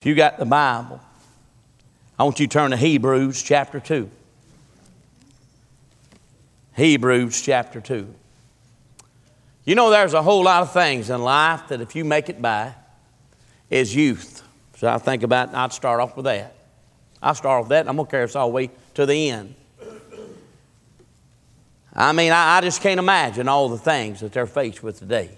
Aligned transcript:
If 0.00 0.06
you 0.06 0.14
got 0.14 0.38
the 0.38 0.46
Bible, 0.46 0.98
I 2.18 2.24
want 2.24 2.40
you 2.40 2.46
to 2.46 2.50
turn 2.50 2.70
to 2.70 2.76
Hebrews 2.78 3.42
chapter 3.42 3.78
2. 3.78 4.10
Hebrews 6.74 7.42
chapter 7.42 7.82
2. 7.82 8.08
You 9.66 9.74
know, 9.74 9.90
there's 9.90 10.14
a 10.14 10.22
whole 10.22 10.42
lot 10.42 10.62
of 10.62 10.72
things 10.72 11.10
in 11.10 11.20
life 11.20 11.68
that 11.68 11.82
if 11.82 11.94
you 11.94 12.06
make 12.06 12.30
it 12.30 12.40
by, 12.40 12.72
is 13.68 13.94
youth. 13.94 14.42
So 14.76 14.88
I 14.88 14.96
think 14.96 15.22
about, 15.22 15.54
I'd 15.54 15.74
start 15.74 16.00
off 16.00 16.16
with 16.16 16.24
that. 16.24 16.54
I'll 17.22 17.34
start 17.34 17.58
off 17.58 17.64
with 17.66 17.70
that, 17.70 17.86
I'm 17.86 17.96
going 17.96 18.06
to 18.06 18.10
carry 18.10 18.24
us 18.24 18.34
all 18.34 18.48
the 18.48 18.54
way 18.54 18.70
to 18.94 19.04
the 19.04 19.28
end. 19.28 19.54
I 21.92 22.12
mean, 22.12 22.32
I, 22.32 22.56
I 22.56 22.62
just 22.62 22.80
can't 22.80 22.98
imagine 22.98 23.48
all 23.48 23.68
the 23.68 23.76
things 23.76 24.20
that 24.20 24.32
they're 24.32 24.46
faced 24.46 24.82
with 24.82 24.98
today. 24.98 25.28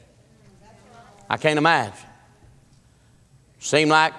I 1.28 1.36
can't 1.36 1.58
imagine. 1.58 2.06
Seem 3.58 3.88
like 3.88 4.12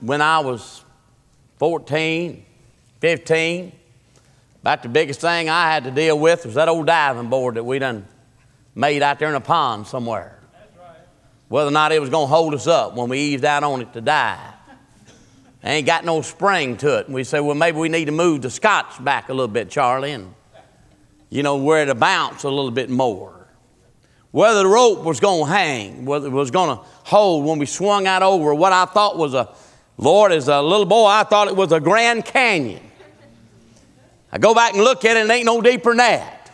when 0.00 0.22
I 0.22 0.40
was 0.40 0.84
14, 1.58 2.44
15, 3.00 3.72
about 4.62 4.82
the 4.82 4.88
biggest 4.88 5.20
thing 5.20 5.48
I 5.48 5.70
had 5.72 5.84
to 5.84 5.90
deal 5.90 6.18
with 6.18 6.44
was 6.44 6.54
that 6.54 6.68
old 6.68 6.86
diving 6.86 7.30
board 7.30 7.56
that 7.56 7.64
we 7.64 7.78
done 7.78 8.06
made 8.74 9.02
out 9.02 9.18
there 9.18 9.28
in 9.28 9.34
a 9.34 9.40
pond 9.40 9.86
somewhere. 9.86 10.38
Whether 11.48 11.68
or 11.68 11.72
not 11.72 11.92
it 11.92 12.00
was 12.00 12.10
going 12.10 12.28
to 12.28 12.34
hold 12.34 12.54
us 12.54 12.66
up 12.66 12.94
when 12.94 13.08
we 13.08 13.18
eased 13.18 13.44
out 13.44 13.64
on 13.64 13.80
it 13.82 13.92
to 13.94 14.00
dive. 14.00 14.38
Ain't 15.62 15.86
got 15.86 16.04
no 16.04 16.22
spring 16.22 16.76
to 16.78 16.98
it. 16.98 17.06
And 17.06 17.14
we 17.14 17.24
said, 17.24 17.40
well, 17.40 17.54
maybe 17.54 17.78
we 17.78 17.88
need 17.88 18.06
to 18.06 18.12
move 18.12 18.42
the 18.42 18.50
scotch 18.50 19.02
back 19.02 19.28
a 19.28 19.32
little 19.32 19.48
bit, 19.48 19.68
Charlie, 19.68 20.12
and, 20.12 20.34
you 21.28 21.42
know, 21.42 21.56
where 21.56 21.84
to 21.84 21.94
bounce 21.94 22.44
a 22.44 22.48
little 22.48 22.70
bit 22.70 22.88
more. 22.88 23.34
Whether 24.30 24.62
the 24.62 24.68
rope 24.68 25.04
was 25.04 25.20
going 25.20 25.46
to 25.46 25.52
hang, 25.52 26.04
whether 26.04 26.28
it 26.28 26.32
was 26.32 26.50
going 26.50 26.76
to 26.76 26.82
hold 27.04 27.44
when 27.44 27.58
we 27.58 27.66
swung 27.66 28.06
out 28.06 28.22
over 28.22 28.54
what 28.54 28.72
I 28.72 28.84
thought 28.84 29.18
was 29.18 29.34
a 29.34 29.52
Lord, 30.00 30.32
as 30.32 30.48
a 30.48 30.62
little 30.62 30.86
boy, 30.86 31.08
I 31.08 31.24
thought 31.24 31.48
it 31.48 31.56
was 31.56 31.72
a 31.72 31.80
Grand 31.80 32.24
Canyon. 32.24 32.80
I 34.32 34.38
go 34.38 34.54
back 34.54 34.72
and 34.72 34.82
look 34.82 35.04
at 35.04 35.18
it, 35.18 35.20
and 35.20 35.30
it 35.30 35.34
ain't 35.34 35.44
no 35.44 35.60
deeper 35.60 35.90
than 35.90 35.98
that. 35.98 36.50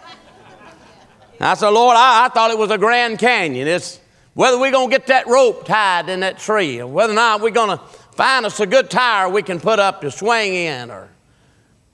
I 1.39 1.55
said, 1.55 1.69
Lord, 1.69 1.97
I, 1.97 2.25
I 2.25 2.29
thought 2.29 2.51
it 2.51 2.59
was 2.59 2.73
a 2.73 2.79
Grand 2.79 3.21
Canyon. 3.21 3.69
It's 3.69 4.01
whether 4.35 4.59
we're 4.59 4.73
going 4.73 4.91
to 4.91 4.97
get 4.97 5.07
that 5.07 5.29
rope 5.29 5.65
tied 5.65 6.09
in 6.09 6.21
that 6.21 6.39
tree, 6.39 6.81
or 6.81 6.89
whether 6.89 7.13
or 7.13 7.17
not 7.17 7.41
we're 7.41 7.51
going 7.51 7.79
to 7.79 7.85
find 8.17 8.45
us 8.45 8.59
a 8.59 8.67
good 8.67 8.91
tire 8.91 9.29
we 9.29 9.43
can 9.43 9.61
put 9.61 9.79
up 9.79 10.01
to 10.01 10.11
swing 10.11 10.53
in, 10.53 10.91
or 10.91 11.09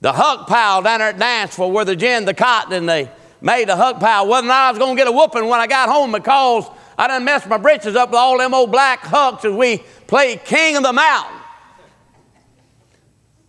the 0.01 0.13
huck 0.13 0.49
pile 0.49 0.81
down 0.81 1.01
there 1.01 1.11
at 1.11 1.19
Danceville 1.19 1.71
where 1.71 1.85
the 1.85 1.97
gin, 1.97 2.25
the 2.25 2.33
cotton, 2.33 2.73
and 2.73 2.89
they 2.89 3.11
made 3.43 3.69
a 3.69 3.77
huck 3.77 4.01
pile, 4.01 4.27
whether 4.27 4.47
or 4.47 4.49
not 4.49 4.69
I 4.69 4.71
was 4.71 4.79
going 4.79 4.97
to 4.97 5.01
get 5.01 5.07
a 5.07 5.13
whooping 5.13 5.47
when 5.47 5.61
I 5.61 5.67
got 5.67 5.91
home 5.91 6.13
because 6.13 6.65
I 6.97 7.09
done 7.09 7.27
messed 7.27 7.47
my 7.47 7.59
britches 7.59 7.95
up 7.95 8.09
with 8.09 8.19
all 8.19 8.39
them 8.39 8.55
old 8.55 8.73
black 8.73 9.01
hucks 9.01 9.45
as 9.45 9.53
we 9.53 9.85
played 10.07 10.47
King 10.47 10.77
of 10.79 10.83
the 10.83 10.95
Mountain. 10.95 11.42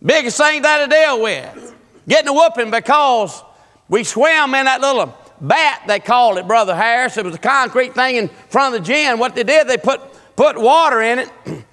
Biggest 0.04 0.36
thing 0.36 0.62
that 0.62 0.84
to 0.84 0.90
deal 0.90 1.22
with. 1.22 1.74
Getting 2.06 2.28
a 2.28 2.32
whooping 2.32 2.70
because 2.70 3.42
we 3.88 4.04
swam 4.04 4.54
in 4.54 4.66
that 4.66 4.80
little 4.80 5.16
bat, 5.40 5.82
they 5.86 6.00
called 6.00 6.36
it, 6.38 6.46
Brother 6.46 6.74
Harris. 6.74 7.16
It 7.16 7.24
was 7.24 7.34
a 7.34 7.38
concrete 7.38 7.94
thing 7.94 8.16
in 8.16 8.28
front 8.28 8.74
of 8.74 8.82
the 8.82 8.86
gin. 8.86 9.18
What 9.18 9.34
they 9.34 9.44
did, 9.44 9.66
they 9.66 9.78
put, 9.78 10.00
put 10.36 10.60
water 10.60 11.00
in 11.00 11.20
it, 11.20 11.30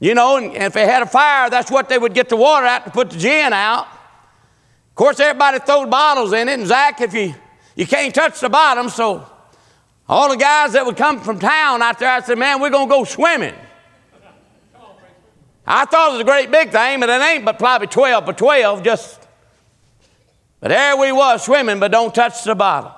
you 0.00 0.14
know, 0.14 0.36
and, 0.36 0.54
and 0.54 0.64
if 0.64 0.72
they 0.72 0.86
had 0.86 1.02
a 1.02 1.06
fire, 1.06 1.50
that's 1.50 1.70
what 1.70 1.88
they 1.88 1.98
would 1.98 2.14
get 2.14 2.28
the 2.28 2.36
water 2.36 2.66
out 2.66 2.84
to 2.84 2.90
put 2.90 3.10
the 3.10 3.18
gin 3.18 3.52
out. 3.52 3.86
Of 3.86 4.94
course, 4.94 5.18
everybody 5.18 5.58
throwed 5.58 5.90
bottles 5.90 6.32
in 6.32 6.48
it, 6.48 6.58
and 6.58 6.66
Zach, 6.66 7.00
if 7.00 7.12
you, 7.12 7.34
you 7.74 7.86
can't 7.86 8.14
touch 8.14 8.40
the 8.40 8.48
bottom, 8.48 8.88
so 8.88 9.26
all 10.08 10.28
the 10.28 10.36
guys 10.36 10.74
that 10.74 10.86
would 10.86 10.96
come 10.96 11.20
from 11.20 11.38
town 11.38 11.82
out 11.82 11.98
there, 11.98 12.10
I 12.10 12.20
said, 12.20 12.38
man, 12.38 12.60
we're 12.60 12.70
going 12.70 12.88
to 12.88 12.94
go 12.94 13.04
swimming. 13.04 13.54
I 15.66 15.84
thought 15.84 16.10
it 16.10 16.12
was 16.12 16.20
a 16.20 16.24
great 16.24 16.50
big 16.50 16.70
thing, 16.70 17.00
but 17.00 17.08
it 17.08 17.20
ain't 17.22 17.44
but 17.44 17.58
probably 17.58 17.86
12 17.86 18.26
by 18.26 18.32
12, 18.32 18.82
just. 18.82 19.26
But 20.60 20.68
there 20.68 20.96
we 20.96 21.12
was 21.12 21.44
swimming, 21.44 21.80
but 21.80 21.90
don't 21.92 22.14
touch 22.14 22.44
the 22.44 22.54
bottom. 22.54 22.92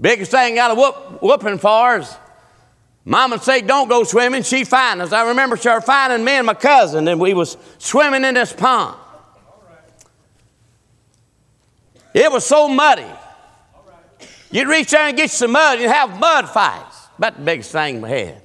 Biggest 0.00 0.30
thing 0.30 0.56
got 0.56 0.72
a 0.72 0.74
whoop, 0.74 1.22
whooping 1.22 1.58
for 1.58 1.98
is 1.98 2.16
Mama 3.04 3.38
say 3.38 3.60
don't 3.60 3.88
go 3.88 4.02
swimming. 4.04 4.42
She 4.42 4.64
find 4.64 5.02
us. 5.02 5.12
I 5.12 5.28
remember 5.28 5.56
her 5.56 5.80
finding 5.80 6.24
me 6.24 6.32
and 6.32 6.46
my 6.46 6.54
cousin, 6.54 7.06
and 7.06 7.20
we 7.20 7.34
was 7.34 7.56
swimming 7.78 8.24
in 8.24 8.34
this 8.34 8.52
pond. 8.52 8.98
It 12.14 12.30
was 12.30 12.46
so 12.46 12.68
muddy. 12.68 13.06
You'd 14.50 14.68
reach 14.68 14.90
there 14.90 15.02
and 15.02 15.16
get 15.16 15.30
some 15.30 15.52
mud, 15.52 15.80
you'd 15.80 15.90
have 15.90 16.18
mud 16.18 16.48
fights. 16.48 17.08
About 17.18 17.36
the 17.36 17.42
biggest 17.42 17.72
thing 17.72 18.00
we 18.00 18.10
had. 18.10 18.43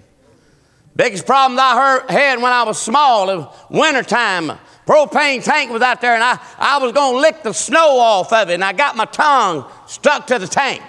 Biggest 1.00 1.26
problem 1.26 1.58
I 1.58 2.04
had 2.10 2.42
when 2.42 2.52
I 2.52 2.64
was 2.64 2.78
small, 2.78 3.30
it 3.30 3.38
was 3.38 3.56
wintertime. 3.70 4.52
Propane 4.86 5.42
tank 5.42 5.72
was 5.72 5.82
out 5.82 6.02
there, 6.02 6.14
and 6.14 6.22
I, 6.22 6.38
I 6.58 6.78
was 6.80 6.92
going 6.92 7.14
to 7.14 7.20
lick 7.22 7.42
the 7.42 7.54
snow 7.54 8.00
off 8.00 8.34
of 8.34 8.50
it, 8.50 8.56
and 8.56 8.66
I 8.66 8.74
got 8.74 8.98
my 8.98 9.06
tongue 9.06 9.66
stuck 9.88 10.28
to 10.28 10.38
the 10.38 10.46
tank. 10.46 10.84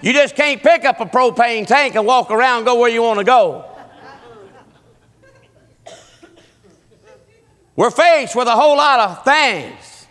You 0.00 0.12
just 0.12 0.36
can't 0.36 0.62
pick 0.62 0.84
up 0.84 1.00
a 1.00 1.06
propane 1.06 1.66
tank 1.66 1.96
and 1.96 2.06
walk 2.06 2.30
around 2.30 2.58
and 2.58 2.66
go 2.66 2.78
where 2.78 2.88
you 2.88 3.02
want 3.02 3.18
to 3.18 3.24
go. 3.24 3.64
We're 7.74 7.90
faced 7.90 8.36
with 8.36 8.46
a 8.46 8.54
whole 8.54 8.76
lot 8.76 9.00
of 9.00 9.24
things 9.24 10.06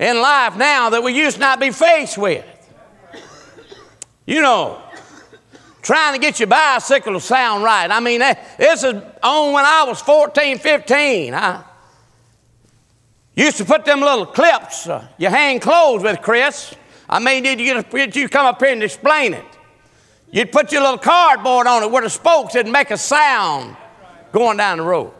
in 0.00 0.20
life 0.20 0.56
now 0.56 0.90
that 0.90 1.04
we 1.04 1.12
used 1.12 1.38
not 1.38 1.60
be 1.60 1.70
faced 1.70 2.18
with. 2.18 2.44
You 4.26 4.42
know, 4.42 4.82
trying 5.82 6.14
to 6.14 6.20
get 6.20 6.38
your 6.40 6.46
bicycle 6.46 7.12
to 7.12 7.20
sound 7.20 7.64
right. 7.64 7.90
I 7.90 8.00
mean, 8.00 8.20
this 8.20 8.84
is 8.84 9.02
on 9.22 9.52
when 9.52 9.64
I 9.64 9.84
was 9.86 10.00
14, 10.00 10.58
15. 10.58 11.34
I 11.34 11.64
used 13.34 13.58
to 13.58 13.64
put 13.64 13.84
them 13.84 14.00
little 14.00 14.26
clips 14.26 14.86
uh, 14.86 15.06
you 15.18 15.28
hang 15.28 15.58
clothes 15.60 16.02
with, 16.02 16.22
Chris. 16.22 16.74
I 17.08 17.18
may 17.18 17.40
need 17.40 17.60
you 17.60 17.82
to 17.82 18.20
you 18.20 18.28
come 18.28 18.46
up 18.46 18.60
here 18.60 18.72
and 18.72 18.82
explain 18.82 19.34
it. 19.34 19.44
You'd 20.30 20.50
put 20.50 20.72
your 20.72 20.80
little 20.82 20.98
cardboard 20.98 21.66
on 21.66 21.82
it 21.82 21.90
where 21.90 22.02
the 22.02 22.10
spokes 22.10 22.54
would 22.54 22.66
make 22.66 22.90
a 22.90 22.96
sound 22.96 23.76
going 24.32 24.56
down 24.56 24.78
the 24.78 24.84
road. 24.84 25.12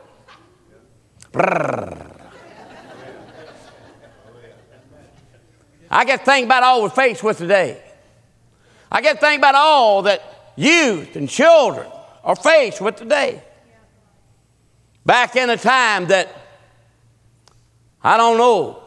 I 5.91 6.07
get 6.07 6.21
to 6.21 6.25
think 6.25 6.47
about 6.47 6.63
all 6.63 6.83
we're 6.83 6.89
faced 6.89 7.23
with 7.23 7.37
today. 7.37 7.83
I 8.91 9.03
get 9.03 9.15
to 9.15 9.21
think 9.21 9.39
about 9.39 9.55
all 9.55 10.03
that 10.03 10.32
youth 10.57 11.17
and 11.17 11.29
children 11.29 11.87
are 12.25 12.37
faced 12.37 12.81
with 12.81 12.97
today. 12.97 13.43
Back 15.05 15.35
in 15.37 15.51
a 15.51 15.57
time 15.57 16.07
that, 16.07 16.29
I 18.03 18.17
don't 18.17 18.39
know, 18.39 18.83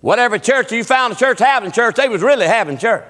whatever 0.00 0.38
church 0.38 0.72
you 0.72 0.84
found 0.84 1.14
a 1.14 1.16
church 1.16 1.38
having 1.38 1.72
church, 1.72 1.96
they 1.96 2.08
was 2.08 2.22
really 2.22 2.46
having 2.46 2.76
church. 2.76 3.06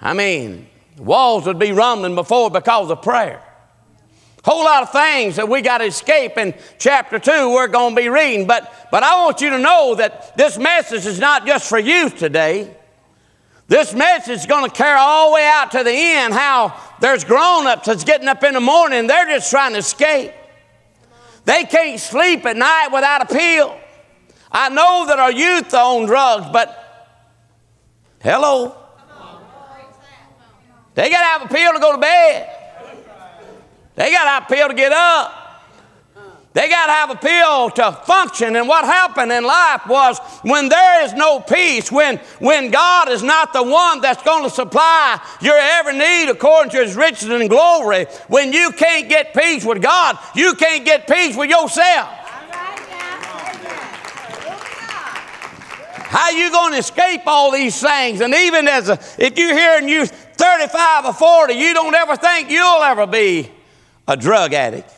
I 0.00 0.14
mean, 0.14 0.66
walls 0.98 1.46
would 1.46 1.58
be 1.58 1.72
rumbling 1.72 2.14
before 2.14 2.50
because 2.50 2.90
of 2.90 3.02
prayer. 3.02 3.42
Whole 4.42 4.64
lot 4.64 4.82
of 4.82 4.90
things 4.90 5.36
that 5.36 5.50
we 5.50 5.60
got 5.60 5.78
to 5.78 5.84
escape 5.84 6.38
in 6.38 6.54
chapter 6.78 7.18
2 7.18 7.52
we're 7.52 7.68
going 7.68 7.94
to 7.94 8.00
be 8.00 8.08
reading. 8.08 8.46
But, 8.46 8.88
but 8.90 9.02
I 9.02 9.22
want 9.22 9.42
you 9.42 9.50
to 9.50 9.58
know 9.58 9.96
that 9.96 10.34
this 10.36 10.56
message 10.56 11.04
is 11.04 11.18
not 11.18 11.46
just 11.46 11.68
for 11.68 11.78
youth 11.78 12.16
today. 12.16 12.74
This 13.70 13.94
message 13.94 14.34
is 14.34 14.46
going 14.46 14.68
to 14.68 14.76
carry 14.76 14.98
all 14.98 15.28
the 15.28 15.34
way 15.34 15.44
out 15.48 15.70
to 15.70 15.84
the 15.84 15.92
end 15.92 16.34
how 16.34 16.76
there's 16.98 17.22
grown 17.22 17.68
ups 17.68 17.86
that's 17.86 18.02
getting 18.02 18.26
up 18.26 18.42
in 18.42 18.54
the 18.54 18.60
morning, 18.60 19.06
they're 19.06 19.26
just 19.26 19.48
trying 19.48 19.74
to 19.74 19.78
escape. 19.78 20.32
They 21.44 21.62
can't 21.62 22.00
sleep 22.00 22.44
at 22.46 22.56
night 22.56 22.88
without 22.92 23.22
a 23.22 23.32
pill. 23.32 23.78
I 24.50 24.70
know 24.70 25.06
that 25.06 25.20
our 25.20 25.30
youth 25.30 25.72
are 25.72 26.00
on 26.00 26.06
drugs, 26.06 26.48
but 26.52 27.38
hello. 28.20 28.76
They 30.96 31.08
got 31.08 31.20
to 31.20 31.26
have 31.26 31.42
a 31.42 31.54
pill 31.54 31.72
to 31.72 31.78
go 31.78 31.92
to 31.92 31.98
bed. 31.98 32.50
They 33.94 34.10
got 34.10 34.24
to 34.24 34.30
have 34.30 34.42
a 34.50 34.52
pill 34.52 34.66
to 34.66 34.74
get 34.74 34.90
up. 34.90 35.39
They 36.52 36.68
got 36.68 36.86
to 36.86 36.92
have 36.92 37.10
a 37.10 37.14
pill 37.14 37.70
to 37.70 37.92
function. 38.04 38.56
And 38.56 38.66
what 38.66 38.84
happened 38.84 39.30
in 39.30 39.44
life 39.44 39.86
was 39.86 40.18
when 40.42 40.68
there 40.68 41.04
is 41.04 41.12
no 41.12 41.38
peace, 41.38 41.92
when, 41.92 42.16
when 42.40 42.72
God 42.72 43.08
is 43.08 43.22
not 43.22 43.52
the 43.52 43.62
one 43.62 44.00
that's 44.00 44.22
going 44.24 44.42
to 44.42 44.50
supply 44.50 45.20
your 45.40 45.56
every 45.56 45.96
need 45.96 46.28
according 46.28 46.72
to 46.72 46.78
his 46.78 46.96
riches 46.96 47.28
and 47.28 47.48
glory, 47.48 48.06
when 48.26 48.52
you 48.52 48.72
can't 48.72 49.08
get 49.08 49.32
peace 49.32 49.64
with 49.64 49.80
God, 49.80 50.18
you 50.34 50.54
can't 50.54 50.84
get 50.84 51.06
peace 51.06 51.36
with 51.36 51.50
yourself. 51.50 52.08
How 56.10 56.30
you 56.30 56.50
going 56.50 56.72
to 56.72 56.78
escape 56.78 57.22
all 57.26 57.52
these 57.52 57.80
things? 57.80 58.20
And 58.20 58.34
even 58.34 58.66
as 58.66 58.88
a, 58.88 58.98
if 59.16 59.38
you're 59.38 59.54
here 59.54 59.78
and 59.78 59.88
you're 59.88 60.06
35 60.06 61.06
or 61.06 61.12
40, 61.12 61.54
you 61.54 61.72
don't 61.72 61.94
ever 61.94 62.16
think 62.16 62.50
you'll 62.50 62.82
ever 62.82 63.06
be 63.06 63.52
a 64.08 64.16
drug 64.16 64.52
addict. 64.52 64.92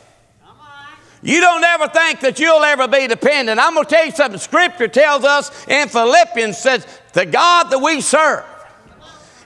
You 1.23 1.39
don't 1.39 1.63
ever 1.63 1.87
think 1.87 2.19
that 2.19 2.37
you'll 2.37 2.63
ever 2.63 2.85
be 2.87 3.07
dependent. 3.07 3.57
I'm 3.57 3.73
going 3.73 3.85
to 3.85 3.89
tell 3.89 4.05
you 4.05 4.11
something. 4.11 4.39
Scripture 4.39 4.89
tells 4.89 5.23
us 5.23 5.67
in 5.67 5.87
Philippians 5.87 6.57
says, 6.57 6.85
the 7.13 7.25
God 7.25 7.69
that 7.69 7.79
we 7.79 8.01
serve, 8.01 8.43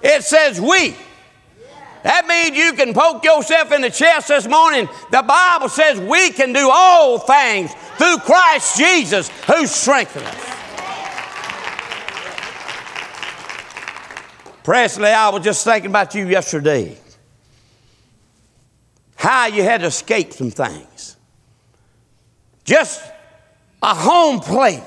it 0.01 0.24
says 0.24 0.59
we. 0.59 0.95
That 2.03 2.25
means 2.25 2.57
you 2.57 2.74
can 2.74 2.94
poke 2.94 3.24
yourself 3.24 3.71
in 3.71 3.81
the 3.81 3.89
chest 3.89 4.29
this 4.29 4.47
morning. 4.47 4.88
The 5.12 5.21
Bible 5.21 5.69
says 5.69 6.00
we 6.00 6.31
can 6.31 6.53
do 6.53 6.69
all 6.71 7.19
things 7.19 7.74
through 7.97 8.18
Christ 8.19 8.77
Jesus 8.77 9.29
who 9.45 9.68
strengthens 9.68 10.25
us. 10.25 10.53
Presley, 14.63 15.09
I 15.09 15.29
was 15.29 15.44
just 15.44 15.63
thinking 15.63 15.91
about 15.91 16.15
you 16.15 16.27
yesterday. 16.27 16.97
How 19.15 19.47
you 19.47 19.63
had 19.63 19.81
to 19.81 19.88
escape 19.88 20.33
some 20.33 20.51
things. 20.51 21.16
Just 22.67 23.01
a 23.81 23.95
home 23.95 24.41
plate. 24.41 24.83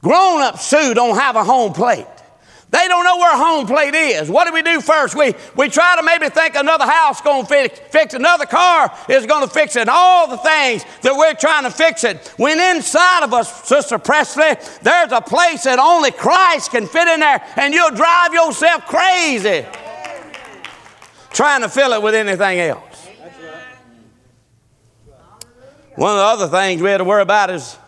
Grown 0.00 0.40
up 0.40 0.60
Sue 0.60 0.94
don't 0.94 1.18
have 1.18 1.34
a 1.34 1.42
home 1.42 1.72
plate. 1.72 2.06
They 2.70 2.86
don't 2.88 3.04
know 3.04 3.16
where 3.16 3.32
a 3.32 3.38
home 3.38 3.66
plate 3.66 3.94
is. 3.94 4.30
What 4.30 4.46
do 4.46 4.52
we 4.52 4.62
do 4.62 4.80
first? 4.80 5.16
We, 5.16 5.34
we 5.56 5.68
try 5.68 5.96
to 5.96 6.02
maybe 6.02 6.28
think 6.28 6.54
another 6.54 6.84
house 6.84 7.20
going 7.20 7.42
to 7.42 7.48
fix, 7.48 7.78
fix 7.90 8.14
another 8.14 8.46
car 8.46 8.92
is 9.08 9.26
going 9.26 9.46
to 9.46 9.52
fix 9.52 9.76
it, 9.76 9.80
and 9.80 9.90
all 9.90 10.28
the 10.28 10.36
things 10.36 10.84
that 11.02 11.14
we're 11.16 11.34
trying 11.34 11.64
to 11.64 11.70
fix 11.70 12.04
it. 12.04 12.32
When 12.36 12.60
inside 12.76 13.24
of 13.24 13.32
us, 13.32 13.66
Sister 13.66 13.98
Presley, 13.98 14.54
there's 14.82 15.12
a 15.12 15.20
place 15.20 15.64
that 15.64 15.78
only 15.78 16.10
Christ 16.10 16.70
can 16.70 16.86
fit 16.86 17.08
in 17.08 17.20
there, 17.20 17.42
and 17.56 17.72
you'll 17.74 17.90
drive 17.90 18.32
yourself 18.32 18.86
crazy 18.86 19.64
trying 21.30 21.60
to 21.60 21.68
fill 21.68 21.92
it 21.92 22.02
with 22.02 22.14
anything 22.14 22.60
else. 22.60 22.85
One 25.96 26.10
of 26.10 26.16
the 26.18 26.44
other 26.44 26.48
things 26.48 26.82
we 26.82 26.90
had 26.90 26.98
to 26.98 27.04
worry 27.04 27.22
about 27.22 27.48
is, 27.48 27.78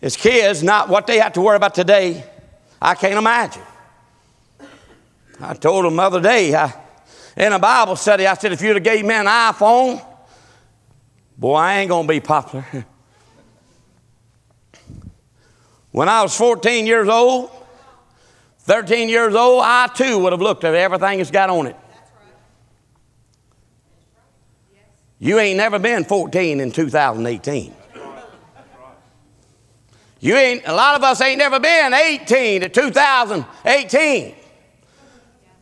is 0.00 0.16
kids, 0.16 0.62
not 0.62 0.88
what 0.88 1.06
they 1.06 1.18
have 1.18 1.34
to 1.34 1.42
worry 1.42 1.56
about 1.56 1.74
today. 1.74 2.24
I 2.80 2.94
can't 2.94 3.18
imagine. 3.18 3.62
I 5.38 5.52
told 5.52 5.84
them 5.84 5.96
the 5.96 6.02
other 6.02 6.20
day 6.22 6.54
I, 6.54 6.72
in 7.36 7.52
a 7.52 7.58
Bible 7.58 7.96
study, 7.96 8.26
I 8.26 8.32
said, 8.34 8.52
if 8.52 8.62
you'd 8.62 8.76
have 8.76 8.84
gave 8.84 9.04
me 9.04 9.14
an 9.14 9.26
iPhone, 9.26 10.02
boy, 11.36 11.56
I 11.56 11.78
ain't 11.80 11.90
going 11.90 12.06
to 12.06 12.12
be 12.12 12.20
popular. 12.20 12.64
when 15.90 16.08
I 16.08 16.22
was 16.22 16.34
14 16.34 16.86
years 16.86 17.08
old, 17.08 17.50
13 18.60 19.10
years 19.10 19.34
old, 19.34 19.62
I 19.62 19.88
too 19.88 20.20
would 20.20 20.32
have 20.32 20.40
looked 20.40 20.64
at 20.64 20.74
everything 20.74 21.20
it's 21.20 21.30
got 21.30 21.50
on 21.50 21.66
it. 21.66 21.76
You 25.22 25.38
ain't 25.38 25.56
never 25.56 25.78
been 25.78 26.02
14 26.02 26.58
in 26.58 26.72
2018. 26.72 27.72
You 30.18 30.34
ain't, 30.34 30.62
a 30.66 30.74
lot 30.74 30.96
of 30.96 31.04
us 31.04 31.20
ain't 31.20 31.38
never 31.38 31.60
been 31.60 31.94
18 31.94 32.62
to 32.62 32.68
2018. 32.68 34.34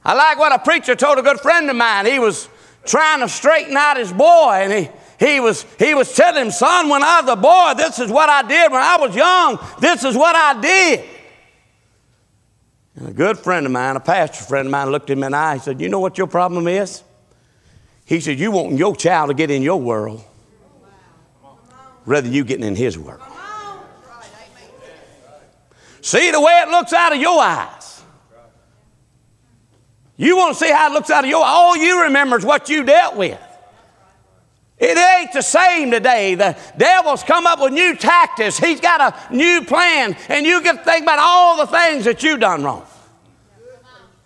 I 0.03 0.15
like 0.15 0.39
what 0.39 0.55
a 0.55 0.59
preacher 0.61 0.95
told 0.95 1.19
a 1.19 1.23
good 1.23 1.41
friend 1.41 1.69
of 1.69 1.77
mine. 1.77 2.07
He 2.07 2.19
was 2.19 2.49
trying 2.87 3.21
to 3.21 3.29
straighten 3.29 3.77
out 3.77 3.99
his 3.99 4.15
boy, 4.15 4.61
and 4.63 4.73
he, 4.73 4.89
he, 5.27 5.41
was, 5.41 5.67
he 5.79 5.93
was 5.93 6.15
telling 6.15 6.47
him, 6.47 6.51
Son, 6.51 6.89
when 6.89 7.03
I 7.03 7.21
was 7.21 7.31
a 7.31 7.37
boy, 7.37 7.75
this 7.77 7.99
is 7.99 8.11
what 8.11 8.31
I 8.31 8.41
did. 8.41 8.73
When 8.73 8.81
I 8.81 8.97
was 8.97 9.15
young, 9.15 9.59
this 9.79 10.05
is 10.05 10.17
what 10.17 10.35
I 10.35 10.59
did. 10.59 11.05
And 12.97 13.09
a 13.09 13.13
good 13.13 13.39
friend 13.39 13.67
of 13.67 13.73
mine, 13.73 13.97
a 13.97 14.01
pastor 14.01 14.43
friend 14.43 14.69
of 14.69 14.73
mine, 14.73 14.89
looked 14.89 15.11
him 15.11 15.23
in 15.23 15.33
the 15.33 15.37
eye. 15.37 15.57
He 15.57 15.61
said, 15.61 15.83
You 15.83 15.91
know 15.91 16.01
what 16.01 16.17
your 16.17 16.29
problem 16.29 16.67
is? 16.67 17.03
He 18.11 18.19
said, 18.19 18.41
You 18.41 18.51
want 18.51 18.77
your 18.77 18.97
child 18.97 19.29
to 19.29 19.35
get 19.35 19.53
in 19.53 19.63
your 19.63 19.81
world 19.81 20.25
rather 22.05 22.23
than 22.23 22.33
you 22.33 22.43
getting 22.43 22.67
in 22.67 22.75
his 22.75 22.99
world. 22.99 23.23
See 26.01 26.33
the 26.33 26.41
way 26.41 26.65
it 26.67 26.71
looks 26.71 26.93
out 26.93 27.13
of 27.13 27.21
your 27.21 27.41
eyes. 27.41 28.03
You 30.17 30.37
want 30.37 30.59
to 30.59 30.65
see 30.65 30.73
how 30.73 30.91
it 30.91 30.93
looks 30.93 31.09
out 31.09 31.23
of 31.23 31.31
your 31.31 31.45
all 31.45 31.77
you 31.77 32.03
remember 32.03 32.37
is 32.37 32.45
what 32.45 32.69
you 32.69 32.83
dealt 32.83 33.15
with. 33.15 33.41
It 34.77 34.99
ain't 34.99 35.33
the 35.33 35.43
same 35.43 35.93
today. 35.93 36.35
The 36.35 36.59
devil's 36.77 37.23
come 37.23 37.47
up 37.47 37.61
with 37.61 37.73
new 37.73 37.95
tactics. 37.95 38.59
He's 38.59 38.81
got 38.81 39.01
a 39.31 39.33
new 39.33 39.65
plan, 39.65 40.17
and 40.29 40.45
you 40.45 40.63
can 40.63 40.79
think 40.79 41.05
about 41.05 41.21
all 41.21 41.59
the 41.59 41.67
things 41.67 42.07
that 42.07 42.25
you've 42.25 42.41
done 42.41 42.65
wrong. 42.65 42.85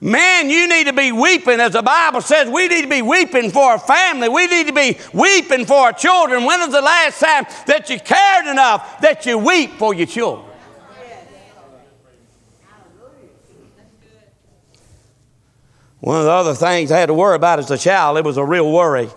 Man, 0.05 0.51
you 0.51 0.69
need 0.69 0.85
to 0.85 0.93
be 0.93 1.13
weeping, 1.13 1.61
as 1.61 1.73
the 1.73 1.81
Bible 1.81 2.21
says, 2.21 2.47
we 2.51 2.69
need 2.69 2.83
to 2.83 2.89
be 2.89 3.01
weeping 3.01 3.51
for 3.51 3.63
our 3.63 3.79
family. 3.79 4.29
We 4.29 4.47
need 4.49 4.67
to 4.67 4.73
be 4.75 4.99
weeping 5.15 5.65
for 5.65 5.79
our 5.79 5.95
children. 5.95 6.45
When 6.45 6.61
was 6.61 6.73
the 6.73 6.83
last 6.83 7.21
time 7.21 7.47
that 7.67 7.89
you 7.89 7.99
cared 7.99 8.47
enough 8.47 9.01
that 9.01 9.25
you 9.25 9.39
weep 9.39 9.71
for 9.79 9.95
your 9.95 10.07
children? 10.07 10.45
One 16.01 16.19
of 16.19 16.25
the 16.27 16.33
other 16.33 16.55
things 16.55 16.93
I 16.93 16.99
had 16.99 17.07
to 17.07 17.15
worry 17.15 17.37
about 17.37 17.61
as 17.61 17.71
a 17.71 17.79
child, 17.79 18.19
it 18.19 18.27
was 18.27 18.37
a 18.37 18.45
real 18.45 18.71
worry. 18.71 19.09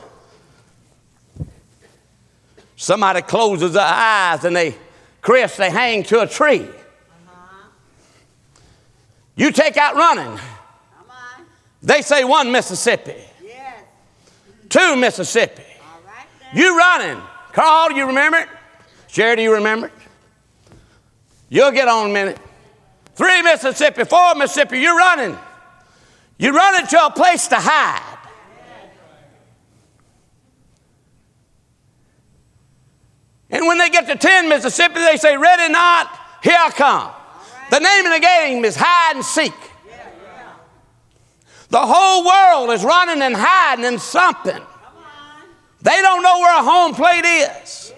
Somebody 2.77 3.23
closes 3.23 3.73
their 3.73 3.83
eyes 3.83 4.45
and 4.45 4.55
they, 4.55 4.73
Chris, 5.19 5.57
they 5.57 5.69
hang 5.69 6.03
to 6.03 6.21
a 6.21 6.27
tree. 6.27 6.65
You 9.35 9.51
take 9.51 9.75
out 9.75 9.95
running. 9.95 10.39
They 11.81 12.01
say 12.01 12.23
one 12.23 12.51
Mississippi. 12.51 13.15
Two 14.69 14.95
Mississippi. 14.95 15.63
you 16.53 16.77
running. 16.77 17.21
Carl, 17.53 17.89
do 17.89 17.95
you 17.95 18.07
remember 18.07 18.39
it? 18.39 18.49
Sherry, 19.07 19.37
do 19.37 19.41
you 19.41 19.53
remember 19.53 19.87
it? 19.87 19.93
You'll 21.49 21.71
get 21.71 21.87
on 21.87 22.09
a 22.09 22.13
minute. 22.13 22.37
Three 23.15 23.41
Mississippi, 23.41 24.03
four 24.03 24.35
Mississippi, 24.35 24.79
you're 24.79 24.97
running. 24.97 25.37
You 26.37 26.55
run 26.55 26.81
into 26.81 27.03
a 27.03 27.09
place 27.09 27.47
to 27.47 27.55
hide. 27.55 28.17
And 33.49 33.65
when 33.65 33.77
they 33.77 33.89
get 33.89 34.07
to 34.07 34.15
10 34.15 34.49
Mississippi, 34.49 34.99
they 34.99 35.17
say, 35.17 35.37
Ready 35.37 35.71
not, 35.71 36.11
here 36.43 36.57
I 36.59 36.69
come. 36.69 37.11
The 37.71 37.79
name 37.79 38.05
of 38.05 38.13
the 38.13 38.19
game 38.19 38.65
is 38.65 38.75
hide 38.77 39.15
and 39.15 39.25
seek. 39.25 39.53
The 41.69 41.81
whole 41.81 42.25
world 42.25 42.73
is 42.73 42.83
running 42.83 43.21
and 43.21 43.35
hiding 43.35 43.85
in 43.85 43.99
something. 43.99 44.61
They 45.81 46.01
don't 46.01 46.23
know 46.23 46.39
where 46.39 46.59
a 46.59 46.63
home 46.63 46.93
plate 46.95 47.25
is. 47.25 47.93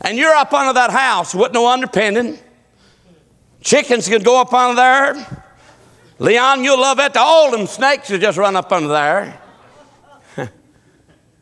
And 0.00 0.18
you're 0.18 0.34
up 0.34 0.52
under 0.52 0.72
that 0.72 0.90
house 0.90 1.34
with 1.34 1.52
no 1.52 1.68
underpinning. 1.68 2.38
Chickens 3.60 4.08
can 4.08 4.22
go 4.22 4.40
up 4.40 4.52
under 4.52 4.76
there. 4.76 5.44
Leon, 6.18 6.64
you'll 6.64 6.80
love 6.80 6.98
it. 6.98 7.16
All 7.16 7.50
them 7.50 7.66
snakes 7.66 8.10
will 8.10 8.18
just 8.18 8.38
run 8.38 8.56
up 8.56 8.70
under 8.70 8.88
there. 8.88 9.40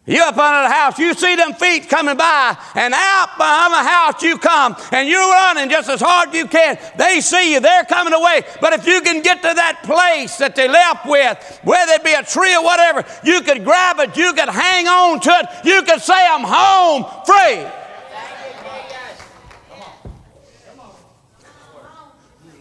You 0.04 0.20
up 0.24 0.36
under 0.36 0.68
the 0.68 0.74
house, 0.74 0.98
you 0.98 1.14
see 1.14 1.36
them 1.36 1.52
feet 1.52 1.88
coming 1.88 2.16
by, 2.16 2.56
and 2.74 2.92
out 2.92 3.36
behind 3.36 3.72
the 3.72 3.88
house 3.88 4.20
you 4.20 4.36
come, 4.36 4.74
and 4.90 5.08
you're 5.08 5.20
running 5.20 5.70
just 5.70 5.88
as 5.88 6.00
hard 6.00 6.34
you 6.34 6.48
can. 6.48 6.76
They 6.98 7.20
see 7.20 7.52
you, 7.52 7.60
they're 7.60 7.84
coming 7.84 8.12
away. 8.12 8.42
But 8.60 8.72
if 8.72 8.84
you 8.84 9.00
can 9.00 9.22
get 9.22 9.36
to 9.42 9.54
that 9.54 9.84
place 9.84 10.38
that 10.38 10.56
they 10.56 10.66
left 10.66 11.06
with, 11.06 11.60
whether 11.62 11.92
it 11.92 12.02
be 12.02 12.14
a 12.14 12.24
tree 12.24 12.52
or 12.56 12.64
whatever, 12.64 13.04
you 13.22 13.42
could 13.42 13.62
grab 13.62 14.00
it, 14.00 14.16
you 14.16 14.32
could 14.32 14.48
hang 14.48 14.88
on 14.88 15.20
to 15.20 15.30
it, 15.30 15.46
you 15.64 15.82
could 15.82 16.00
say, 16.00 16.14
I'm 16.14 16.42
home 16.42 17.04
free. 17.24 17.64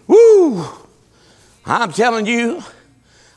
Woo! 0.05 0.63
I'm 1.65 1.91
telling 1.91 2.27
you, 2.27 2.61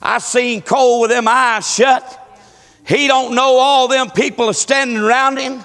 I 0.02 0.18
seen 0.18 0.60
Cole 0.60 1.00
with 1.00 1.10
them 1.10 1.26
eyes 1.26 1.72
shut. 1.72 2.20
He 2.86 3.06
don't 3.08 3.34
know 3.34 3.56
all 3.56 3.88
them 3.88 4.10
people 4.10 4.46
are 4.46 4.54
standing 4.54 4.98
around 4.98 5.38
him. 5.38 5.64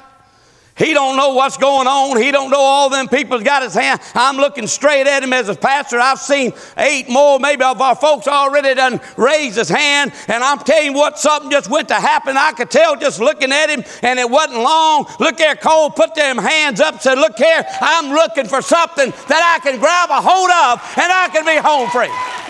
He 0.79 0.93
don't 0.93 1.17
know 1.17 1.33
what's 1.33 1.57
going 1.57 1.87
on. 1.87 2.21
He 2.21 2.31
don't 2.31 2.49
know 2.49 2.61
all 2.61 2.89
them 2.89 3.09
people's 3.09 3.43
got 3.43 3.63
his 3.63 3.73
hand. 3.73 3.99
I'm 4.15 4.37
looking 4.37 4.65
straight 4.65 5.07
at 5.07 5.21
him 5.21 5.33
as 5.33 5.49
a 5.49 5.55
pastor. 5.55 5.99
I've 5.99 6.19
seen 6.19 6.53
eight 6.77 7.09
more, 7.09 7.37
maybe 7.37 7.65
of 7.65 7.81
our 7.81 7.97
folks 7.97 8.29
already 8.29 8.73
done 8.75 9.01
raised 9.17 9.57
his 9.57 9.67
hand. 9.67 10.13
And 10.29 10.41
I'm 10.41 10.59
telling 10.59 10.85
you 10.85 10.93
what, 10.93 11.19
something 11.19 11.51
just 11.51 11.69
went 11.69 11.89
to 11.89 11.95
happen. 11.95 12.37
I 12.37 12.53
could 12.53 12.71
tell 12.71 12.95
just 12.95 13.19
looking 13.19 13.51
at 13.51 13.69
him, 13.69 13.83
and 14.03 14.17
it 14.17 14.29
wasn't 14.29 14.59
long. 14.59 15.05
Look 15.19 15.35
there, 15.35 15.57
Cole 15.57 15.89
put 15.89 16.15
them 16.15 16.37
hands 16.37 16.79
up, 16.79 17.01
said, 17.01 17.17
Look 17.17 17.37
here, 17.37 17.65
I'm 17.81 18.13
looking 18.13 18.45
for 18.45 18.61
something 18.61 19.11
that 19.27 19.59
I 19.59 19.61
can 19.61 19.81
grab 19.81 20.09
a 20.11 20.21
hold 20.21 20.49
of, 20.49 20.79
and 20.97 21.11
I 21.11 21.27
can 21.27 21.43
be 21.43 21.57
home 21.57 21.89
free. 21.89 22.48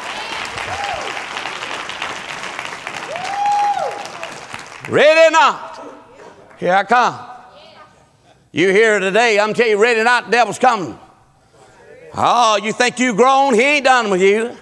Ready 4.90 5.28
or 5.28 5.32
not, 5.32 5.86
here 6.58 6.74
I 6.74 6.84
come. 6.84 7.20
You 8.52 8.72
here 8.72 9.00
today, 9.00 9.40
I'm 9.40 9.54
telling 9.54 9.74
you, 9.74 9.82
ready 9.82 10.00
or 10.00 10.04
not, 10.04 10.26
the 10.26 10.32
devil's 10.32 10.58
coming. 10.58 10.98
Oh, 12.16 12.58
you 12.58 12.74
think 12.74 12.98
you 12.98 13.14
grown? 13.14 13.54
He 13.54 13.62
ain't 13.62 13.86
done 13.86 14.10
with 14.10 14.22
you. 14.22 14.58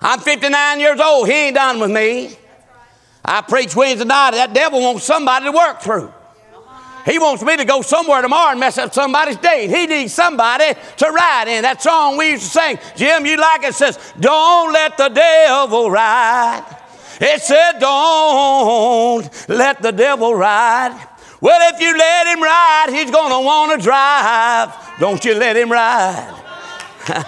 I'm 0.00 0.20
59 0.20 0.80
years 0.80 1.00
old. 1.00 1.26
He 1.26 1.34
ain't 1.34 1.56
done 1.56 1.80
with 1.80 1.90
me. 1.90 2.36
I 3.24 3.40
preach 3.40 3.74
Wednesday 3.74 4.04
night. 4.04 4.32
That 4.32 4.52
devil 4.54 4.80
wants 4.80 5.04
somebody 5.04 5.46
to 5.46 5.52
work 5.52 5.80
through. 5.80 6.12
He 7.04 7.18
wants 7.18 7.42
me 7.42 7.56
to 7.56 7.64
go 7.64 7.82
somewhere 7.82 8.22
tomorrow 8.22 8.52
and 8.52 8.60
mess 8.60 8.78
up 8.78 8.94
somebody's 8.94 9.36
date. 9.38 9.70
He 9.70 9.86
needs 9.86 10.14
somebody 10.14 10.72
to 10.98 11.10
ride 11.10 11.48
in. 11.48 11.62
That 11.62 11.82
song 11.82 12.16
we 12.16 12.30
used 12.30 12.44
to 12.44 12.48
sing, 12.50 12.78
Jim, 12.94 13.26
you 13.26 13.36
like 13.38 13.64
it, 13.64 13.74
says, 13.74 13.98
Don't 14.20 14.72
let 14.72 14.96
the 14.96 15.08
devil 15.08 15.90
ride. 15.90 16.78
It 17.24 17.40
said, 17.40 17.78
Don't 17.78 19.48
let 19.48 19.80
the 19.80 19.92
devil 19.92 20.34
ride. 20.34 21.08
Well, 21.40 21.72
if 21.72 21.80
you 21.80 21.96
let 21.96 22.26
him 22.26 22.42
ride, 22.42 22.88
he's 22.90 23.12
going 23.12 23.30
to 23.30 23.38
want 23.46 23.72
to 23.72 23.78
drive. 23.84 24.74
Don't 24.98 25.24
you 25.24 25.34
let 25.34 25.56
him 25.56 25.70
ride. 25.70 26.40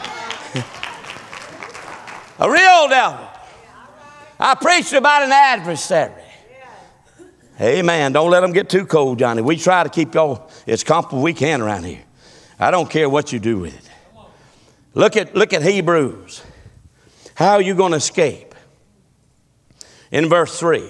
A 2.39 2.51
real 2.51 2.89
devil. 2.89 3.29
I 4.41 4.57
preached 4.57 4.93
about 4.93 5.23
an 5.23 5.31
adversary. 5.31 6.23
Amen. 7.61 8.13
Don't 8.13 8.31
let 8.31 8.41
them 8.41 8.53
get 8.53 8.69
too 8.69 8.87
cold, 8.87 9.21
Johnny. 9.21 9.43
We 9.43 9.57
try 9.57 9.85
to 9.85 9.89
keep 9.89 10.13
y'all 10.15 10.51
as 10.67 10.83
comfortable 10.83 11.23
we 11.23 11.33
can 11.33 11.63
around 11.63 11.85
here. 11.85 12.03
I 12.59 12.73
don't 12.73 12.91
care 12.91 13.09
what 13.09 13.33
you 13.33 13.39
do 13.39 13.59
with 13.61 13.77
it. 13.77 13.91
Look 14.95 15.17
at, 15.17 15.37
look 15.37 15.53
at 15.53 15.63
Hebrews. 15.63 16.43
How 17.37 17.53
are 17.53 17.63
you 17.63 17.77
going 17.77 17.93
to 17.93 17.99
escape? 17.99 18.54
In 20.15 20.29
verse 20.29 20.61
3, 20.61 20.89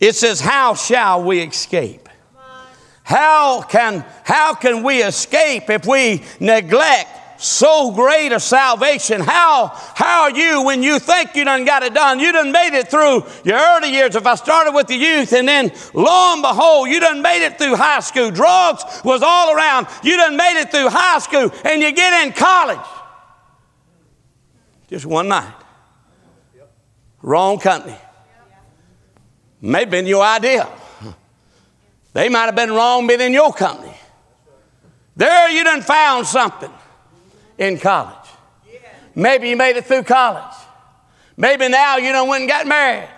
it 0.00 0.16
says, 0.16 0.40
How 0.40 0.74
shall 0.74 1.22
we 1.22 1.42
escape? 1.42 2.08
How 3.04 3.62
can, 3.62 4.04
how 4.24 4.54
can 4.54 4.82
we 4.82 5.00
escape 5.00 5.70
if 5.70 5.86
we 5.86 6.24
neglect 6.40 7.08
so 7.38 7.92
great 7.92 8.32
a 8.32 8.40
salvation. 8.40 9.20
How, 9.20 9.68
how 9.94 10.24
are 10.24 10.30
you 10.32 10.64
when 10.64 10.82
you 10.82 10.98
think 10.98 11.36
you 11.36 11.44
done 11.44 11.64
got 11.64 11.84
it 11.84 11.94
done? 11.94 12.18
You 12.18 12.32
done 12.32 12.50
made 12.50 12.76
it 12.76 12.90
through 12.90 13.24
your 13.44 13.58
early 13.58 13.90
years. 13.90 14.16
If 14.16 14.26
I 14.26 14.34
started 14.34 14.72
with 14.72 14.88
the 14.88 14.96
youth 14.96 15.32
and 15.32 15.46
then 15.46 15.72
lo 15.94 16.34
and 16.34 16.42
behold, 16.42 16.88
you 16.88 16.98
done 16.98 17.22
made 17.22 17.46
it 17.46 17.58
through 17.58 17.76
high 17.76 18.00
school. 18.00 18.32
Drugs 18.32 18.82
was 19.04 19.22
all 19.22 19.54
around. 19.56 19.86
You 20.02 20.16
done 20.16 20.36
made 20.36 20.60
it 20.60 20.72
through 20.72 20.88
high 20.90 21.20
school 21.20 21.50
and 21.64 21.80
you 21.80 21.92
get 21.92 22.26
in 22.26 22.32
college. 22.32 22.86
Just 24.88 25.06
one 25.06 25.28
night. 25.28 25.59
Wrong 27.22 27.58
company. 27.58 27.96
May 29.60 29.80
have 29.80 29.90
been 29.90 30.06
your 30.06 30.22
idea. 30.22 30.68
They 32.12 32.28
might 32.28 32.46
have 32.46 32.56
been 32.56 32.72
wrong 32.72 33.06
being 33.06 33.20
in 33.20 33.32
your 33.32 33.52
company. 33.52 33.94
There 35.16 35.50
you 35.50 35.62
done 35.64 35.82
found 35.82 36.26
something 36.26 36.72
in 37.58 37.78
college. 37.78 38.16
Maybe 39.14 39.50
you 39.50 39.56
made 39.56 39.76
it 39.76 39.84
through 39.84 40.04
college. 40.04 40.54
Maybe 41.36 41.68
now 41.68 41.98
you 41.98 42.12
done 42.12 42.28
went 42.28 42.42
and 42.42 42.48
got 42.48 42.66
married. 42.66 43.08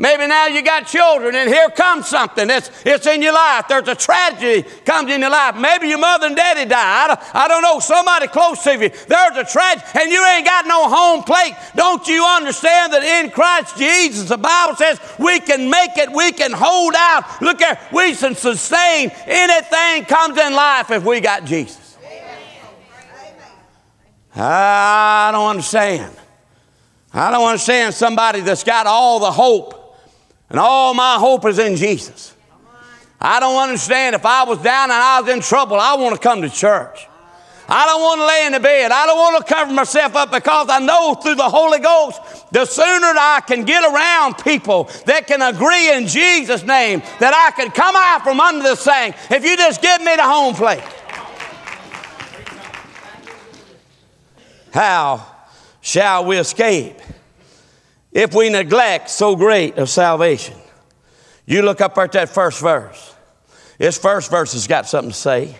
Maybe 0.00 0.26
now 0.26 0.46
you 0.46 0.62
got 0.62 0.86
children 0.86 1.34
and 1.34 1.46
here 1.46 1.68
comes 1.68 2.08
something. 2.08 2.48
It's, 2.48 2.70
it's 2.86 3.06
in 3.06 3.20
your 3.20 3.34
life. 3.34 3.66
There's 3.68 3.86
a 3.86 3.94
tragedy 3.94 4.66
comes 4.86 5.12
in 5.12 5.20
your 5.20 5.28
life. 5.28 5.56
Maybe 5.56 5.88
your 5.88 5.98
mother 5.98 6.26
and 6.26 6.34
daddy 6.34 6.64
died. 6.66 7.18
I, 7.34 7.46
don't 7.46 7.60
know, 7.60 7.80
somebody 7.80 8.26
close 8.26 8.62
to 8.64 8.72
you. 8.72 8.88
There's 8.88 9.36
a 9.36 9.44
tragedy 9.44 9.86
and 10.00 10.10
you 10.10 10.24
ain't 10.24 10.46
got 10.46 10.66
no 10.66 10.88
home 10.88 11.22
plate. 11.22 11.52
Don't 11.76 12.08
you 12.08 12.24
understand 12.24 12.94
that 12.94 13.02
in 13.02 13.30
Christ 13.30 13.76
Jesus, 13.76 14.30
the 14.30 14.38
Bible 14.38 14.74
says 14.74 14.98
we 15.18 15.38
can 15.38 15.68
make 15.68 15.98
it, 15.98 16.10
we 16.10 16.32
can 16.32 16.52
hold 16.52 16.94
out. 16.96 17.42
Look 17.42 17.60
here, 17.60 17.78
we 17.92 18.14
can 18.14 18.34
sustain 18.34 19.10
anything 19.26 20.06
comes 20.06 20.38
in 20.38 20.54
life 20.54 20.90
if 20.90 21.04
we 21.04 21.20
got 21.20 21.44
Jesus. 21.44 21.98
I 24.34 25.30
don't 25.32 25.50
understand. 25.50 26.16
I 27.12 27.30
don't 27.30 27.46
understand 27.46 27.94
somebody 27.94 28.40
that's 28.40 28.62
got 28.62 28.86
all 28.86 29.18
the 29.18 29.32
hope, 29.32 29.79
and 30.50 30.58
all 30.58 30.92
my 30.94 31.16
hope 31.16 31.46
is 31.46 31.58
in 31.58 31.76
Jesus. 31.76 32.34
I 33.20 33.38
don't 33.38 33.62
understand 33.62 34.14
if 34.16 34.26
I 34.26 34.44
was 34.44 34.58
down 34.58 34.84
and 34.84 34.92
I 34.92 35.20
was 35.20 35.30
in 35.30 35.40
trouble, 35.40 35.76
I 35.76 35.94
want 35.94 36.14
to 36.14 36.20
come 36.20 36.42
to 36.42 36.50
church. 36.50 37.06
I 37.72 37.86
don't 37.86 38.00
want 38.00 38.20
to 38.20 38.26
lay 38.26 38.46
in 38.46 38.52
the 38.52 38.60
bed. 38.60 38.90
I 38.90 39.06
don't 39.06 39.16
want 39.16 39.46
to 39.46 39.54
cover 39.54 39.72
myself 39.72 40.16
up 40.16 40.32
because 40.32 40.68
I 40.68 40.80
know 40.80 41.14
through 41.14 41.36
the 41.36 41.48
Holy 41.48 41.78
Ghost, 41.78 42.20
the 42.50 42.64
sooner 42.64 42.84
I 42.84 43.40
can 43.46 43.64
get 43.64 43.84
around 43.84 44.38
people 44.42 44.90
that 45.06 45.28
can 45.28 45.40
agree 45.40 45.92
in 45.92 46.08
Jesus' 46.08 46.64
name, 46.64 47.00
that 47.20 47.32
I 47.32 47.52
can 47.54 47.70
come 47.70 47.94
out 47.96 48.24
from 48.24 48.40
under 48.40 48.64
this 48.64 48.82
thing. 48.82 49.14
If 49.30 49.44
you 49.44 49.56
just 49.56 49.80
give 49.80 50.00
me 50.00 50.16
the 50.16 50.24
home 50.24 50.54
plate. 50.54 50.82
How 54.72 55.26
shall 55.80 56.24
we 56.24 56.38
escape 56.38 56.96
if 58.12 58.34
we 58.34 58.48
neglect 58.48 59.10
so 59.10 59.36
great 59.36 59.78
of 59.78 59.88
salvation? 59.88 60.56
You 61.46 61.62
look 61.62 61.80
up 61.80 61.96
at 61.98 62.12
that 62.12 62.28
first 62.28 62.60
verse. 62.60 63.14
This 63.78 63.98
first 63.98 64.30
verse 64.30 64.52
has 64.52 64.66
got 64.66 64.86
something 64.86 65.10
to 65.10 65.16
say. 65.16 65.56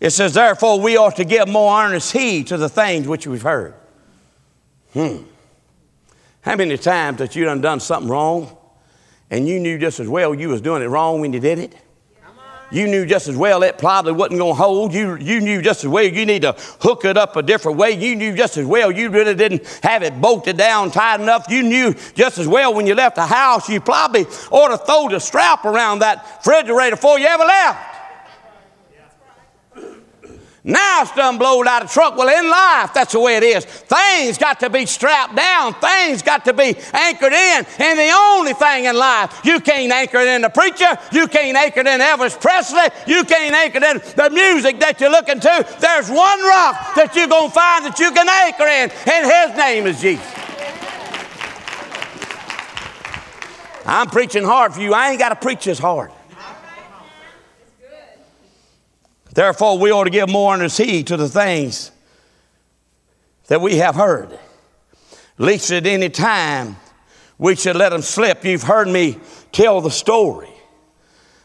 It 0.00 0.10
says, 0.10 0.34
Therefore, 0.34 0.80
we 0.80 0.96
ought 0.96 1.16
to 1.16 1.24
give 1.24 1.48
more 1.48 1.82
earnest 1.82 2.12
heed 2.12 2.46
to 2.48 2.56
the 2.56 2.68
things 2.68 3.06
which 3.06 3.26
we've 3.26 3.42
heard. 3.42 3.74
Hmm. 4.92 5.24
How 6.40 6.56
many 6.56 6.78
times 6.78 7.18
that 7.18 7.34
you 7.36 7.44
done 7.44 7.60
done 7.60 7.80
something 7.80 8.10
wrong 8.10 8.56
and 9.30 9.46
you 9.46 9.60
knew 9.60 9.78
just 9.78 10.00
as 10.00 10.08
well 10.08 10.34
you 10.34 10.48
was 10.48 10.60
doing 10.60 10.82
it 10.82 10.86
wrong 10.86 11.20
when 11.20 11.32
you 11.32 11.40
did 11.40 11.58
it? 11.58 11.74
You 12.70 12.86
knew 12.86 13.06
just 13.06 13.28
as 13.28 13.36
well 13.36 13.62
it 13.62 13.78
probably 13.78 14.12
wasn't 14.12 14.38
going 14.38 14.54
to 14.54 14.62
hold. 14.62 14.92
You, 14.92 15.16
you 15.16 15.40
knew 15.40 15.62
just 15.62 15.84
as 15.84 15.88
well 15.88 16.04
you 16.04 16.26
need 16.26 16.42
to 16.42 16.54
hook 16.80 17.04
it 17.04 17.16
up 17.16 17.36
a 17.36 17.42
different 17.42 17.78
way. 17.78 17.92
You 17.92 18.14
knew 18.14 18.36
just 18.36 18.56
as 18.56 18.66
well 18.66 18.90
you 18.90 19.08
really 19.10 19.34
didn't 19.34 19.66
have 19.82 20.02
it 20.02 20.20
bolted 20.20 20.56
down 20.56 20.90
tight 20.90 21.20
enough. 21.20 21.46
You 21.48 21.62
knew 21.62 21.94
just 22.14 22.38
as 22.38 22.46
well 22.46 22.74
when 22.74 22.86
you 22.86 22.94
left 22.94 23.16
the 23.16 23.26
house 23.26 23.68
you 23.68 23.80
probably 23.80 24.26
ought 24.50 24.68
to 24.68 24.78
throw 24.78 25.08
the 25.08 25.18
strap 25.18 25.64
around 25.64 26.00
that 26.00 26.42
refrigerator 26.44 26.96
before 26.96 27.18
you 27.18 27.26
ever 27.26 27.44
left. 27.44 27.87
Now 30.68 31.00
it's 31.00 31.12
done 31.12 31.38
blowed 31.38 31.66
out 31.66 31.82
of 31.82 31.90
truck. 31.90 32.14
Well, 32.14 32.28
in 32.28 32.50
life, 32.50 32.92
that's 32.92 33.12
the 33.12 33.20
way 33.20 33.38
it 33.38 33.42
is. 33.42 33.64
Things 33.64 34.36
got 34.36 34.60
to 34.60 34.68
be 34.68 34.84
strapped 34.84 35.34
down. 35.34 35.72
Things 35.72 36.20
got 36.20 36.44
to 36.44 36.52
be 36.52 36.76
anchored 36.92 37.32
in. 37.32 37.66
And 37.78 37.98
the 37.98 38.12
only 38.14 38.52
thing 38.52 38.84
in 38.84 38.94
life, 38.94 39.40
you 39.44 39.60
can't 39.60 39.90
anchor 39.90 40.18
it 40.18 40.28
in 40.28 40.42
the 40.42 40.50
preacher. 40.50 40.98
You 41.10 41.26
can't 41.26 41.56
anchor 41.56 41.80
it 41.80 41.86
in 41.86 42.00
Elvis 42.00 42.38
Presley. 42.38 42.84
You 43.06 43.24
can't 43.24 43.54
anchor 43.54 43.78
it 43.78 43.82
in 43.82 44.02
the 44.14 44.28
music 44.28 44.78
that 44.80 45.00
you're 45.00 45.10
looking 45.10 45.40
to. 45.40 45.66
There's 45.80 46.10
one 46.10 46.40
rock 46.42 46.94
that 46.96 47.16
you're 47.16 47.28
going 47.28 47.48
to 47.48 47.54
find 47.54 47.86
that 47.86 47.98
you 47.98 48.10
can 48.12 48.28
anchor 48.28 48.66
in, 48.66 48.90
and 49.10 49.24
his 49.24 49.56
name 49.56 49.86
is 49.86 50.02
Jesus. 50.02 50.34
I'm 53.86 54.10
preaching 54.10 54.44
hard 54.44 54.74
for 54.74 54.82
you. 54.82 54.92
I 54.92 55.12
ain't 55.12 55.18
got 55.18 55.30
to 55.30 55.36
preach 55.36 55.64
this 55.64 55.78
hard. 55.78 56.12
Therefore, 59.38 59.78
we 59.78 59.92
ought 59.92 60.02
to 60.02 60.10
give 60.10 60.28
more 60.28 60.52
earnest 60.52 60.78
heed 60.78 61.06
to 61.06 61.16
the 61.16 61.28
things 61.28 61.92
that 63.46 63.60
we 63.60 63.76
have 63.76 63.94
heard. 63.94 64.36
Least 65.38 65.70
at 65.70 65.86
any 65.86 66.08
time 66.08 66.76
we 67.38 67.54
should 67.54 67.76
let 67.76 67.90
them 67.90 68.02
slip. 68.02 68.44
You've 68.44 68.64
heard 68.64 68.88
me 68.88 69.20
tell 69.52 69.80
the 69.80 69.92
story 69.92 70.50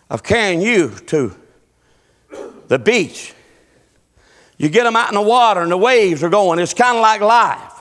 of 0.10 0.24
carrying 0.24 0.60
you 0.60 0.90
to 1.06 1.36
the 2.68 2.80
beach. 2.80 3.36
You 4.58 4.70
get 4.70 4.86
them 4.86 4.96
out 4.96 5.10
in 5.10 5.14
the 5.14 5.22
water 5.22 5.62
and 5.62 5.72
the 5.72 5.78
waves 5.78 6.24
are 6.24 6.30
going. 6.30 6.58
It's 6.58 6.74
kind 6.74 6.98
of 6.98 7.02
like 7.04 7.22
life. 7.22 7.73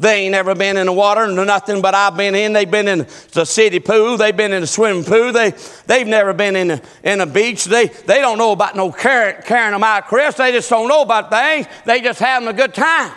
They 0.00 0.22
ain't 0.22 0.32
never 0.32 0.54
been 0.54 0.76
in 0.76 0.86
the 0.86 0.92
water, 0.92 1.26
nothing 1.26 1.82
but 1.82 1.92
I've 1.92 2.16
been 2.16 2.36
in. 2.36 2.52
They've 2.52 2.70
been 2.70 2.86
in 2.86 3.06
the 3.32 3.44
city 3.44 3.80
pool. 3.80 4.16
They've 4.16 4.36
been 4.36 4.52
in 4.52 4.60
the 4.60 4.66
swimming 4.68 5.02
pool. 5.02 5.32
They, 5.32 5.54
they've 5.86 6.06
never 6.06 6.32
been 6.32 6.54
in 6.54 6.70
a, 6.70 6.80
in 7.02 7.20
a 7.20 7.26
beach. 7.26 7.64
They, 7.64 7.86
they 7.86 8.20
don't 8.20 8.38
know 8.38 8.52
about 8.52 8.76
no 8.76 8.92
carrying, 8.92 9.42
carrying 9.42 9.72
them 9.72 9.82
out, 9.82 10.06
Chris. 10.06 10.36
They 10.36 10.52
just 10.52 10.70
don't 10.70 10.88
know 10.88 11.02
about 11.02 11.30
things. 11.30 11.66
They 11.84 12.00
just 12.00 12.20
having 12.20 12.46
a 12.46 12.52
good 12.52 12.74
time. 12.74 13.12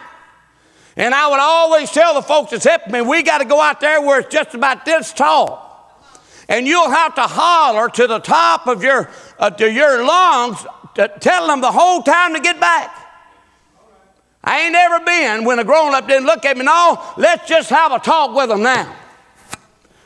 And 0.98 1.14
I 1.14 1.28
would 1.30 1.40
always 1.40 1.92
tell 1.92 2.16
the 2.16 2.24
folks 2.24 2.50
that's 2.50 2.66
helping 2.66 2.94
me, 2.94 3.02
we 3.02 3.22
got 3.22 3.38
to 3.38 3.46
go 3.46 3.62
out 3.62 3.80
there 3.80 4.02
where 4.02 4.22
it's 4.22 4.34
just 4.34 4.56
about 4.56 4.84
this 4.84 5.14
tall. 5.14 5.70
And 6.50 6.68
you'll 6.68 6.90
have 6.90 7.14
to 7.16 7.22
holler 7.22 7.90
to 7.90 8.08
the 8.08 8.20
top 8.20 8.66
of 8.66 8.84
your, 8.84 9.10
uh, 9.38 9.52
to 9.52 9.72
your 9.72 10.04
lungs, 10.04 10.66
to, 10.96 11.12
telling 11.20 11.48
them 11.48 11.62
the 11.62 11.72
whole 11.72 12.02
time 12.02 12.34
to 12.34 12.40
get 12.40 12.60
back. 12.60 13.01
I 14.44 14.62
ain't 14.62 14.76
ever 14.76 15.06
been 15.06 15.46
when 15.46 15.60
a 15.60 15.64
grown 15.64 15.94
up 15.94 16.08
didn't 16.08 16.26
look 16.26 16.46
at 16.46 16.58
me. 16.58 16.66
No, 16.66 17.02
let's 17.18 17.48
just 17.48 17.70
have 17.70 17.92
a 17.92 18.00
talk 18.00 18.36
with 18.36 18.50
them 18.50 18.64
now. 18.64 18.96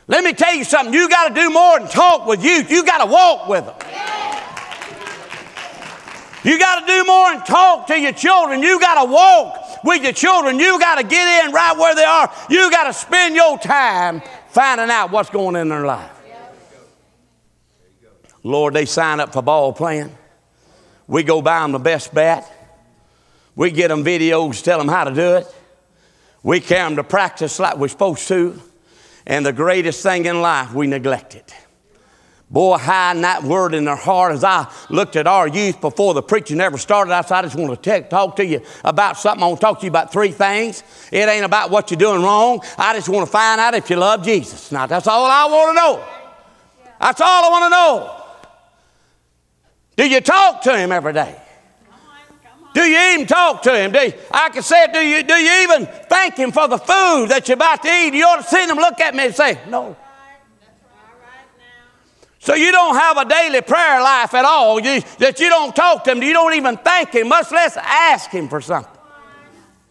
Let 0.07 0.23
me 0.23 0.33
tell 0.33 0.53
you 0.53 0.63
something. 0.63 0.93
You 0.93 1.09
got 1.09 1.29
to 1.29 1.33
do 1.33 1.49
more 1.49 1.79
than 1.79 1.87
talk 1.87 2.27
with 2.27 2.43
youth. 2.43 2.69
You 2.69 2.85
got 2.85 2.99
to 2.99 3.11
walk 3.11 3.47
with 3.47 3.65
them. 3.65 3.75
You 6.43 6.59
got 6.59 6.81
to 6.81 6.85
do 6.85 7.03
more 7.05 7.33
than 7.33 7.43
talk 7.43 7.87
to 7.87 7.99
your 7.99 8.11
children. 8.11 8.61
You 8.61 8.79
got 8.79 9.03
to 9.03 9.11
walk 9.11 9.83
with 9.83 10.03
your 10.03 10.11
children. 10.11 10.59
You 10.59 10.79
got 10.79 10.95
to 10.95 11.03
get 11.03 11.45
in 11.45 11.51
right 11.51 11.75
where 11.75 11.95
they 11.95 12.03
are. 12.03 12.31
You 12.51 12.69
got 12.69 12.83
to 12.83 12.93
spend 12.93 13.35
your 13.35 13.57
time 13.57 14.21
finding 14.49 14.91
out 14.91 15.09
what's 15.09 15.31
going 15.31 15.55
on 15.55 15.61
in 15.63 15.69
their 15.69 15.85
life. 15.85 16.11
Lord, 18.43 18.75
they 18.75 18.85
sign 18.85 19.19
up 19.19 19.33
for 19.33 19.41
ball 19.41 19.73
playing. 19.73 20.15
We 21.07 21.23
go 21.23 21.41
buy 21.41 21.61
them 21.61 21.71
the 21.71 21.79
best 21.79 22.13
bat. 22.13 22.51
We 23.55 23.71
get 23.71 23.87
them 23.87 24.03
videos, 24.03 24.61
tell 24.61 24.77
them 24.77 24.87
how 24.87 25.05
to 25.05 25.13
do 25.13 25.35
it. 25.35 25.55
We 26.43 26.59
carry 26.59 26.87
them 26.87 26.97
to 26.97 27.03
practice 27.03 27.57
like 27.59 27.77
we're 27.77 27.87
supposed 27.87 28.27
to. 28.27 28.61
And 29.25 29.45
the 29.45 29.53
greatest 29.53 30.03
thing 30.03 30.25
in 30.25 30.41
life, 30.41 30.73
we 30.73 30.87
neglect 30.87 31.35
it. 31.35 31.53
Boy, 32.51 32.77
hiding 32.77 33.23
that 33.23 33.41
word 33.41 33.73
in 33.73 33.85
their 33.85 33.95
heart 33.95 34.33
as 34.33 34.43
I 34.43 34.71
looked 34.89 35.15
at 35.15 35.25
our 35.25 35.47
youth 35.47 35.81
before 35.81 36.13
the 36.13 36.21
preaching 36.21 36.61
ever 36.61 36.77
started. 36.77 37.11
I 37.11 37.21
said, 37.21 37.37
I 37.37 37.41
just 37.41 37.55
want 37.55 37.81
to 37.81 38.01
talk 38.01 38.35
to 38.35 38.45
you 38.45 38.61
about 38.83 39.17
something. 39.17 39.43
I 39.43 39.47
want 39.47 39.59
to 39.59 39.65
talk 39.65 39.79
to 39.79 39.85
you 39.85 39.89
about 39.89 40.13
three 40.13 40.29
things. 40.31 40.83
It 41.11 41.27
ain't 41.27 41.43
about 41.43 41.71
what 41.71 41.89
you're 41.89 41.97
doing 41.97 42.21
wrong. 42.21 42.61
I 42.77 42.93
just 42.93 43.09
want 43.09 43.25
to 43.25 43.31
find 43.31 43.59
out 43.59 43.73
if 43.73 43.89
you 43.89 43.95
love 43.95 44.23
Jesus. 44.23 44.71
Now, 44.71 44.85
that's 44.85 45.07
all 45.07 45.25
I 45.25 45.45
want 45.45 45.69
to 45.69 45.81
know. 45.81 46.07
That's 47.01 47.19
all 47.19 47.45
I 47.45 47.49
want 47.49 47.65
to 47.65 47.69
know. 47.69 48.21
Do 49.95 50.07
you 50.07 50.21
talk 50.21 50.61
to 50.63 50.77
him 50.77 50.91
every 50.91 51.13
day? 51.13 51.41
Do 52.75 52.81
you 52.81 53.13
even 53.13 53.25
talk 53.25 53.61
to 53.61 53.73
him? 53.73 53.93
Do 53.93 53.99
you, 53.99 54.13
I 54.29 54.49
can 54.49 54.61
say 54.61 54.83
it, 54.83 54.91
do 54.91 54.99
you, 54.99 55.23
do 55.23 55.33
you 55.33 55.63
even 55.63 55.85
thank 55.85 56.35
him 56.35 56.51
for 56.51 56.67
the 56.67 56.77
food 56.77 57.27
that 57.29 57.47
you're 57.47 57.55
about 57.55 57.81
to 57.83 57.87
eat? 57.87 58.13
You 58.13 58.25
ought 58.25 58.41
to 58.41 58.43
see 58.43 58.67
him 58.67 58.75
look 58.75 58.99
at 58.99 59.15
me 59.15 59.27
and 59.27 59.33
say, 59.33 59.57
No. 59.69 59.95
So 62.39 62.53
you 62.53 62.73
don't 62.73 62.95
have 62.95 63.17
a 63.17 63.25
daily 63.25 63.61
prayer 63.61 64.01
life 64.01 64.33
at 64.33 64.43
all, 64.43 64.79
you, 64.81 65.01
that 65.19 65.39
you 65.39 65.47
don't 65.47 65.73
talk 65.73 66.03
to 66.03 66.11
him, 66.11 66.21
you 66.21 66.33
don't 66.33 66.53
even 66.53 66.75
thank 66.75 67.13
him, 67.13 67.29
much 67.29 67.49
less 67.49 67.77
ask 67.77 68.29
him 68.29 68.49
for 68.49 68.59
something. 68.59 68.91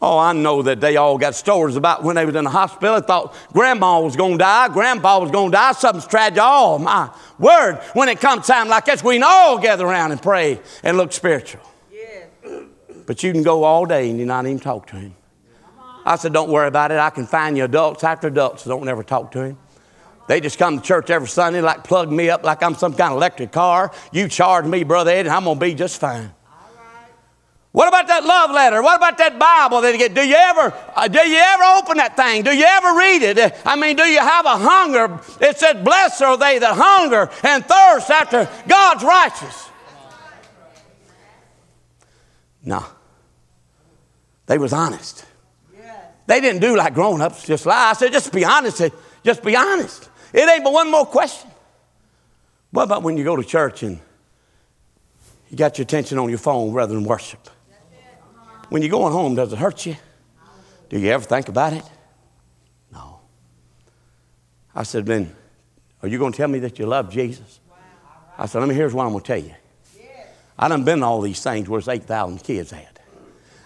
Oh, 0.02 0.18
I 0.18 0.34
know 0.34 0.60
that 0.60 0.80
they 0.82 0.96
all 0.96 1.16
got 1.16 1.34
stories 1.34 1.76
about 1.76 2.04
when 2.04 2.16
they 2.16 2.26
was 2.26 2.34
in 2.34 2.44
the 2.44 2.50
hospital. 2.50 3.00
They 3.00 3.06
thought 3.06 3.34
grandma 3.54 4.00
was 4.00 4.14
going 4.14 4.32
to 4.32 4.38
die, 4.38 4.68
grandpa 4.68 5.20
was 5.20 5.30
going 5.30 5.50
to 5.50 5.56
die, 5.56 5.72
something's 5.72 6.06
tragic. 6.06 6.38
Oh, 6.42 6.78
my 6.78 7.10
word. 7.38 7.80
When 7.94 8.10
it 8.10 8.20
comes 8.20 8.46
time 8.46 8.68
like 8.68 8.84
this, 8.84 9.02
we 9.02 9.14
can 9.14 9.24
all 9.24 9.58
gather 9.58 9.86
around 9.86 10.12
and 10.12 10.20
pray 10.20 10.60
and 10.82 10.98
look 10.98 11.14
spiritual. 11.14 11.62
But 13.06 13.22
you 13.22 13.32
can 13.32 13.42
go 13.42 13.64
all 13.64 13.86
day 13.86 14.10
and 14.10 14.18
you 14.18 14.26
not 14.26 14.46
even 14.46 14.58
talk 14.58 14.86
to 14.88 14.96
him. 14.96 15.14
I 16.06 16.16
said, 16.16 16.32
don't 16.32 16.50
worry 16.50 16.68
about 16.68 16.90
it. 16.90 16.98
I 16.98 17.10
can 17.10 17.26
find 17.26 17.56
you 17.56 17.64
adults 17.64 18.04
after 18.04 18.28
adults 18.28 18.64
so 18.64 18.70
don't 18.70 18.88
ever 18.88 19.02
talk 19.02 19.32
to 19.32 19.42
him. 19.42 19.58
They 20.26 20.40
just 20.40 20.58
come 20.58 20.78
to 20.78 20.84
church 20.84 21.10
every 21.10 21.28
Sunday, 21.28 21.60
like 21.60 21.84
plug 21.84 22.10
me 22.10 22.30
up 22.30 22.44
like 22.44 22.62
I'm 22.62 22.74
some 22.74 22.94
kind 22.94 23.12
of 23.12 23.18
electric 23.18 23.52
car. 23.52 23.92
You 24.12 24.28
charge 24.28 24.64
me, 24.64 24.84
Brother 24.84 25.10
Ed, 25.10 25.26
and 25.26 25.30
I'm 25.30 25.44
going 25.44 25.58
to 25.58 25.60
be 25.64 25.74
just 25.74 26.00
fine. 26.00 26.32
What 27.72 27.88
about 27.88 28.06
that 28.06 28.24
love 28.24 28.52
letter? 28.52 28.80
What 28.82 28.96
about 28.96 29.18
that 29.18 29.36
Bible 29.36 29.80
that 29.80 29.92
you 29.92 29.98
get? 29.98 30.14
Do 30.14 30.22
you 30.26 30.36
ever, 30.36 30.72
uh, 30.94 31.08
do 31.08 31.18
you 31.28 31.36
ever 31.36 31.64
open 31.76 31.96
that 31.96 32.16
thing? 32.16 32.44
Do 32.44 32.56
you 32.56 32.64
ever 32.64 32.96
read 32.96 33.22
it? 33.22 33.54
I 33.66 33.74
mean, 33.74 33.96
do 33.96 34.04
you 34.04 34.20
have 34.20 34.46
a 34.46 34.56
hunger? 34.56 35.20
It 35.40 35.58
said, 35.58 35.84
"Blessed 35.84 36.22
are 36.22 36.36
they 36.36 36.60
that 36.60 36.76
hunger 36.76 37.28
and 37.42 37.66
thirst 37.66 38.10
after 38.10 38.48
God's 38.68 39.02
righteousness." 39.02 39.70
No, 42.64 42.84
they 44.46 44.58
was 44.58 44.72
honest. 44.72 45.26
They 46.26 46.40
didn't 46.40 46.62
do 46.62 46.74
like 46.74 46.94
grown-ups, 46.94 47.44
just 47.46 47.66
lie. 47.66 47.90
I 47.90 47.92
said, 47.92 48.10
just 48.10 48.32
be 48.32 48.44
honest. 48.44 48.82
Just 49.22 49.42
be 49.42 49.54
honest. 49.56 50.08
It 50.32 50.48
ain't 50.48 50.64
but 50.64 50.72
one 50.72 50.90
more 50.90 51.04
question. 51.04 51.50
What 52.70 52.84
about 52.84 53.02
when 53.02 53.16
you 53.16 53.24
go 53.24 53.36
to 53.36 53.44
church 53.44 53.82
and 53.82 54.00
you 55.50 55.56
got 55.56 55.76
your 55.76 55.82
attention 55.82 56.18
on 56.18 56.28
your 56.30 56.38
phone 56.38 56.72
rather 56.72 56.94
than 56.94 57.04
worship? 57.04 57.48
When 58.70 58.80
you're 58.80 58.90
going 58.90 59.12
home, 59.12 59.34
does 59.34 59.52
it 59.52 59.58
hurt 59.58 59.84
you? 59.86 59.96
Do 60.88 60.98
you 60.98 61.10
ever 61.10 61.24
think 61.24 61.48
about 61.48 61.74
it? 61.74 61.84
No. 62.90 63.20
I 64.74 64.82
said, 64.82 65.06
then, 65.06 65.34
are 66.02 66.08
you 66.08 66.18
going 66.18 66.32
to 66.32 66.36
tell 66.36 66.48
me 66.48 66.58
that 66.60 66.78
you 66.78 66.86
love 66.86 67.10
Jesus? 67.10 67.60
I 68.38 68.46
said, 68.46 68.60
let 68.60 68.68
me, 68.68 68.74
here's 68.74 68.94
what 68.94 69.04
I'm 69.04 69.12
going 69.12 69.22
to 69.22 69.26
tell 69.26 69.42
you. 69.42 69.54
I 70.58 70.68
done 70.68 70.84
been 70.84 71.00
to 71.00 71.06
all 71.06 71.20
these 71.20 71.42
things 71.42 71.68
where 71.68 71.80
there's 71.80 71.88
8,000 71.88 72.38
kids 72.38 72.72
at. 72.72 72.98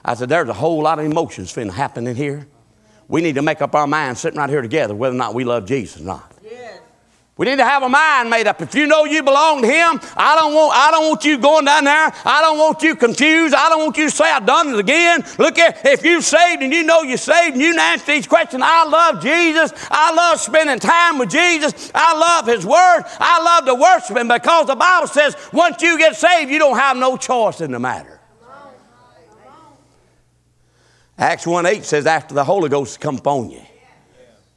I 0.05 0.15
said, 0.15 0.29
there's 0.29 0.49
a 0.49 0.55
whole 0.55 0.83
lot 0.83 0.99
of 0.99 1.05
emotions 1.05 1.53
finna 1.53 1.73
happen 1.73 2.07
in 2.07 2.17
here. 2.17 2.47
We 3.09 3.21
need 3.21 3.35
to 3.35 3.43
make 3.43 3.61
up 3.61 3.75
our 3.75 3.87
minds 3.87 4.21
sitting 4.21 4.39
right 4.39 4.49
here 4.49 4.63
together 4.63 4.95
whether 4.95 5.15
or 5.15 5.19
not 5.19 5.35
we 5.35 5.45
love 5.45 5.67
Jesus 5.67 6.01
or 6.01 6.05
not. 6.05 6.33
We 7.39 7.47
need 7.47 7.59
to 7.59 7.65
have 7.65 7.85
a 7.85 7.89
mind 7.89 8.31
made 8.31 8.49
up. 8.49 8.61
If 8.61 8.75
you 8.75 8.89
know 8.89 9.05
you 9.05 9.23
belong 9.23 9.63
to 9.63 9.69
Him, 9.69 10.01
I 10.17 10.35
don't 10.35 10.55
want, 10.55 10.75
I 10.75 10.91
don't 10.91 11.07
want 11.09 11.25
you 11.25 11.39
going 11.39 11.67
down 11.67 11.85
there. 11.85 12.13
I 12.25 12.41
don't 12.43 12.59
want 12.59 12.83
you 12.83 12.97
confused. 12.97 13.55
I 13.55 13.69
don't 13.69 13.85
want 13.85 13.97
you 13.97 14.11
to 14.11 14.11
say, 14.11 14.25
I've 14.25 14.45
done 14.45 14.75
it 14.75 14.79
again. 14.81 15.25
Look 15.39 15.57
at, 15.57 15.87
if 15.87 16.03
you're 16.03 16.21
saved 16.21 16.63
and 16.63 16.73
you 16.73 16.83
know 16.83 17.03
you're 17.03 17.17
saved 17.17 17.55
and 17.55 17.63
you 17.63 17.79
answer 17.79 18.07
these 18.07 18.27
questions, 18.27 18.61
I 18.67 18.89
love 18.89 19.23
Jesus. 19.23 19.73
I 19.89 20.13
love 20.13 20.41
spending 20.41 20.81
time 20.81 21.19
with 21.19 21.31
Jesus. 21.31 21.93
I 21.95 22.19
love 22.19 22.49
His 22.49 22.67
Word. 22.67 23.05
I 23.21 23.41
love 23.41 23.67
to 23.67 23.75
worship 23.77 24.17
Him 24.17 24.27
because 24.27 24.67
the 24.67 24.75
Bible 24.75 25.07
says 25.07 25.37
once 25.53 25.81
you 25.81 25.97
get 25.97 26.17
saved, 26.17 26.51
you 26.51 26.59
don't 26.59 26.77
have 26.77 26.97
no 26.97 27.17
choice 27.17 27.61
in 27.61 27.71
the 27.71 27.79
matter. 27.79 28.19
Acts 31.17 31.47
1 31.47 31.67
8 31.67 31.85
says, 31.85 32.05
after 32.05 32.35
the 32.35 32.43
Holy 32.43 32.69
Ghost 32.69 32.99
come 32.99 33.19
upon 33.19 33.51
you, 33.51 33.63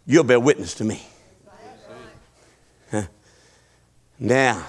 you'll 0.07 0.23
be 0.23 0.33
a 0.33 0.39
witness 0.39 0.73
to 0.75 0.83
me. 0.83 1.03
Now, 4.23 4.67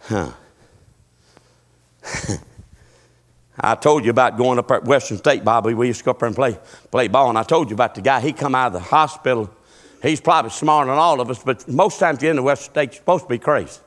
huh. 0.00 0.32
I 3.60 3.76
told 3.76 4.04
you 4.04 4.10
about 4.10 4.36
going 4.36 4.58
up 4.58 4.68
at 4.72 4.84
Western 4.84 5.16
State, 5.16 5.44
Bobby. 5.44 5.74
We 5.74 5.86
used 5.86 6.00
to 6.00 6.04
go 6.06 6.10
up 6.10 6.18
there 6.18 6.26
and 6.26 6.34
play, 6.34 6.58
play 6.90 7.06
ball. 7.06 7.28
And 7.28 7.38
I 7.38 7.44
told 7.44 7.70
you 7.70 7.74
about 7.74 7.94
the 7.94 8.00
guy. 8.00 8.20
He 8.20 8.32
come 8.32 8.56
out 8.56 8.68
of 8.68 8.72
the 8.72 8.80
hospital. 8.80 9.48
He's 10.02 10.20
probably 10.20 10.50
smarter 10.50 10.90
than 10.90 10.98
all 10.98 11.20
of 11.20 11.30
us, 11.30 11.40
but 11.40 11.68
most 11.68 12.00
times 12.00 12.20
you're 12.20 12.30
in 12.30 12.36
the 12.36 12.42
Western 12.42 12.72
State, 12.72 12.90
you're 12.90 13.00
supposed 13.00 13.26
to 13.26 13.28
be 13.28 13.38
crazy. 13.38 13.80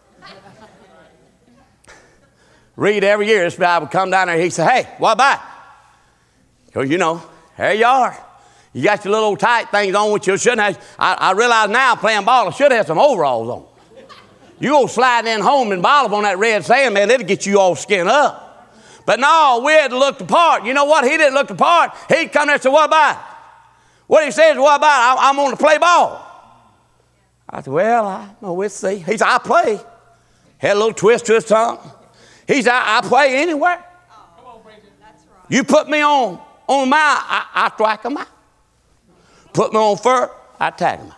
Read 2.77 3.04
every 3.04 3.27
year, 3.27 3.43
this 3.43 3.58
guy 3.58 3.77
would 3.77 3.91
come 3.91 4.10
down 4.10 4.27
there. 4.27 4.39
He 4.39 4.51
said, 4.51 4.69
hey, 4.69 4.89
what 4.99 5.13
about? 5.13 5.41
Because, 6.67 6.89
you 6.89 6.97
know, 6.97 7.21
there 7.58 7.73
you 7.73 7.86
are. 7.86 8.17
You 8.71 8.86
got 8.86 9.04
your 9.04 9.12
little 9.12 9.36
tight 9.36 9.69
things 9.69 9.93
on, 9.95 10.13
which 10.13 10.27
you 10.27 10.38
shouldn't 10.38 10.62
have. 10.62 10.95
I, 10.97 11.13
I 11.13 11.32
realize 11.34 11.69
now 11.69 11.95
playing 11.95 12.23
ball, 12.23 12.47
I 12.47 12.51
should 12.51 12.71
have 12.71 12.88
some 12.88 12.97
overalls 12.97 13.49
on. 13.49 13.70
You 14.62 14.69
go 14.69 14.86
slide 14.86 15.26
in 15.26 15.41
home 15.41 15.71
and 15.71 15.84
up 15.84 16.12
on 16.12 16.21
that 16.21 16.38
red 16.38 16.63
sand, 16.63 16.93
man, 16.93 17.10
it'll 17.10 17.26
get 17.26 17.47
you 17.47 17.60
all 17.60 17.76
skinned 17.76 18.08
up. 18.08 18.47
But 19.08 19.19
no, 19.19 19.63
we 19.65 19.71
had 19.71 19.89
to 19.89 19.97
look 19.97 20.19
the 20.19 20.26
part. 20.26 20.65
You 20.65 20.76
know 20.76 20.86
what? 20.86 21.04
He 21.04 21.17
didn't 21.17 21.34
look 21.34 21.47
the 21.47 21.56
part. 21.56 21.91
He'd 22.08 22.32
come 22.32 22.45
there 22.45 22.54
and 22.54 22.62
say, 22.62 22.69
What 22.69 22.86
about? 22.86 23.17
What 24.06 24.24
he 24.24 24.30
says, 24.30 24.56
What 24.58 24.78
about? 24.78 25.17
I, 25.17 25.30
am 25.30 25.36
going 25.36 25.50
to 25.50 25.58
play 25.58 25.80
ball. 25.80 26.24
I 27.50 27.63
said, 27.63 27.74
Well, 27.74 28.06
I 28.06 28.30
know 28.39 28.54
we'll 28.54 28.69
see. 28.69 28.97
He 28.97 29.17
said, 29.17 29.24
I 29.24 29.39
play. 29.39 29.80
Had 30.60 30.74
a 30.74 30.80
little 30.80 30.93
twist 30.93 31.26
to 31.26 31.34
his 31.34 31.45
tongue. 31.45 31.80
He 32.47 32.62
said, 32.62 32.74
I, 32.74 33.00
I 33.00 33.02
play 33.02 33.41
anywhere. 33.41 33.84
You 35.50 35.63
put 35.63 35.89
me 35.89 36.02
on 36.02 36.39
on 36.67 36.88
my, 36.88 36.97
I, 36.97 37.47
I 37.54 37.71
strike 37.74 38.04
him 38.04 38.15
out. 38.15 38.28
Put 39.54 39.74
me 39.74 39.80
on 39.80 39.97
fur, 39.97 40.32
I 40.60 40.69
tag 40.69 41.00
him 41.00 41.08
out. 41.12 41.17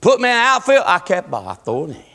Put 0.00 0.20
me 0.20 0.28
in 0.28 0.34
outfield, 0.34 0.82
I 0.84 0.98
kept 0.98 1.30
ball, 1.30 1.48
I 1.48 1.54
throw 1.54 1.84
it 1.84 1.90
in. 1.90 2.11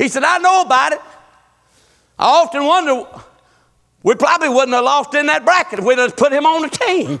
He 0.00 0.08
said, 0.08 0.24
I 0.24 0.38
know 0.38 0.62
about 0.62 0.94
it. 0.94 1.00
I 2.18 2.24
often 2.40 2.64
wonder, 2.64 3.04
we 4.02 4.14
probably 4.14 4.48
wouldn't 4.48 4.72
have 4.72 4.82
lost 4.82 5.12
in 5.14 5.26
that 5.26 5.44
bracket 5.44 5.78
if 5.78 5.84
we'd 5.84 5.98
have 5.98 6.16
put 6.16 6.32
him 6.32 6.46
on 6.46 6.62
the 6.62 6.68
team. 6.70 7.20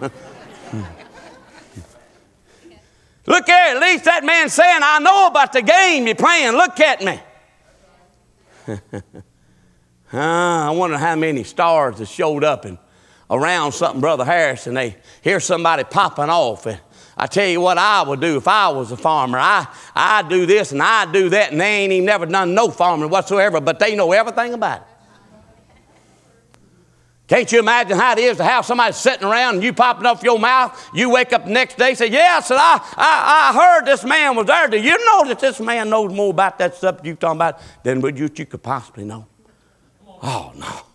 Look 3.26 3.44
here, 3.46 3.76
at 3.76 3.80
least 3.82 4.04
that 4.04 4.24
man 4.24 4.48
saying, 4.48 4.80
I 4.82 4.98
know 4.98 5.26
about 5.26 5.52
the 5.52 5.60
game 5.60 6.06
you're 6.06 6.14
playing. 6.14 6.52
Look 6.54 6.80
at 6.80 7.02
me. 7.04 7.20
I 10.14 10.70
wonder 10.70 10.96
how 10.96 11.16
many 11.16 11.44
stars 11.44 11.98
that 11.98 12.08
showed 12.08 12.44
up 12.44 12.64
and 12.64 12.78
around 13.30 13.72
something, 13.72 14.00
Brother 14.00 14.24
Harris, 14.24 14.66
and 14.66 14.74
they 14.74 14.96
hear 15.20 15.38
somebody 15.38 15.84
popping 15.84 16.30
off. 16.30 16.64
And, 16.64 16.80
I 17.20 17.26
tell 17.26 17.46
you 17.46 17.60
what 17.60 17.76
I 17.76 18.02
would 18.02 18.22
do 18.22 18.38
if 18.38 18.48
I 18.48 18.70
was 18.70 18.92
a 18.92 18.96
farmer. 18.96 19.38
I, 19.38 19.66
I 19.94 20.22
do 20.22 20.46
this 20.46 20.72
and 20.72 20.82
I 20.82 21.04
do 21.04 21.28
that, 21.28 21.52
and 21.52 21.60
they 21.60 21.82
ain't 21.82 21.92
even 21.92 22.06
never 22.06 22.24
done 22.24 22.54
no 22.54 22.70
farming 22.70 23.10
whatsoever, 23.10 23.60
but 23.60 23.78
they 23.78 23.94
know 23.94 24.10
everything 24.12 24.54
about 24.54 24.80
it. 24.80 24.86
Can't 27.28 27.52
you 27.52 27.58
imagine 27.58 27.98
how 27.98 28.12
it 28.12 28.20
is 28.20 28.38
to 28.38 28.44
have 28.44 28.64
somebody 28.64 28.94
sitting 28.94 29.28
around 29.28 29.56
and 29.56 29.62
you 29.62 29.74
popping 29.74 30.06
off 30.06 30.22
your 30.22 30.38
mouth? 30.38 30.90
You 30.94 31.10
wake 31.10 31.34
up 31.34 31.44
the 31.44 31.50
next 31.50 31.76
day 31.76 31.90
and 31.90 31.98
say, 31.98 32.08
Yeah, 32.08 32.40
I 32.42 32.94
I, 32.96 33.50
I, 33.50 33.54
heard 33.54 33.84
this 33.84 34.02
man 34.02 34.34
was 34.34 34.46
there. 34.46 34.68
Do 34.68 34.78
you 34.78 34.96
know 35.04 35.28
that 35.28 35.40
this 35.40 35.60
man 35.60 35.90
knows 35.90 36.14
more 36.14 36.30
about 36.30 36.58
that 36.58 36.74
stuff 36.74 37.00
you're 37.04 37.16
talking 37.16 37.36
about 37.36 37.60
than 37.82 38.00
what 38.00 38.16
you, 38.16 38.30
you 38.34 38.46
could 38.46 38.62
possibly 38.62 39.04
know? 39.04 39.26
Oh, 40.22 40.52
no. 40.56 40.89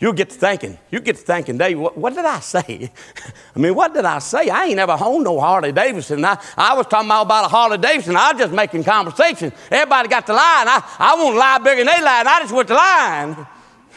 You'll 0.00 0.12
get 0.12 0.30
to 0.30 0.36
thinking, 0.36 0.78
you 0.92 1.00
get 1.00 1.16
to 1.16 1.22
thinking, 1.22 1.58
Dave, 1.58 1.78
what, 1.78 1.98
what, 1.98 2.14
did 2.14 2.24
I 2.24 2.38
say? 2.38 2.92
I 3.56 3.58
mean, 3.58 3.74
what 3.74 3.92
did 3.92 4.04
I 4.04 4.20
say? 4.20 4.48
I 4.48 4.66
ain't 4.66 4.76
never 4.76 4.96
owned 5.00 5.24
no 5.24 5.40
Harley 5.40 5.72
Davidson. 5.72 6.24
I, 6.24 6.40
I 6.56 6.74
was 6.74 6.86
talking 6.86 7.10
about 7.10 7.44
a 7.44 7.48
Harley 7.48 7.78
Davidson. 7.78 8.14
I 8.16 8.32
was 8.32 8.40
just 8.40 8.52
making 8.52 8.84
conversation. 8.84 9.52
Everybody 9.70 10.08
got 10.08 10.24
the 10.26 10.34
line. 10.34 10.68
I, 10.68 10.82
I 11.00 11.14
won't 11.16 11.36
lie 11.36 11.58
bigger 11.58 11.84
than 11.84 11.86
they 11.86 12.00
lie, 12.00 12.20
and 12.20 12.28
I 12.28 12.40
just 12.40 12.54
went 12.54 12.68
the 12.68 12.74
line. 12.74 13.46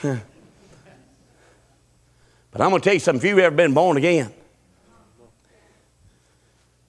but 2.51 2.61
I'm 2.61 2.69
going 2.69 2.81
to 2.81 2.83
tell 2.83 2.93
you 2.95 2.99
something. 2.99 3.23
If 3.23 3.29
you've 3.29 3.39
ever 3.39 3.55
been 3.55 3.73
born 3.75 3.97
again, 3.97 4.33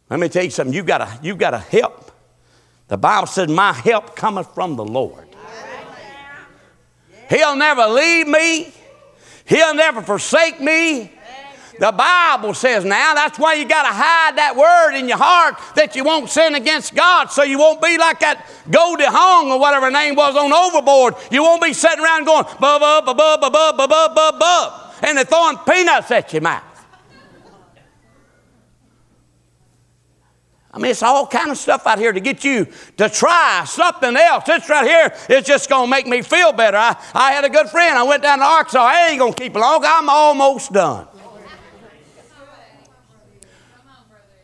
let 0.09 0.21
me 0.21 0.29
tell 0.31 0.45
you 0.45 0.51
something. 0.51 0.75
You've 0.75 0.87
got 0.87 1.23
you've 1.23 1.39
got 1.39 1.51
to 1.51 1.59
help. 1.59 2.13
The 2.89 2.97
Bible 2.97 3.27
says, 3.27 3.49
My 3.49 3.73
help 3.73 4.17
cometh 4.17 4.55
from 4.55 4.77
the 4.77 4.85
Lord. 4.85 5.29
He'll 7.29 7.57
never 7.57 7.87
leave 7.87 8.27
me. 8.27 8.73
He'll 9.53 9.75
never 9.75 10.01
forsake 10.01 10.63
me. 10.63 11.13
The 11.79 11.93
Bible 11.93 12.55
says 12.55 12.87
now, 12.87 13.13
that's 13.13 13.39
why 13.39 13.55
you 13.55 13.67
got 13.67 13.83
to 13.83 13.93
hide 13.93 14.37
that 14.37 14.57
word 14.57 14.97
in 14.97 15.09
your 15.09 15.19
heart 15.19 15.57
that 15.75 15.95
you 15.95 16.05
won't 16.05 16.31
sin 16.31 16.55
against 16.55 16.95
God 16.95 17.27
so 17.27 17.43
you 17.43 17.59
won't 17.59 17.83
be 17.83 17.99
like 17.99 18.21
that 18.21 18.47
Goldie 18.71 19.05
Hawn 19.05 19.51
or 19.51 19.59
whatever 19.59 19.87
her 19.87 19.93
name 19.93 20.15
was 20.15 20.37
on 20.37 20.53
Overboard. 20.53 21.17
You 21.31 21.43
won't 21.43 21.63
be 21.63 21.75
sitting 21.75 22.03
around 22.03 22.25
going, 22.25 22.45
bub, 22.61 22.81
bub, 22.81 23.05
bub, 23.05 23.17
bub, 23.17 23.53
bub, 23.53 23.77
bub, 23.77 24.15
bub, 24.15 24.39
bub, 24.39 24.95
and 25.03 25.19
they're 25.19 25.25
throwing 25.25 25.59
peanuts 25.59 26.11
at 26.11 26.33
your 26.33 26.43
mouth. 26.43 26.72
I 30.75 30.79
mean, 30.79 30.91
it's 30.91 31.03
all 31.03 31.27
kind 31.27 31.51
of 31.51 31.59
stuff 31.59 31.87
out 31.87 31.99
here 31.99 32.13
to 32.13 32.21
get 32.21 32.45
you 32.45 32.67
to 32.97 33.09
try 33.11 33.65
something 33.67 34.17
else. 34.17 34.45
This 34.45 34.69
right 34.71 34.87
here 34.87 35.37
is 35.37 35.45
just 35.45 35.69
going 35.69 35.87
to 35.87 35.91
make 35.91 36.07
me 36.07 36.23
feel 36.23 36.53
better. 36.53 36.79
I, 36.79 36.97
I 37.13 37.33
had 37.33 37.45
a 37.45 37.51
good 37.51 37.69
friend. 37.69 37.99
I 37.99 38.03
went 38.05 38.23
down 38.23 38.39
to 38.39 38.45
Arkansas. 38.45 38.83
I 38.83 39.09
ain't 39.09 39.19
going 39.19 39.35
to 39.35 39.39
keep 39.39 39.55
long. 39.55 39.83
I'm 39.85 40.09
almost 40.09 40.73
done. 40.73 41.09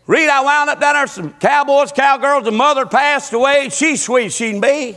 Read, 0.06 0.28
I 0.28 0.42
wound 0.42 0.70
up 0.70 0.80
down 0.80 0.94
there, 0.94 1.06
some 1.06 1.32
cowboys, 1.34 1.92
cowgirls, 1.92 2.44
the 2.44 2.50
mother 2.50 2.86
passed 2.86 3.34
away. 3.34 3.68
She's 3.68 4.02
sweet, 4.02 4.32
she 4.32 4.52
can 4.52 4.60
be. 4.60 4.96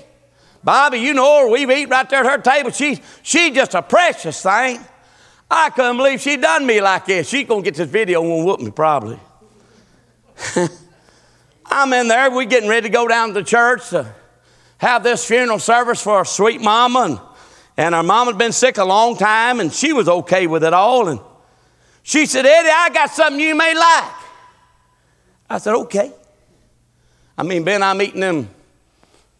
Bobby, 0.63 1.00
you 1.00 1.13
know 1.13 1.41
her. 1.41 1.52
We've 1.52 1.70
eaten 1.70 1.89
right 1.89 2.10
there 2.10 2.24
at 2.24 2.32
her 2.32 2.38
table. 2.38 2.72
She's 2.72 3.02
she 3.22 3.52
just 3.52 3.74
a 3.74 3.82
precious 3.82 4.41
thing. 4.41 4.80
I 5.50 5.70
couldn't 5.72 5.98
believe 5.98 6.22
she 6.22 6.38
done 6.38 6.65
me 6.65 6.80
like 6.80 7.06
this. 7.06 7.28
She's 7.28 7.46
going 7.46 7.62
to 7.62 7.65
get 7.65 7.76
this 7.76 7.89
video 7.89 8.22
and 8.24 8.46
whoop 8.46 8.62
me 8.62 8.72
probably. 8.72 9.20
I'm 11.71 11.93
in 11.93 12.10
there. 12.10 12.29
We're 12.29 12.45
getting 12.45 12.67
ready 12.67 12.89
to 12.89 12.93
go 12.93 13.07
down 13.07 13.29
to 13.29 13.34
the 13.36 13.43
church 13.43 13.89
to 13.91 14.13
have 14.77 15.03
this 15.03 15.25
funeral 15.25 15.57
service 15.57 16.03
for 16.03 16.17
our 16.17 16.25
sweet 16.25 16.60
mama. 16.60 16.99
And, 16.99 17.19
and 17.77 17.95
our 17.95 18.03
mama 18.03 18.31
had 18.31 18.38
been 18.38 18.51
sick 18.51 18.77
a 18.77 18.84
long 18.84 19.15
time, 19.15 19.62
and 19.62 19.71
she 19.71 19.93
was 19.93 20.10
okay 20.10 20.47
with 20.47 20.65
it 20.65 20.73
all. 20.73 21.07
And 21.07 21.21
she 22.03 22.25
said, 22.25 22.45
Eddie, 22.45 22.69
I 22.69 22.89
got 22.89 23.10
something 23.12 23.39
you 23.39 23.55
may 23.55 23.73
like. 23.73 24.13
I 25.49 25.57
said, 25.60 25.75
okay. 25.75 26.12
I 27.38 27.43
mean, 27.43 27.63
Ben, 27.63 27.81
I'm 27.81 28.01
eating 28.01 28.19
them 28.19 28.49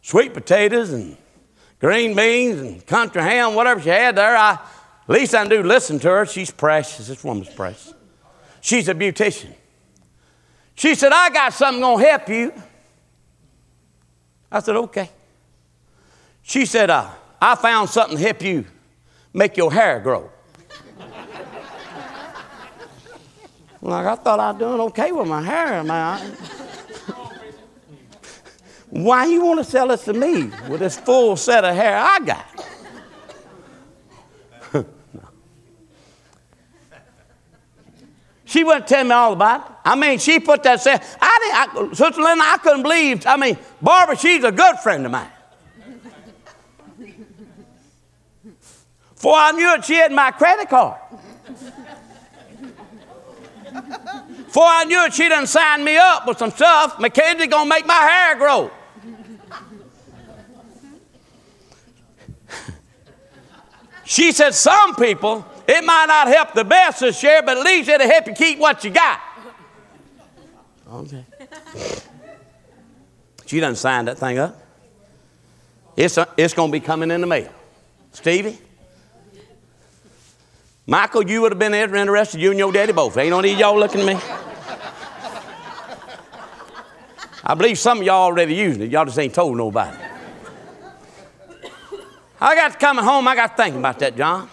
sweet 0.02 0.34
potatoes 0.34 0.92
and 0.92 1.18
green 1.80 2.16
beans 2.16 2.62
and 2.62 2.86
country 2.86 3.22
ham, 3.22 3.56
whatever 3.56 3.82
she 3.82 3.90
had 3.90 4.16
there. 4.16 4.38
I, 4.38 4.54
at 4.54 5.10
least 5.10 5.36
I 5.36 5.46
do 5.46 5.64
listen 5.64 6.00
to 6.00 6.10
her. 6.10 6.26
She's 6.26 6.50
precious. 6.50 7.08
This 7.08 7.24
woman's 7.26 7.50
precious. 7.50 7.94
She's 8.62 8.88
a 8.88 8.96
beautician. 8.96 9.54
She 10.82 10.96
said, 10.96 11.12
I 11.14 11.30
got 11.30 11.54
something 11.54 11.80
going 11.80 12.04
to 12.04 12.10
help 12.10 12.28
you. 12.28 12.52
I 14.52 14.62
said, 14.62 14.76
okay. 14.78 15.12
She 16.42 16.66
said, 16.66 16.90
uh, 16.90 17.08
I 17.40 17.54
found 17.54 17.88
something 17.88 18.18
to 18.18 18.24
help 18.24 18.42
you 18.42 18.66
make 19.32 19.58
your 19.58 19.72
hair 19.72 20.00
grow. 20.00 20.32
Like, 23.80 24.08
I 24.08 24.16
thought 24.16 24.40
I 24.40 24.50
was 24.50 24.60
doing 24.60 24.80
okay 24.80 25.12
with 25.12 25.28
my 25.28 25.44
hair. 25.44 25.84
Man. 25.84 26.36
Why 28.90 29.26
you 29.28 29.46
want 29.46 29.60
to 29.60 29.64
sell 29.64 29.90
this 29.90 30.04
to 30.06 30.14
me 30.14 30.50
with 30.68 30.80
this 30.80 30.98
full 30.98 31.38
set 31.38 31.64
of 31.64 31.76
hair 31.76 31.96
I 31.96 32.18
got? 32.26 32.71
She 38.52 38.66
wouldn't 38.66 38.86
tell 38.86 39.06
me 39.06 39.12
all 39.12 39.32
about 39.32 39.62
it. 39.62 39.76
I 39.86 39.96
mean, 39.96 40.20
she 40.20 40.38
put 40.38 40.62
that 40.64 40.82
set. 40.82 41.02
I 41.22 41.70
didn't, 41.72 41.86
I, 41.86 41.94
Sister 41.94 42.22
Linda, 42.22 42.44
I 42.46 42.58
couldn't 42.58 42.84
believe. 42.84 43.26
I 43.26 43.38
mean, 43.38 43.58
Barbara, 43.82 44.18
she's 44.18 44.44
a 44.44 44.52
good 44.52 44.78
friend 44.80 45.06
of 45.06 45.12
mine. 45.14 45.32
For 49.16 49.34
I 49.34 49.54
knew 49.54 49.74
it, 49.76 49.86
she 49.86 49.94
had 49.94 50.12
my 50.12 50.32
credit 50.32 50.68
card. 50.68 51.00
For 54.50 54.64
I 54.66 54.84
knew 54.84 55.02
it, 55.06 55.14
she 55.14 55.30
done 55.30 55.48
signed 55.48 55.86
me 55.86 55.96
up 55.96 56.28
with 56.28 56.38
some 56.38 56.52
stuff. 56.52 57.00
Mackenzie 57.00 57.48
gonna 57.48 57.70
make 57.70 57.86
my 57.86 57.94
hair 57.94 58.36
grow. 58.36 58.70
she 64.04 64.34
said, 64.34 64.54
Some 64.54 64.98
people, 64.98 65.46
it 65.72 65.84
might 65.84 66.06
not 66.08 66.28
help 66.28 66.54
the 66.54 66.64
best 66.64 67.00
this 67.00 67.22
year, 67.24 67.42
but 67.42 67.58
at 67.58 67.64
least 67.64 67.90
it'll 67.90 68.08
help 68.08 68.28
you 68.28 68.34
keep 68.34 68.60
what 68.60 68.84
you 68.84 68.92
got. 68.92 69.20
Okay. 70.92 71.26
She 73.46 73.60
done 73.60 73.76
signed 73.76 74.08
that 74.08 74.18
thing 74.18 74.38
up. 74.38 74.62
It's, 75.96 76.18
a, 76.18 76.28
it's 76.38 76.54
going 76.54 76.70
to 76.70 76.72
be 76.72 76.80
coming 76.80 77.12
in 77.12 77.22
the 77.22 77.28
mail. 77.28 77.52
Stevie? 78.12 78.58
Michael, 80.86 81.30
you 81.30 81.42
would 81.42 81.52
have 81.52 81.60
been 81.60 81.72
there 81.72 81.96
interested, 81.96 82.42
you 82.42 82.50
and 82.50 82.60
your 82.60 82.72
daddy 82.72 82.92
both. 82.92 83.18
Ain't 83.18 83.30
no 83.30 83.40
need 83.40 83.58
y'all 83.58 83.78
looking 83.78 84.02
at 84.02 84.08
me. 84.08 84.20
I 87.44 87.56
believe 87.56 87.78
some 87.80 88.00
of 88.00 88.06
y'all 88.06 88.24
already 88.24 88.56
using 88.56 88.84
it. 88.84 88.92
Y'all 88.92 89.06
just 89.06 89.18
ain't 89.18 89.34
told 89.34 89.58
nobody. 89.58 89.98
I 92.40 92.56
got 92.56 92.74
to 92.74 92.78
coming 92.78 93.06
home, 93.06 93.28
I 93.28 93.36
got 93.36 93.56
to 93.56 93.64
thinking 93.64 93.80
about 93.80 94.00
that, 94.00 94.18
John. 94.18 94.50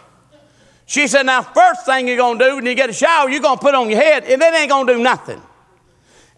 She 0.88 1.06
said, 1.06 1.26
Now, 1.26 1.42
first 1.42 1.84
thing 1.84 2.08
you're 2.08 2.16
going 2.16 2.38
to 2.38 2.44
do 2.46 2.56
when 2.56 2.64
you 2.64 2.74
get 2.74 2.88
a 2.88 2.94
shower, 2.94 3.28
you're 3.28 3.42
going 3.42 3.58
to 3.58 3.62
put 3.62 3.74
on 3.74 3.90
your 3.90 4.00
head, 4.00 4.24
and 4.24 4.40
it 4.40 4.54
ain't 4.54 4.70
going 4.70 4.86
to 4.86 4.94
do 4.94 5.02
nothing. 5.02 5.40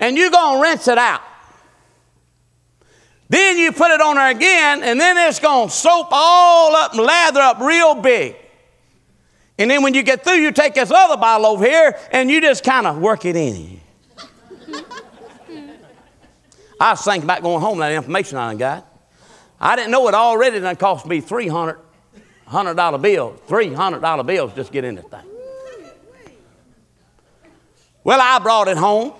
And 0.01 0.17
you're 0.17 0.31
going 0.31 0.57
to 0.57 0.63
rinse 0.69 0.89
it 0.89 0.99
out. 0.99 1.23
Then 3.29 3.59
you 3.59 3.71
put 3.71 3.93
it 3.93 4.01
on 4.01 4.17
her 4.17 4.29
again, 4.29 4.83
and 4.83 5.01
then 5.01 5.17
it's 5.29 5.39
going 5.39 5.69
to 5.69 5.73
soap 5.73 6.09
all 6.11 6.75
up 6.75 6.95
and 6.95 7.01
lather 7.01 7.39
up 7.39 7.61
real 7.61 7.95
big. 7.95 8.35
And 9.57 9.71
then 9.71 9.85
when 9.85 9.95
you 9.95 10.03
get 10.03 10.25
through, 10.25 10.41
you 10.41 10.51
take 10.51 10.75
this 10.75 10.91
other 10.91 11.17
bottle 11.17 11.47
over 11.47 11.65
here 11.65 11.97
and 12.11 12.29
you 12.29 12.41
just 12.41 12.65
kind 12.65 12.87
of 12.87 12.99
work 12.99 13.27
it 13.27 13.37
in. 13.37 13.81
I 16.81 16.93
was 16.93 17.03
thinking 17.03 17.25
about 17.25 17.43
going 17.43 17.61
home, 17.61 17.79
that 17.79 17.93
information 17.93 18.39
I 18.39 18.55
got. 18.57 18.87
I 19.61 19.77
didn't 19.77 19.93
know 19.93 20.09
it 20.09 20.15
already 20.15 20.59
done 20.59 20.75
cost 20.77 21.07
me 21.07 21.21
300 21.21 21.79
$100 22.51 23.03
bills, 23.03 23.39
$300 23.49 24.27
bills 24.27 24.53
just 24.55 24.73
get 24.73 24.85
in 24.85 24.97
this 24.97 25.05
thing. 25.05 25.21
Well, 28.03 28.19
I 28.21 28.39
brought 28.39 28.69
it 28.69 28.77
home. 28.77 29.13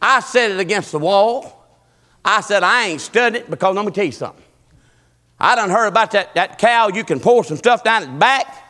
I 0.00 0.20
set 0.20 0.50
it 0.50 0.60
against 0.60 0.92
the 0.92 0.98
wall. 0.98 1.64
I 2.24 2.40
said, 2.40 2.62
I 2.62 2.86
ain't 2.86 3.00
studying 3.00 3.44
it 3.44 3.50
because 3.50 3.74
let 3.74 3.84
me 3.84 3.92
tell 3.92 4.04
you 4.04 4.12
something. 4.12 4.44
I 5.38 5.54
done 5.54 5.70
heard 5.70 5.86
about 5.86 6.10
that, 6.12 6.34
that 6.34 6.58
cow, 6.58 6.88
you 6.88 7.04
can 7.04 7.20
pour 7.20 7.42
some 7.44 7.56
stuff 7.56 7.82
down 7.82 8.02
its 8.02 8.12
back 8.12 8.62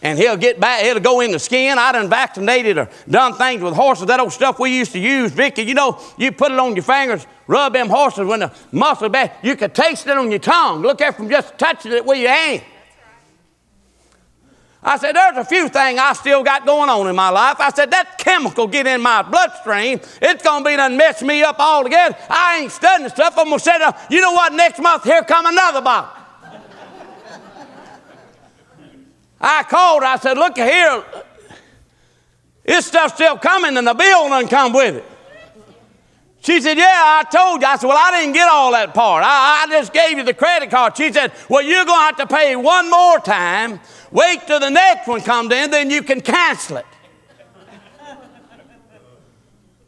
and 0.00 0.16
he'll 0.16 0.36
get 0.36 0.60
back, 0.60 0.84
it'll 0.84 1.02
go 1.02 1.20
in 1.20 1.32
the 1.32 1.40
skin. 1.40 1.76
I 1.76 1.90
done 1.90 2.08
vaccinated 2.08 2.78
or 2.78 2.88
done 3.08 3.34
things 3.34 3.62
with 3.62 3.74
horses. 3.74 4.06
That 4.06 4.20
old 4.20 4.32
stuff 4.32 4.58
we 4.60 4.76
used 4.76 4.92
to 4.92 5.00
use, 5.00 5.32
Vicky, 5.32 5.62
you 5.62 5.74
know, 5.74 6.00
you 6.16 6.30
put 6.30 6.52
it 6.52 6.58
on 6.58 6.76
your 6.76 6.84
fingers, 6.84 7.26
rub 7.48 7.72
them 7.72 7.88
horses 7.88 8.26
when 8.26 8.40
the 8.40 8.52
muscle 8.70 9.08
back, 9.08 9.38
you 9.42 9.56
could 9.56 9.74
taste 9.74 10.06
it 10.06 10.16
on 10.16 10.30
your 10.30 10.38
tongue. 10.38 10.82
Look 10.82 11.00
at 11.00 11.16
from 11.16 11.28
just 11.28 11.58
touching 11.58 11.92
it 11.92 12.04
with 12.04 12.18
your 12.18 12.30
hand. 12.30 12.62
I 14.82 14.96
said, 14.96 15.16
there's 15.16 15.36
a 15.36 15.44
few 15.44 15.68
things 15.68 15.98
I 15.98 16.12
still 16.12 16.44
got 16.44 16.64
going 16.64 16.88
on 16.88 17.08
in 17.08 17.16
my 17.16 17.30
life. 17.30 17.56
I 17.58 17.70
said, 17.70 17.90
that 17.90 18.16
chemical 18.18 18.68
get 18.68 18.86
in 18.86 19.00
my 19.00 19.22
bloodstream. 19.22 20.00
It's 20.22 20.42
going 20.42 20.62
to 20.62 20.70
be 20.70 20.76
done 20.76 20.96
mess 20.96 21.20
me 21.20 21.42
up 21.42 21.58
altogether. 21.58 22.16
I 22.30 22.60
ain't 22.60 22.70
studying 22.70 23.04
the 23.04 23.10
stuff. 23.10 23.34
I'm 23.36 23.46
going 23.46 23.58
to 23.58 23.64
say, 23.64 23.78
you 24.08 24.20
know 24.20 24.32
what, 24.32 24.52
next 24.52 24.78
month, 24.80 25.02
here 25.02 25.22
come 25.24 25.46
another 25.46 25.80
bottle. 25.80 26.10
I 29.40 29.62
called 29.64 30.02
I 30.02 30.16
said, 30.16 30.36
look 30.36 30.56
here, 30.56 31.04
this 32.64 32.86
stuff's 32.86 33.14
still 33.14 33.38
coming 33.38 33.76
and 33.76 33.86
the 33.86 33.94
bill 33.94 34.28
doesn't 34.28 34.48
come 34.48 34.72
with 34.72 34.96
it. 34.96 35.04
She 36.40 36.60
said, 36.60 36.78
Yeah, 36.78 36.86
I 36.86 37.24
told 37.30 37.62
you. 37.62 37.66
I 37.66 37.76
said, 37.76 37.86
Well, 37.88 37.98
I 37.98 38.10
didn't 38.12 38.34
get 38.34 38.48
all 38.48 38.72
that 38.72 38.94
part. 38.94 39.24
I, 39.24 39.64
I 39.64 39.70
just 39.70 39.92
gave 39.92 40.18
you 40.18 40.24
the 40.24 40.34
credit 40.34 40.70
card. 40.70 40.96
She 40.96 41.12
said, 41.12 41.32
Well, 41.48 41.62
you're 41.62 41.84
going 41.84 41.98
to 41.98 42.04
have 42.04 42.16
to 42.16 42.26
pay 42.26 42.56
one 42.56 42.90
more 42.90 43.18
time. 43.18 43.80
Wait 44.10 44.40
till 44.46 44.60
the 44.60 44.70
next 44.70 45.06
one 45.08 45.20
comes 45.20 45.52
in, 45.52 45.70
then 45.70 45.90
you 45.90 46.02
can 46.02 46.20
cancel 46.20 46.78
it. 46.78 46.86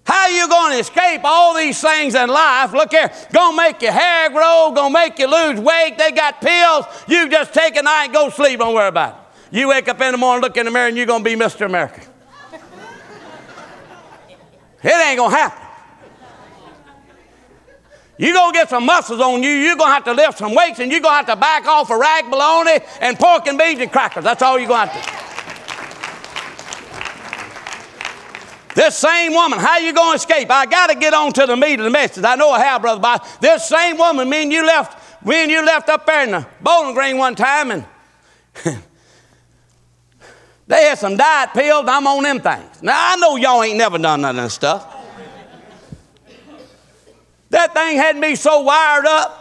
How 0.04 0.26
you 0.26 0.48
going 0.48 0.72
to 0.72 0.78
escape 0.80 1.20
all 1.22 1.54
these 1.54 1.80
things 1.80 2.16
in 2.16 2.28
life? 2.28 2.72
Look 2.72 2.90
here, 2.90 3.12
gonna 3.32 3.56
make 3.56 3.80
your 3.80 3.92
hair 3.92 4.28
grow, 4.30 4.72
gonna 4.74 4.92
make 4.92 5.16
you 5.20 5.28
lose 5.28 5.60
weight. 5.60 5.98
They 5.98 6.10
got 6.10 6.40
pills. 6.40 6.84
You 7.06 7.28
just 7.30 7.54
take 7.54 7.76
a 7.76 7.82
night 7.82 8.06
and 8.06 8.12
go 8.12 8.28
sleep. 8.28 8.58
Don't 8.58 8.74
worry 8.74 8.88
about 8.88 9.14
it. 9.14 9.56
You 9.56 9.68
wake 9.68 9.88
up 9.88 10.00
in 10.00 10.10
the 10.10 10.18
morning, 10.18 10.42
look 10.42 10.56
in 10.56 10.64
the 10.64 10.72
mirror, 10.72 10.88
and 10.88 10.96
you're 10.96 11.06
going 11.06 11.22
to 11.22 11.30
be 11.30 11.36
Mr. 11.36 11.64
America. 11.64 12.00
it 14.82 15.08
ain't 15.08 15.18
going 15.18 15.30
to 15.30 15.36
happen. 15.36 15.69
You're 18.20 18.34
going 18.34 18.52
to 18.52 18.58
get 18.58 18.68
some 18.68 18.84
muscles 18.84 19.18
on 19.18 19.42
you. 19.42 19.48
You're 19.48 19.76
going 19.76 19.88
to 19.88 19.94
have 19.94 20.04
to 20.04 20.12
lift 20.12 20.36
some 20.36 20.54
weights, 20.54 20.78
and 20.78 20.92
you're 20.92 21.00
going 21.00 21.12
to 21.12 21.16
have 21.16 21.26
to 21.26 21.36
back 21.36 21.64
off 21.64 21.90
of 21.90 21.98
rag 21.98 22.28
bologna 22.28 22.80
and 23.00 23.18
pork 23.18 23.46
and 23.46 23.56
beans 23.56 23.80
and 23.80 23.90
crackers. 23.90 24.24
That's 24.24 24.42
all 24.42 24.58
you're 24.58 24.68
going 24.68 24.88
to 24.88 24.92
have 24.92 25.06
to 28.68 28.74
This 28.74 28.98
same 28.98 29.32
woman, 29.32 29.58
how 29.58 29.78
you 29.78 29.94
going 29.94 30.12
to 30.12 30.16
escape? 30.16 30.50
I 30.50 30.66
got 30.66 30.88
to 30.88 30.96
get 30.96 31.14
on 31.14 31.32
to 31.32 31.46
the 31.46 31.56
meat 31.56 31.80
of 31.80 31.84
the 31.84 31.90
message. 31.90 32.22
I 32.22 32.34
know 32.34 32.50
I 32.50 32.60
have, 32.60 32.82
Brother 32.82 33.00
Bob. 33.00 33.24
This 33.40 33.66
same 33.66 33.96
woman, 33.96 34.28
me 34.28 34.42
and 34.42 34.52
you 34.52 34.66
left, 34.66 35.24
me 35.26 35.36
and 35.36 35.50
you 35.50 35.64
left 35.64 35.88
up 35.88 36.04
there 36.04 36.24
in 36.24 36.32
the 36.32 36.46
bowling 36.60 36.94
green 36.94 37.16
one 37.16 37.34
time, 37.34 37.70
and 37.70 37.86
They 40.66 40.84
had 40.84 40.98
some 40.98 41.16
diet 41.16 41.54
pills, 41.54 41.86
I'm 41.88 42.06
on 42.06 42.22
them 42.22 42.38
things. 42.38 42.82
Now, 42.82 43.12
I 43.12 43.16
know 43.16 43.36
y'all 43.36 43.62
ain't 43.62 43.78
never 43.78 43.96
done 43.96 44.20
none 44.20 44.36
of 44.38 44.44
that 44.44 44.50
stuff. 44.50 44.99
That 47.50 47.74
thing 47.74 47.96
had 47.96 48.16
me 48.16 48.36
so 48.36 48.60
wired 48.60 49.06
up. 49.06 49.40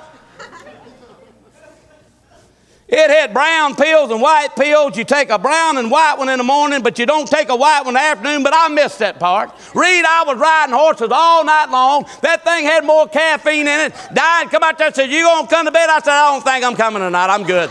It 2.91 3.11
had 3.11 3.35
brown 3.35 3.75
pills 3.75 4.09
and 4.09 4.19
white 4.19 4.55
pills. 4.55 4.97
You 4.97 5.03
take 5.03 5.29
a 5.29 5.37
brown 5.37 5.77
and 5.77 5.91
white 5.91 6.15
one 6.17 6.27
in 6.27 6.39
the 6.39 6.43
morning, 6.43 6.81
but 6.81 6.97
you 6.97 7.05
don't 7.05 7.27
take 7.27 7.49
a 7.49 7.55
white 7.55 7.81
one 7.81 7.89
in 7.89 7.93
the 7.93 7.99
afternoon. 7.99 8.41
But 8.41 8.53
I 8.55 8.67
missed 8.69 8.97
that 8.97 9.19
part. 9.19 9.51
Read, 9.75 10.05
I 10.05 10.23
was 10.25 10.39
riding 10.39 10.73
horses 10.73 11.09
all 11.11 11.45
night 11.45 11.67
long. 11.69 12.07
That 12.23 12.43
thing 12.43 12.65
had 12.65 12.83
more 12.83 13.07
caffeine 13.07 13.67
in 13.67 13.79
it. 13.79 13.93
Died, 14.11 14.49
come 14.49 14.63
out 14.63 14.79
there 14.79 14.87
and 14.87 14.95
said, 14.95 15.11
You 15.11 15.21
gonna 15.21 15.47
come 15.47 15.67
to 15.67 15.71
bed? 15.71 15.87
I 15.87 15.99
said, 15.99 16.13
I 16.13 16.31
don't 16.31 16.43
think 16.43 16.65
I'm 16.65 16.75
coming 16.75 17.03
tonight. 17.03 17.27
I'm 17.27 17.43
good. 17.43 17.69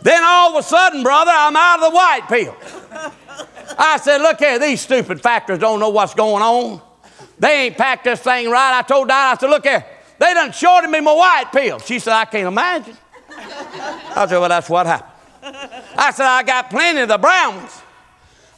then 0.00 0.24
all 0.24 0.56
of 0.56 0.64
a 0.64 0.66
sudden, 0.66 1.02
brother, 1.02 1.32
I'm 1.34 1.54
out 1.54 1.82
of 1.82 1.90
the 1.92 1.94
white 1.94 2.26
pill. 2.26 2.56
I 3.78 3.98
said, 3.98 4.22
Look 4.22 4.38
here, 4.38 4.58
these 4.58 4.80
stupid 4.80 5.20
factors 5.20 5.58
don't 5.58 5.78
know 5.78 5.90
what's 5.90 6.14
going 6.14 6.42
on. 6.42 6.80
They 7.42 7.66
ain't 7.66 7.76
packed 7.76 8.04
this 8.04 8.20
thing 8.20 8.48
right. 8.48 8.78
I 8.78 8.82
told 8.82 9.08
Diane, 9.08 9.34
I 9.34 9.36
said, 9.36 9.50
Look 9.50 9.64
here, 9.64 9.84
they 10.16 10.32
done 10.32 10.52
shorted 10.52 10.88
me 10.88 11.00
my 11.00 11.12
white 11.12 11.50
pill. 11.52 11.80
She 11.80 11.98
said, 11.98 12.12
I 12.12 12.24
can't 12.24 12.46
imagine. 12.46 12.96
I 13.36 14.26
said, 14.28 14.38
Well, 14.38 14.48
that's 14.48 14.70
what 14.70 14.86
happened. 14.86 15.10
I 15.96 16.12
said, 16.12 16.26
I 16.26 16.44
got 16.44 16.70
plenty 16.70 17.00
of 17.00 17.08
the 17.08 17.18
brown 17.18 17.56
ones. 17.56 17.82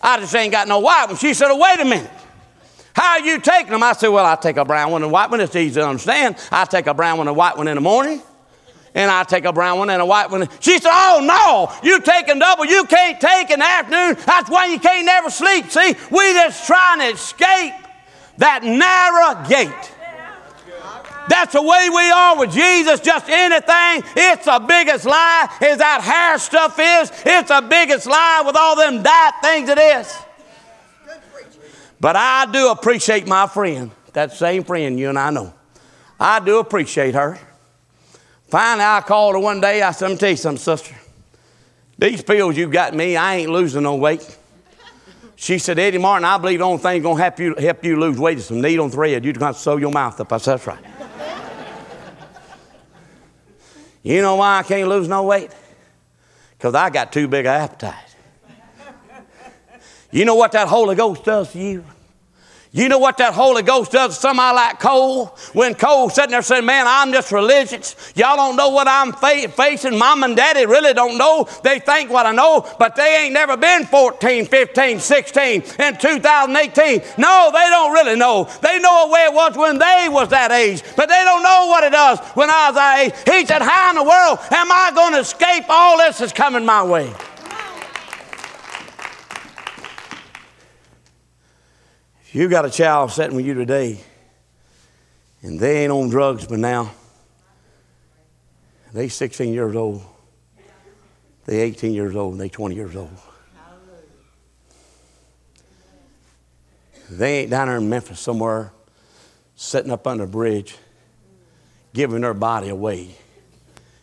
I 0.03 0.21
just 0.21 0.35
ain't 0.35 0.53
got 0.53 0.69
no 0.69 0.81
white 0.81 1.07
ones. 1.07 1.19
She 1.19 1.33
said, 1.33 1.51
oh, 1.51 1.57
Wait 1.57 1.81
a 1.81 1.85
minute. 1.87 2.11
How 2.95 3.13
are 3.13 3.21
you 3.21 3.41
taking 3.41 3.73
them? 3.73 3.83
I 3.83 3.95
said, 3.95 4.09
Well, 4.09 4.27
I 4.27 4.37
take 4.37 4.59
a 4.59 4.67
brown 4.67 4.93
one 4.93 5.03
and 5.03 5.11
a 5.11 5.13
white 5.15 5.31
one. 5.31 5.41
It's 5.41 5.57
easy 5.57 5.81
to 5.81 5.89
understand. 5.89 6.37
I 6.53 6.67
take 6.67 6.87
a 6.87 6.93
brown 6.93 7.17
one 7.17 7.27
and 7.27 7.35
a 7.35 7.39
white 7.39 7.57
one 7.57 7.69
in 7.69 7.77
the 7.77 7.81
morning, 7.81 8.21
and 8.95 9.11
I 9.11 9.25
take 9.25 9.47
a 9.47 9.53
brown 9.55 9.79
one 9.79 9.89
and 9.89 10.03
a 10.03 10.07
white 10.07 10.31
one. 10.31 10.47
She 10.61 10.79
said, 10.79 10.91
Oh, 10.93 11.21
no, 11.25 11.75
you 11.83 12.03
taking 12.03 12.39
double. 12.39 12.67
You 12.67 12.85
can't 12.85 13.19
take 13.19 13.51
in 13.51 13.61
the 13.61 13.65
afternoon. 13.65 14.23
That's 14.27 14.51
why 14.51 14.67
you 14.67 14.79
can't 14.79 15.07
never 15.07 15.31
sleep. 15.31 15.71
See, 15.71 15.95
we 16.11 16.35
just 16.35 16.67
trying 16.67 16.99
to 17.01 17.07
escape 17.07 17.73
that 18.39 18.63
narrow 18.63 19.49
gate. 19.49 19.93
That's 21.29 21.55
the 21.55 21.63
way 21.63 21.89
we 21.91 22.11
are 22.11 22.39
with 22.39 22.53
Jesus. 22.53 23.01
Just 23.01 23.29
anything. 23.29 24.03
It's 24.17 24.45
the 24.45 24.65
biggest 24.67 25.07
lie. 25.07 25.49
Is 25.63 25.79
that 25.79 26.03
hair 26.03 26.39
stuff 26.39 26.79
is? 26.79 27.11
It's 27.25 27.49
the 27.49 27.67
biggest 27.69 28.07
lie 28.07 28.43
with 28.45 28.57
all 28.57 28.77
them 28.77 29.03
diet 29.03 29.35
things 29.43 29.69
it 29.69 29.79
is. 29.79 30.15
But 31.99 32.17
I 32.17 32.47
do 32.53 32.71
appreciate 32.71 33.27
my 33.27 33.47
friend, 33.47 33.91
that 34.13 34.33
same 34.33 34.65
friend 34.65 34.99
you 34.99 35.09
and 35.09 35.19
I 35.19 35.31
know. 35.31 35.55
I 36.21 36.41
do 36.41 36.59
appreciate 36.59 37.15
her. 37.15 37.39
Finally, 38.49 38.85
I 38.85 39.01
called 39.01 39.35
her 39.35 39.41
one 39.41 39.61
day. 39.61 39.81
I 39.81 39.93
said, 39.93 40.11
me 40.11 40.17
tell 40.17 40.31
you 40.31 40.37
something, 40.37 40.63
sister. 40.63 40.95
These 41.99 42.23
pills 42.23 42.57
you 42.57 42.69
got 42.69 42.93
me, 42.93 43.17
I 43.17 43.37
ain't 43.37 43.51
losing 43.51 43.85
no 43.85 43.95
weight. 43.95 44.37
She 45.37 45.59
said, 45.59 45.79
Eddie 45.79 45.99
Martin, 45.99 46.25
I 46.25 46.39
believe 46.39 46.61
the 46.61 46.65
only 46.65 46.79
thing 46.79 47.03
going 47.03 47.17
to 47.17 47.23
help 47.23 47.39
you, 47.41 47.55
help 47.57 47.85
you 47.85 47.99
lose 47.99 48.19
weight 48.19 48.39
is 48.39 48.47
some 48.47 48.61
needle 48.61 48.85
and 48.85 48.95
thread. 48.95 49.25
You're 49.25 49.35
going 49.35 49.53
to 49.53 49.59
sew 49.59 49.77
your 49.77 49.91
mouth 49.91 50.21
up. 50.21 50.33
I 50.33 50.39
said, 50.39 50.59
That's 50.59 50.67
right. 50.67 50.85
You 54.03 54.21
know 54.21 54.37
why 54.37 54.59
I 54.59 54.63
can't 54.63 54.89
lose 54.89 55.09
no 55.09 55.23
weight? 55.23 55.51
Because 56.59 56.75
I 56.75 56.91
got 56.91 57.11
too 57.11 57.27
big 57.27 57.47
an 57.47 57.55
appetite. 57.55 58.17
You 60.11 60.25
know 60.25 60.35
what 60.35 60.53
that 60.53 60.69
Holy 60.69 60.95
Ghost 60.95 61.25
does 61.25 61.51
to 61.53 61.59
you? 61.59 61.85
You 62.77 62.89
know 62.89 62.99
what 62.99 63.19
that 63.19 63.35
Holy 63.35 63.63
Ghost 63.63 63.93
does 63.93 64.19
somebody 64.19 64.57
like 64.57 64.81
Cole? 64.81 65.27
When 65.53 65.77
Cole 65.77 66.11
sitting 66.11 66.33
there 66.33 66.43
saying, 66.43 66.67
Man, 66.67 66.87
I'm 66.89 67.13
just 67.13 67.31
religious. 67.31 67.95
Y'all 68.17 68.35
don't 68.35 68.57
know 68.57 68.71
what 68.71 68.89
I'm 68.89 69.13
fa- 69.13 69.49
facing. 69.49 69.97
Mom 69.97 70.25
and 70.25 70.37
daddy 70.37 70.67
really 70.67 70.93
don't 70.93 71.17
know. 71.17 71.47
They 71.63 71.79
think 71.79 72.11
what 72.11 72.27
I 72.27 72.33
know, 72.33 72.69
but 72.81 72.97
they 72.97 73.27
ain't 73.27 73.33
never 73.33 73.57
been 73.57 73.87
14, 73.87 74.47
15, 74.47 74.99
16, 74.99 75.63
and 75.79 76.01
2018. 76.01 77.03
No, 77.17 77.51
they 77.53 77.71
don't 77.71 77.93
really 77.93 78.17
know. 78.17 78.49
They 78.61 78.81
know 78.81 79.07
the 79.07 79.13
way 79.13 79.21
it 79.21 79.33
was 79.33 79.57
when 79.57 79.79
they 79.79 80.09
was 80.11 80.31
that 80.31 80.51
age, 80.51 80.83
but 80.97 81.09
they 81.09 81.23
don't 81.23 81.45
know 81.45 81.67
what 81.69 81.85
it 81.85 81.93
does 81.93 82.19
when 82.35 82.51
I 82.51 82.71
was 82.71 82.75
that 82.75 82.99
age. 82.99 83.13
He 83.33 83.47
said, 83.47 83.63
How 83.63 83.91
in 83.91 83.97
the 83.97 84.03
world 84.03 84.41
am 84.51 84.73
I 84.73 84.91
going 84.93 85.13
to 85.13 85.21
escape 85.21 85.67
all 85.69 85.99
this 85.99 86.19
that's 86.19 86.33
coming 86.33 86.67
my 86.67 86.83
way? 86.83 87.13
You 92.35 92.49
got 92.49 92.65
a 92.65 92.71
child 92.71 93.13
sitting 93.13 93.37
with 93.37 93.47
you 93.47 93.55
today, 93.55 94.01
and 95.43 95.61
they 95.61 95.85
ain't 95.85 95.93
on 95.93 96.09
drugs, 96.09 96.45
but 96.49 96.59
now 96.59 96.91
they 98.93 99.07
16 99.07 99.55
years 99.55 99.77
old, 99.77 100.03
they 101.47 101.61
18 101.61 101.93
years 101.93 102.17
old, 102.17 102.33
and 102.33 102.41
they 102.41 102.49
20 102.49 102.75
years 102.75 102.97
old. 102.97 103.17
They 107.09 107.43
ain't 107.43 107.51
down 107.51 107.69
there 107.69 107.77
in 107.77 107.89
Memphis 107.89 108.19
somewhere, 108.19 108.73
sitting 109.55 109.93
up 109.93 110.05
under 110.05 110.25
a 110.25 110.27
bridge, 110.27 110.77
giving 111.93 112.23
their 112.23 112.35
body 112.35 112.69
away, 112.69 113.15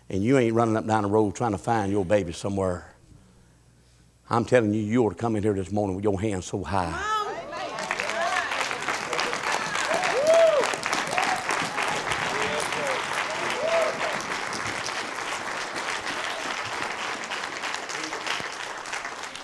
and 0.09 0.23
you 0.23 0.37
ain't 0.37 0.55
running 0.55 0.77
up 0.77 0.87
down 0.87 1.03
the 1.03 1.09
road 1.09 1.35
trying 1.35 1.51
to 1.51 1.57
find 1.57 1.91
your 1.91 2.05
baby 2.05 2.31
somewhere. 2.31 2.95
I'm 4.29 4.45
telling 4.45 4.73
you, 4.73 4.81
you 4.81 5.03
ought 5.03 5.09
to 5.09 5.15
come 5.15 5.35
in 5.35 5.43
here 5.43 5.51
this 5.51 5.69
morning 5.69 5.97
with 5.97 6.05
your 6.05 6.21
hands 6.21 6.45
so 6.45 6.63
high. 6.63 7.10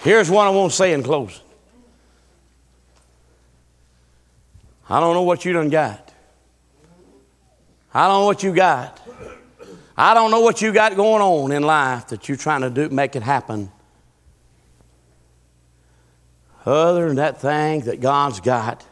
Here's 0.08 0.32
what 0.32 0.48
I 0.48 0.52
want 0.52 0.72
to 0.72 0.78
say 0.78 0.93
in 0.93 1.04
closing. 1.04 1.43
I 4.89 5.02
don't 5.02 5.13
know 5.13 5.24
what 5.24 5.43
you 5.43 5.52
done 5.52 5.67
got. 5.67 6.13
I 7.93 8.08
don't 8.08 8.22
know 8.22 8.26
what 8.26 8.41
you 8.41 8.54
got. 8.56 9.02
I 9.98 10.13
don't 10.13 10.32
know 10.32 10.39
what 10.39 10.62
you 10.62 10.72
got 10.72 10.96
going 10.96 11.22
on 11.22 11.52
in 11.52 11.62
life 11.62 12.08
that 12.08 12.30
you're 12.30 12.38
trying 12.38 12.62
to 12.62 12.70
do 12.70 12.88
make 12.88 13.17
it 13.17 13.22
happen. 13.22 13.70
Other 16.65 17.08
than 17.08 17.17
that 17.17 17.41
thing 17.41 17.82
that 17.82 18.00
God's 18.00 18.39
got 18.39 18.86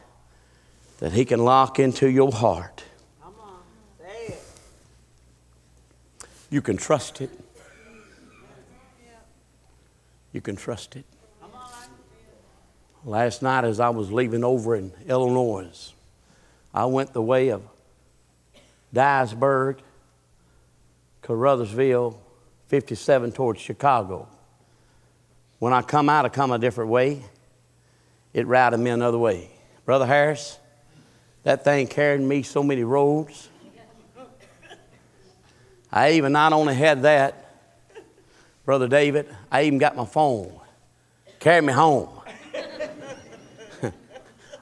that 0.98 1.12
He 1.12 1.24
can 1.24 1.42
lock 1.42 1.78
into 1.78 2.10
your 2.10 2.30
heart. 2.30 2.84
Come 3.22 3.32
on. 3.40 3.62
Say 3.98 4.34
it. 4.34 4.42
You 6.50 6.60
can 6.60 6.76
trust 6.76 7.22
it. 7.22 7.30
You 10.36 10.42
can 10.42 10.54
trust 10.54 10.96
it. 10.96 11.06
Last 13.06 13.40
night, 13.40 13.64
as 13.64 13.80
I 13.80 13.88
was 13.88 14.12
leaving 14.12 14.44
over 14.44 14.76
in 14.76 14.92
Illinois, 15.08 15.94
I 16.74 16.84
went 16.84 17.14
the 17.14 17.22
way 17.22 17.48
of 17.48 17.62
Dyersburg, 18.94 19.78
Caruthersville, 21.22 22.18
57 22.66 23.32
towards 23.32 23.62
Chicago. 23.62 24.28
When 25.58 25.72
I 25.72 25.80
come 25.80 26.10
out, 26.10 26.26
I 26.26 26.28
come 26.28 26.52
a 26.52 26.58
different 26.58 26.90
way. 26.90 27.22
It 28.34 28.46
routed 28.46 28.78
me 28.78 28.90
another 28.90 29.16
way. 29.16 29.48
Brother 29.86 30.04
Harris, 30.04 30.58
that 31.44 31.64
thing 31.64 31.86
carried 31.86 32.20
me 32.20 32.42
so 32.42 32.62
many 32.62 32.84
roads. 32.84 33.48
I 35.90 36.12
even 36.12 36.32
not 36.32 36.52
only 36.52 36.74
had 36.74 37.04
that, 37.04 37.45
Brother 38.66 38.86
David, 38.88 39.34
I 39.50 39.62
even 39.62 39.78
got 39.78 39.96
my 39.96 40.04
phone. 40.04 40.52
Carry 41.38 41.62
me 41.62 41.72
home. 41.72 42.08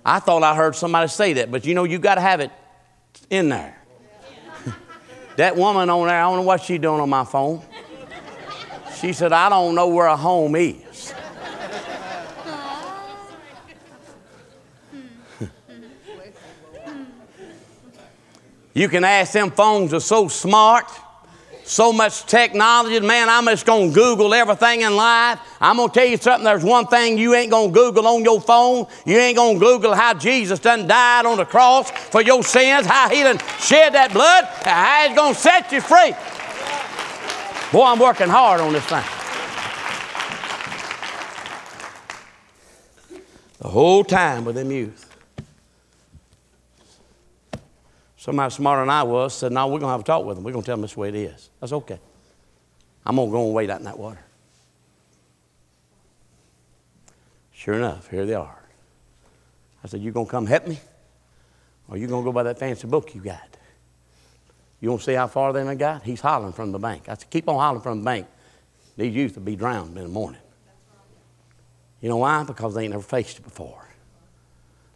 I 0.04 0.20
thought 0.20 0.42
I 0.42 0.54
heard 0.54 0.76
somebody 0.76 1.08
say 1.08 1.32
that, 1.32 1.50
but 1.50 1.64
you 1.64 1.74
know, 1.74 1.84
you 1.84 1.98
got 1.98 2.16
to 2.16 2.20
have 2.20 2.40
it 2.40 2.50
in 3.30 3.48
there. 3.48 3.80
that 5.36 5.56
woman 5.56 5.88
on 5.88 6.06
there, 6.06 6.20
I 6.20 6.24
don't 6.24 6.36
know 6.36 6.42
what 6.42 6.60
she's 6.60 6.78
doing 6.78 7.00
on 7.00 7.08
my 7.08 7.24
phone. 7.24 7.62
She 9.00 9.14
said, 9.14 9.32
I 9.32 9.48
don't 9.48 9.74
know 9.74 9.88
where 9.88 10.06
a 10.06 10.18
home 10.18 10.54
is. 10.54 11.14
you 18.74 18.90
can 18.90 19.02
ask 19.02 19.32
them 19.32 19.50
phones 19.50 19.94
are 19.94 20.00
so 20.00 20.28
smart 20.28 20.90
so 21.64 21.92
much 21.92 22.26
technology. 22.26 23.00
Man, 23.00 23.28
I'm 23.28 23.46
just 23.46 23.66
going 23.66 23.88
to 23.88 23.94
Google 23.94 24.34
everything 24.34 24.82
in 24.82 24.96
life. 24.96 25.40
I'm 25.60 25.76
going 25.76 25.88
to 25.88 25.94
tell 25.94 26.06
you 26.06 26.16
something. 26.16 26.44
There's 26.44 26.64
one 26.64 26.86
thing 26.86 27.18
you 27.18 27.34
ain't 27.34 27.50
going 27.50 27.72
to 27.72 27.74
Google 27.74 28.06
on 28.06 28.22
your 28.22 28.40
phone. 28.40 28.86
You 29.06 29.16
ain't 29.16 29.36
going 29.36 29.58
to 29.58 29.64
Google 29.64 29.94
how 29.94 30.14
Jesus 30.14 30.58
done 30.58 30.86
died 30.86 31.26
on 31.26 31.38
the 31.38 31.44
cross 31.44 31.90
for 31.90 32.22
your 32.22 32.42
sins, 32.42 32.86
how 32.86 33.08
he 33.08 33.22
done 33.22 33.38
shed 33.58 33.94
that 33.94 34.12
blood, 34.12 34.44
how 34.64 35.08
he's 35.08 35.16
going 35.16 35.34
to 35.34 35.40
set 35.40 35.72
you 35.72 35.80
free. 35.80 36.12
Boy, 37.72 37.84
I'm 37.84 37.98
working 37.98 38.28
hard 38.28 38.60
on 38.60 38.72
this 38.72 38.84
thing. 38.84 39.02
The 43.60 43.68
whole 43.68 44.04
time 44.04 44.44
with 44.44 44.56
them 44.56 44.70
youth. 44.70 45.03
Somebody 48.24 48.54
smarter 48.54 48.80
than 48.80 48.88
I 48.88 49.02
was 49.02 49.34
said, 49.34 49.52
No, 49.52 49.66
we're 49.66 49.80
going 49.80 49.82
to 49.82 49.88
have 49.88 50.00
a 50.00 50.02
talk 50.02 50.24
with 50.24 50.36
them. 50.36 50.44
We're 50.44 50.52
going 50.52 50.62
to 50.62 50.66
tell 50.66 50.76
them 50.76 50.80
this 50.80 50.96
way 50.96 51.10
it 51.10 51.14
is. 51.14 51.50
That's 51.60 51.74
okay. 51.74 52.00
I'm 53.04 53.16
going 53.16 53.28
to 53.28 53.32
go 53.32 53.44
and 53.44 53.52
wait 53.52 53.68
out 53.68 53.80
in 53.80 53.84
that 53.84 53.98
water. 53.98 54.24
Sure 57.52 57.74
enough, 57.74 58.08
here 58.08 58.24
they 58.24 58.32
are. 58.32 58.62
I 59.84 59.88
said, 59.88 60.00
You 60.00 60.10
going 60.10 60.24
to 60.24 60.30
come 60.30 60.46
help 60.46 60.66
me? 60.66 60.80
Or 61.86 61.98
you 61.98 62.06
going 62.06 62.22
to 62.22 62.24
go 62.24 62.32
by 62.32 62.44
that 62.44 62.58
fancy 62.58 62.86
book 62.86 63.14
you 63.14 63.20
got? 63.20 63.58
You 64.80 64.88
want 64.88 65.02
to 65.02 65.04
see 65.04 65.12
how 65.12 65.26
far 65.26 65.52
they 65.52 65.62
done 65.62 65.76
got? 65.76 66.02
He's 66.02 66.22
hollering 66.22 66.54
from 66.54 66.72
the 66.72 66.78
bank. 66.78 67.10
I 67.10 67.16
said, 67.16 67.28
Keep 67.28 67.46
on 67.50 67.56
hollering 67.56 67.82
from 67.82 67.98
the 67.98 68.04
bank. 68.06 68.26
These 68.96 69.14
youth 69.14 69.34
will 69.34 69.42
be 69.42 69.54
drowned 69.54 69.98
in 69.98 70.02
the 70.02 70.08
morning. 70.08 70.40
You 72.00 72.08
know 72.08 72.16
why? 72.16 72.42
Because 72.42 72.74
they 72.74 72.84
ain't 72.84 72.92
never 72.92 73.02
faced 73.02 73.40
it 73.40 73.42
before. 73.42 73.86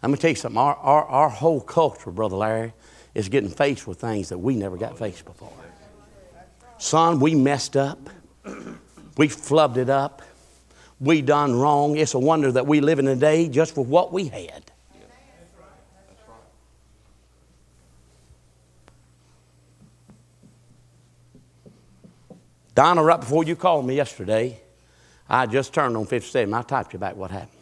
Let 0.03 0.11
me 0.11 0.17
tell 0.17 0.31
you 0.31 0.37
something. 0.37 0.57
Our, 0.57 0.77
our, 0.77 1.05
our 1.05 1.29
whole 1.29 1.61
culture, 1.61 2.11
Brother 2.11 2.37
Larry, 2.37 2.73
is 3.15 3.29
getting 3.29 3.51
faced 3.51 3.87
with 3.87 4.01
things 4.01 4.29
that 4.29 4.39
we 4.39 4.55
never 4.55 4.77
got 4.77 4.99
faced 4.99 5.25
before. 5.25 5.53
Son, 6.79 7.19
we 7.21 7.35
messed 7.35 7.77
up. 7.77 8.11
We 9.17 9.29
flubbed 9.29 9.77
it 9.77 9.91
up. 9.91 10.23
We 11.01 11.23
done 11.23 11.59
wrong. 11.59 11.97
It's 11.97 12.15
a 12.15 12.19
wonder 12.19 12.53
that 12.53 12.67
we 12.67 12.81
live 12.81 12.99
in 12.99 13.09
a 13.09 13.17
day 13.17 13.49
just 13.49 13.75
for 13.75 13.85
what 13.85 14.13
we 14.13 14.29
had. 14.29 14.71
Donna, 22.75 23.03
right 23.03 23.19
before 23.19 23.43
you 23.43 23.57
called 23.57 23.85
me 23.85 23.97
yesterday, 23.97 24.61
I 25.29 25.47
just 25.47 25.75
turned 25.75 25.97
on 25.97 26.07
57. 26.07 26.55
I 26.55 26.63
typed 26.63 26.93
you 26.93 27.01
back 27.01 27.17
what 27.17 27.33
happened. 27.33 27.58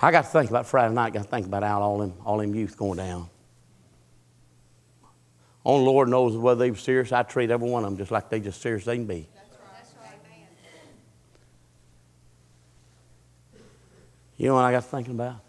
I 0.00 0.10
got 0.10 0.24
to 0.24 0.30
think 0.30 0.50
about 0.50 0.66
Friday 0.66 0.94
night, 0.94 1.12
got 1.12 1.22
to 1.22 1.28
think 1.28 1.46
about 1.46 1.62
out 1.62 1.82
all 1.82 1.98
them, 1.98 2.14
all 2.24 2.38
them 2.38 2.54
youth 2.54 2.76
going 2.76 2.98
down. 2.98 3.28
Only 5.64 5.86
Lord 5.86 6.08
knows 6.08 6.36
whether 6.36 6.60
they 6.60 6.70
were 6.70 6.76
serious. 6.76 7.12
I 7.12 7.22
treat 7.22 7.50
every 7.50 7.68
one 7.68 7.82
of 7.82 7.90
them 7.90 7.98
just 7.98 8.10
like 8.10 8.28
they 8.28 8.38
just 8.38 8.60
serious 8.60 8.84
they 8.84 8.96
can 8.96 9.06
be. 9.06 9.28
You 14.36 14.48
know 14.48 14.54
what 14.54 14.64
I 14.64 14.72
got 14.72 14.82
to 14.82 14.88
thinking 14.88 15.14
about? 15.14 15.40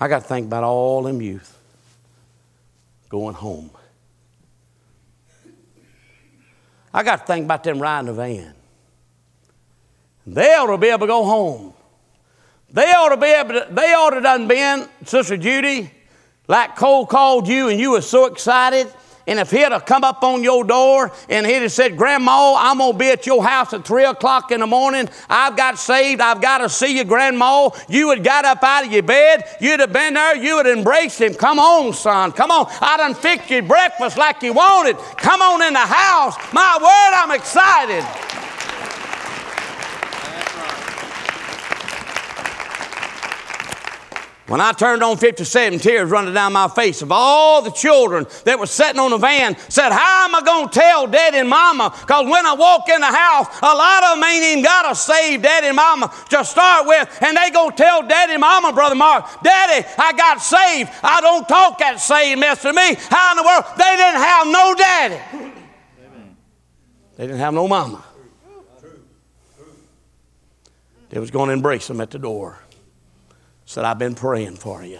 I 0.00 0.06
got 0.06 0.22
to 0.22 0.28
think 0.28 0.46
about 0.46 0.62
all 0.62 1.02
them 1.02 1.20
youth 1.20 1.58
going 3.08 3.34
home. 3.34 3.70
I 6.94 7.02
got 7.02 7.20
to 7.20 7.26
think 7.26 7.44
about 7.44 7.64
them 7.64 7.80
riding 7.80 8.08
a 8.08 8.12
van. 8.12 8.54
They 10.26 10.54
ought 10.54 10.66
to 10.66 10.78
be 10.78 10.88
able 10.88 11.00
to 11.00 11.06
go 11.06 11.24
home. 11.24 11.74
They 12.70 12.92
ought 12.92 13.10
to 13.10 13.16
be 13.16 13.28
able 13.28 13.54
to, 13.54 13.68
they 13.70 13.94
ought 13.94 14.10
to 14.10 14.20
done 14.20 14.46
been, 14.46 14.88
Sister 15.04 15.36
Judy, 15.36 15.90
like 16.48 16.76
Cole 16.76 17.06
called 17.06 17.48
you 17.48 17.68
and 17.68 17.80
you 17.80 17.92
were 17.92 18.02
so 18.02 18.26
excited. 18.26 18.92
And 19.26 19.38
if 19.38 19.50
he'd 19.50 19.72
have 19.72 19.84
come 19.84 20.04
up 20.04 20.22
on 20.22 20.42
your 20.42 20.64
door 20.64 21.12
and 21.28 21.46
he'd 21.46 21.60
have 21.60 21.72
said, 21.72 21.98
Grandma, 21.98 22.54
I'm 22.58 22.78
going 22.78 22.92
to 22.92 22.98
be 22.98 23.10
at 23.10 23.26
your 23.26 23.44
house 23.44 23.74
at 23.74 23.84
3 23.84 24.06
o'clock 24.06 24.50
in 24.52 24.60
the 24.60 24.66
morning. 24.66 25.06
I've 25.28 25.54
got 25.54 25.78
saved. 25.78 26.22
I've 26.22 26.40
got 26.40 26.58
to 26.58 26.70
see 26.70 26.96
you, 26.96 27.04
Grandma. 27.04 27.68
You 27.90 28.08
had 28.08 28.24
got 28.24 28.46
up 28.46 28.62
out 28.62 28.86
of 28.86 28.92
your 28.92 29.02
bed. 29.02 29.44
You'd 29.60 29.80
have 29.80 29.92
been 29.92 30.14
there. 30.14 30.34
You 30.34 30.56
would 30.56 30.64
have 30.64 30.78
embraced 30.78 31.20
him. 31.20 31.34
Come 31.34 31.58
on, 31.58 31.92
son. 31.92 32.32
Come 32.32 32.50
on. 32.50 32.68
I 32.80 32.96
done 32.96 33.14
fixed 33.14 33.50
your 33.50 33.62
breakfast 33.62 34.16
like 34.16 34.42
you 34.42 34.54
wanted. 34.54 34.96
Come 35.18 35.42
on 35.42 35.62
in 35.62 35.74
the 35.74 35.78
house. 35.78 36.34
My 36.54 36.78
word, 36.80 37.22
I'm 37.22 37.30
excited. 37.32 38.37
When 44.48 44.62
I 44.62 44.72
turned 44.72 45.02
on 45.02 45.18
57, 45.18 45.78
tears 45.78 46.10
running 46.10 46.32
down 46.32 46.54
my 46.54 46.68
face 46.68 47.02
of 47.02 47.12
all 47.12 47.60
the 47.60 47.70
children 47.70 48.26
that 48.44 48.58
were 48.58 48.64
sitting 48.64 48.98
on 48.98 49.10
the 49.10 49.18
van 49.18 49.58
said, 49.68 49.90
How 49.90 50.24
am 50.24 50.34
I 50.34 50.40
going 50.40 50.70
to 50.70 50.74
tell 50.74 51.06
daddy 51.06 51.36
and 51.36 51.50
mama? 51.50 51.94
Because 52.00 52.24
when 52.24 52.46
I 52.46 52.54
walk 52.54 52.88
in 52.88 52.98
the 52.98 53.12
house, 53.12 53.46
a 53.60 53.66
lot 53.66 54.04
of 54.04 54.16
them 54.16 54.24
ain't 54.24 54.44
even 54.44 54.64
got 54.64 54.88
to 54.88 54.94
save 54.94 55.42
daddy 55.42 55.66
and 55.66 55.76
mama 55.76 56.10
to 56.30 56.42
start 56.46 56.86
with. 56.86 57.18
And 57.20 57.36
they 57.36 57.50
go 57.50 57.68
tell 57.68 58.08
daddy 58.08 58.32
and 58.32 58.40
mama, 58.40 58.72
Brother 58.72 58.94
Mark, 58.94 59.26
Daddy, 59.42 59.86
I 59.98 60.14
got 60.14 60.40
saved. 60.40 60.90
I 61.02 61.20
don't 61.20 61.46
talk 61.46 61.78
that 61.80 62.00
saved 62.00 62.40
mess 62.40 62.62
to 62.62 62.72
me. 62.72 62.96
How 63.10 63.32
in 63.32 63.36
the 63.36 63.42
world? 63.42 63.64
They 63.76 63.96
didn't 63.96 64.22
have 64.22 64.46
no 64.46 64.74
daddy. 64.74 65.52
They 67.16 67.26
didn't 67.26 67.40
have 67.40 67.52
no 67.52 67.68
mama. 67.68 68.02
They 71.10 71.18
was 71.18 71.30
going 71.30 71.48
to 71.48 71.52
embrace 71.52 71.86
them 71.86 72.00
at 72.00 72.10
the 72.10 72.18
door 72.18 72.58
said, 73.68 73.84
I've 73.84 73.98
been 73.98 74.14
praying 74.14 74.56
for 74.56 74.82
you. 74.82 74.98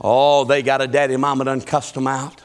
Oh, 0.00 0.42
they 0.42 0.62
got 0.62 0.82
a 0.82 0.88
daddy 0.88 1.16
mama 1.16 1.44
done 1.44 1.60
cussed 1.60 1.94
them 1.94 2.08
out. 2.08 2.42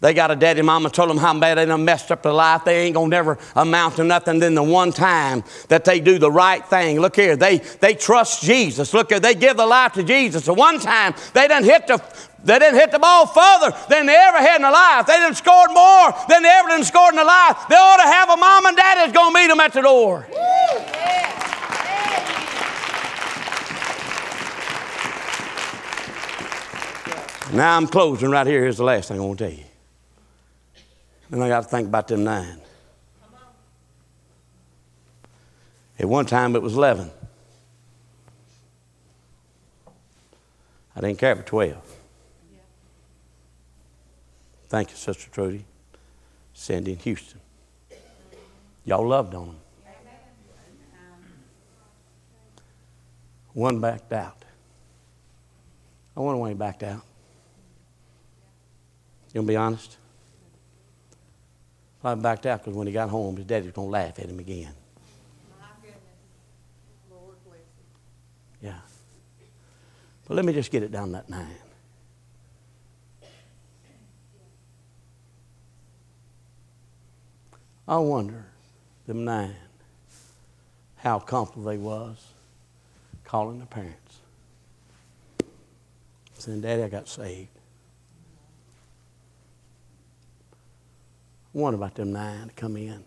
They 0.00 0.14
got 0.14 0.32
a 0.32 0.36
daddy 0.36 0.62
mama 0.62 0.90
told 0.90 1.10
them 1.10 1.16
how 1.16 1.38
bad 1.38 1.58
they 1.58 1.64
done 1.64 1.84
messed 1.84 2.10
up 2.10 2.24
their 2.24 2.32
life. 2.32 2.64
They 2.64 2.80
ain't 2.80 2.94
gonna 2.94 3.06
never 3.06 3.38
amount 3.54 3.96
to 3.96 4.04
nothing 4.04 4.40
than 4.40 4.56
the 4.56 4.62
one 4.64 4.90
time 4.90 5.44
that 5.68 5.84
they 5.84 6.00
do 6.00 6.18
the 6.18 6.28
right 6.28 6.66
thing. 6.66 6.98
Look 6.98 7.14
here, 7.14 7.36
they, 7.36 7.58
they 7.58 7.94
trust 7.94 8.42
Jesus. 8.42 8.92
Look 8.92 9.10
here, 9.10 9.20
they 9.20 9.36
give 9.36 9.56
their 9.56 9.66
life 9.66 9.92
to 9.92 10.02
Jesus. 10.02 10.46
The 10.46 10.54
one 10.54 10.80
time 10.80 11.14
they 11.34 11.46
done 11.46 11.62
hit 11.62 11.86
the 11.86 12.02
they 12.42 12.58
didn't 12.58 12.80
hit 12.80 12.90
the 12.90 12.98
ball 12.98 13.28
further 13.28 13.76
than 13.88 14.06
they 14.06 14.16
ever 14.16 14.38
had 14.38 14.56
in 14.56 14.62
their 14.62 14.72
life. 14.72 15.06
They 15.06 15.18
didn't 15.18 15.36
scored 15.36 15.70
more 15.72 16.12
than 16.28 16.42
they 16.42 16.48
ever 16.48 16.70
done 16.70 16.82
scored 16.82 17.12
in 17.12 17.16
their 17.16 17.24
life. 17.24 17.68
They 17.68 17.76
ought 17.76 18.02
to 18.02 18.10
have 18.10 18.28
a 18.28 18.36
mom 18.36 18.66
and 18.66 18.76
dad 18.76 18.96
that's 18.96 19.12
gonna 19.12 19.32
meet 19.32 19.46
them 19.46 19.60
at 19.60 19.72
the 19.72 19.82
door. 19.82 20.26
Now 27.52 27.76
I'm 27.76 27.86
closing 27.86 28.30
right 28.30 28.46
here. 28.46 28.62
Here's 28.62 28.78
the 28.78 28.84
last 28.84 29.08
thing 29.08 29.20
I 29.20 29.22
want 29.22 29.38
to 29.40 29.50
tell 29.50 29.58
you. 29.58 29.64
Then 31.28 31.42
I 31.42 31.48
got 31.48 31.64
to 31.64 31.68
think 31.68 31.86
about 31.88 32.08
them 32.08 32.24
nine. 32.24 32.60
At 35.98 36.08
one 36.08 36.24
time 36.24 36.56
it 36.56 36.62
was 36.62 36.74
11. 36.74 37.10
I 40.96 41.00
didn't 41.00 41.18
care 41.18 41.36
for 41.36 41.42
12. 41.42 41.96
Thank 44.70 44.90
you, 44.90 44.96
Sister 44.96 45.28
Trudy, 45.30 45.66
Cindy, 46.54 46.92
and 46.92 47.00
Houston. 47.02 47.40
Y'all 48.86 49.06
loved 49.06 49.34
on 49.34 49.48
them. 49.48 49.56
One 53.52 53.78
backed 53.80 54.14
out. 54.14 54.42
I 56.16 56.20
wonder 56.20 56.40
why 56.40 56.48
he 56.48 56.54
backed 56.54 56.82
out. 56.82 57.02
You 59.32 59.40
gonna 59.40 59.48
be 59.48 59.56
honest? 59.56 59.96
I 62.04 62.14
backed 62.14 62.46
out 62.46 62.60
because 62.60 62.74
when 62.74 62.86
he 62.86 62.92
got 62.92 63.08
home, 63.08 63.36
his 63.36 63.46
daddy 63.46 63.66
was 63.66 63.74
gonna 63.74 63.88
laugh 63.88 64.18
at 64.18 64.26
him 64.26 64.38
again. 64.38 64.74
Yeah. 68.60 68.78
But 70.26 70.34
let 70.34 70.44
me 70.44 70.52
just 70.52 70.70
get 70.70 70.82
it 70.82 70.92
down 70.92 71.12
that 71.12 71.28
nine. 71.28 71.56
I 77.88 77.96
wonder, 77.96 78.46
them 79.06 79.24
nine, 79.24 79.56
how 80.96 81.18
comfortable 81.18 81.64
they 81.64 81.78
was 81.78 82.24
calling 83.24 83.58
their 83.58 83.66
parents. 83.66 84.18
Saying, 86.34 86.60
Daddy, 86.60 86.82
I 86.82 86.88
got 86.88 87.08
saved. 87.08 87.48
One 91.52 91.74
about 91.74 91.94
them 91.94 92.12
nine 92.12 92.48
to 92.48 92.54
come 92.54 92.76
in. 92.76 93.04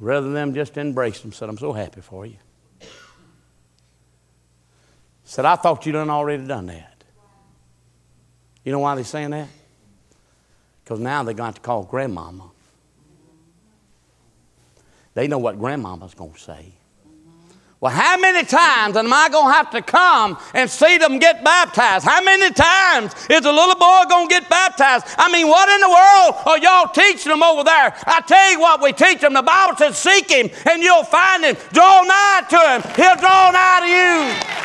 Rather 0.00 0.26
than 0.26 0.34
them 0.34 0.54
just 0.54 0.76
embrace 0.76 1.20
them, 1.20 1.32
said, 1.32 1.48
I'm 1.48 1.58
so 1.58 1.72
happy 1.72 2.00
for 2.00 2.24
you. 2.24 2.36
Said, 5.24 5.44
I 5.44 5.56
thought 5.56 5.84
you 5.84 5.92
done 5.92 6.08
already 6.08 6.46
done 6.46 6.66
that. 6.66 7.04
You 8.64 8.72
know 8.72 8.78
why 8.78 8.94
they're 8.94 9.04
saying 9.04 9.30
that? 9.30 9.48
Because 10.84 11.00
now 11.00 11.22
they're 11.22 11.34
going 11.34 11.52
to, 11.52 11.60
call 11.60 11.82
grandmama. 11.82 12.50
They 15.14 15.26
know 15.26 15.38
what 15.38 15.58
grandmama's 15.58 16.14
going 16.14 16.32
to 16.32 16.38
say. 16.38 16.77
Well, 17.80 17.92
how 17.92 18.18
many 18.18 18.44
times 18.44 18.96
am 18.96 19.12
I 19.12 19.28
going 19.28 19.46
to 19.46 19.52
have 19.52 19.70
to 19.70 19.82
come 19.82 20.36
and 20.52 20.68
see 20.68 20.98
them 20.98 21.20
get 21.20 21.44
baptized? 21.44 22.04
How 22.04 22.20
many 22.20 22.52
times 22.52 23.14
is 23.30 23.44
a 23.46 23.52
little 23.52 23.76
boy 23.76 24.02
going 24.08 24.28
to 24.28 24.34
get 24.34 24.48
baptized? 24.50 25.06
I 25.16 25.30
mean, 25.30 25.46
what 25.46 25.68
in 25.68 25.80
the 25.80 25.88
world 25.88 26.34
are 26.46 26.58
y'all 26.58 26.92
teaching 26.92 27.30
them 27.30 27.44
over 27.44 27.62
there? 27.62 27.94
I 28.04 28.20
tell 28.26 28.50
you 28.50 28.58
what 28.58 28.82
we 28.82 28.92
teach 28.92 29.20
them. 29.20 29.32
The 29.32 29.42
Bible 29.42 29.76
says, 29.76 29.96
seek 29.96 30.28
him 30.28 30.50
and 30.68 30.82
you'll 30.82 31.04
find 31.04 31.44
him. 31.44 31.56
Draw 31.72 32.02
nigh 32.02 32.46
to 32.50 32.58
him. 32.58 32.82
He'll 32.96 33.14
draw 33.14 33.50
nigh 33.52 33.80
to 33.80 33.86
you. 33.86 34.58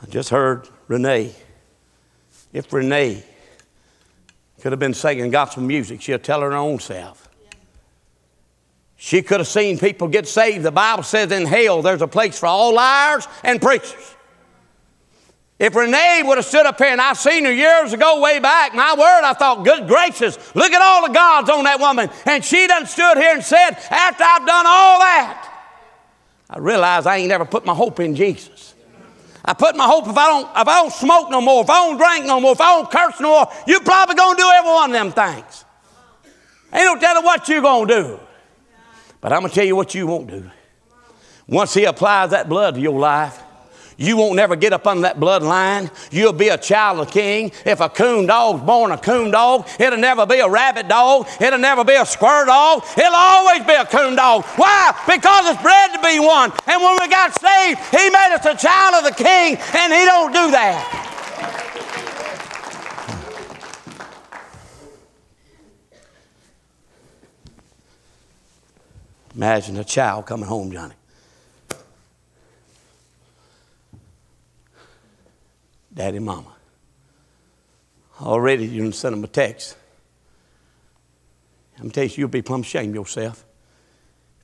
I 0.00 0.06
just 0.08 0.30
heard 0.30 0.70
Renee. 0.88 1.34
If 2.54 2.72
Renee 2.72 3.24
could 4.62 4.70
have 4.70 4.78
been 4.78 4.94
singing 4.94 5.28
gospel 5.28 5.64
music. 5.64 6.00
She'll 6.00 6.20
tell 6.20 6.40
her 6.40 6.52
own 6.52 6.78
self. 6.78 7.28
She 8.94 9.20
could 9.20 9.40
have 9.40 9.48
seen 9.48 9.76
people 9.76 10.06
get 10.06 10.28
saved. 10.28 10.64
The 10.64 10.70
Bible 10.70 11.02
says 11.02 11.32
in 11.32 11.46
hell 11.46 11.82
there's 11.82 12.00
a 12.00 12.06
place 12.06 12.38
for 12.38 12.46
all 12.46 12.72
liars 12.72 13.26
and 13.42 13.60
preachers. 13.60 14.14
If 15.58 15.74
Renee 15.74 16.22
would 16.24 16.38
have 16.38 16.44
stood 16.44 16.64
up 16.64 16.78
here 16.78 16.92
and 16.92 17.00
I 17.00 17.14
seen 17.14 17.44
her 17.44 17.52
years 17.52 17.92
ago, 17.92 18.20
way 18.20 18.38
back, 18.38 18.72
my 18.72 18.94
word, 18.94 19.22
I 19.24 19.32
thought, 19.32 19.64
good 19.64 19.88
gracious, 19.88 20.38
look 20.54 20.72
at 20.72 20.80
all 20.80 21.08
the 21.08 21.12
gods 21.12 21.50
on 21.50 21.64
that 21.64 21.80
woman. 21.80 22.08
And 22.24 22.44
she 22.44 22.64
done 22.68 22.86
stood 22.86 23.16
here 23.16 23.34
and 23.34 23.42
said, 23.42 23.70
after 23.90 24.22
I've 24.22 24.46
done 24.46 24.64
all 24.64 25.00
that, 25.00 25.64
I 26.48 26.58
realized 26.58 27.08
I 27.08 27.16
ain't 27.16 27.28
never 27.28 27.44
put 27.44 27.66
my 27.66 27.74
hope 27.74 27.98
in 27.98 28.14
Jesus. 28.14 28.71
I 29.44 29.54
put 29.54 29.74
my 29.76 29.86
hope 29.86 30.06
if 30.06 30.16
I 30.16 30.28
don't 30.28 30.44
if 30.44 30.68
I 30.68 30.82
don't 30.82 30.92
smoke 30.92 31.30
no 31.30 31.40
more, 31.40 31.62
if 31.62 31.70
I 31.70 31.86
don't 31.86 31.96
drink 31.98 32.26
no 32.26 32.40
more, 32.40 32.52
if 32.52 32.60
I 32.60 32.76
don't 32.76 32.90
curse 32.90 33.20
no 33.20 33.28
more, 33.28 33.48
you 33.66 33.80
probably 33.80 34.14
gonna 34.14 34.38
do 34.38 34.48
every 34.54 34.70
one 34.70 34.90
of 34.90 34.94
them 34.94 35.12
things. 35.12 35.64
Ain't 36.72 36.84
no 36.84 36.98
telling 36.98 37.24
what 37.24 37.48
you're 37.48 37.60
gonna 37.60 37.86
do. 37.86 38.20
But 39.20 39.32
I'm 39.32 39.40
gonna 39.42 39.52
tell 39.52 39.64
you 39.64 39.76
what 39.76 39.94
you 39.94 40.06
won't 40.06 40.28
do. 40.28 40.50
Once 41.48 41.74
he 41.74 41.84
applies 41.84 42.30
that 42.30 42.48
blood 42.48 42.76
to 42.76 42.80
your 42.80 42.98
life, 42.98 43.42
you 43.96 44.16
won't 44.16 44.36
never 44.36 44.56
get 44.56 44.72
up 44.72 44.86
under 44.86 45.02
that 45.02 45.18
bloodline. 45.18 45.90
You'll 46.10 46.32
be 46.32 46.48
a 46.48 46.58
child 46.58 47.00
of 47.00 47.10
king. 47.10 47.52
If 47.64 47.80
a 47.80 47.88
coon 47.88 48.26
dog's 48.26 48.62
born 48.62 48.92
a 48.92 48.98
coon 48.98 49.30
dog, 49.30 49.68
it'll 49.78 49.98
never 49.98 50.26
be 50.26 50.38
a 50.38 50.48
rabbit 50.48 50.88
dog. 50.88 51.28
It'll 51.40 51.58
never 51.58 51.84
be 51.84 51.94
a 51.94 52.06
squirrel 52.06 52.46
dog. 52.46 52.84
It'll 52.96 53.14
always 53.14 53.64
be 53.64 53.74
a 53.74 53.84
coon 53.84 54.16
dog. 54.16 54.44
Why? 54.56 54.92
Because 55.06 55.50
it's 55.50 55.62
bred 55.62 55.92
to 55.94 56.00
be 56.00 56.18
one. 56.18 56.52
And 56.66 56.82
when 56.82 56.98
we 57.00 57.08
got 57.08 57.34
saved, 57.38 57.80
he 57.90 58.10
made 58.10 58.34
us 58.34 58.44
a 58.46 58.56
child 58.56 59.04
of 59.04 59.04
the 59.04 59.22
king, 59.22 59.56
and 59.74 59.92
he 59.92 60.04
don't 60.04 60.32
do 60.32 60.50
that. 60.52 61.08
Imagine 69.34 69.78
a 69.78 69.84
child 69.84 70.26
coming 70.26 70.46
home, 70.46 70.70
Johnny. 70.70 70.94
Daddy, 75.94 76.18
Mama. 76.18 76.54
Already 78.20 78.66
you 78.66 78.82
done 78.82 78.92
sent 78.92 79.14
them 79.14 79.24
a 79.24 79.28
text. 79.28 79.76
I'm 81.78 81.90
telling 81.90 82.10
you, 82.10 82.16
you'll 82.18 82.28
be 82.28 82.42
plumb 82.42 82.60
ashamed 82.60 82.94
yourself. 82.94 83.44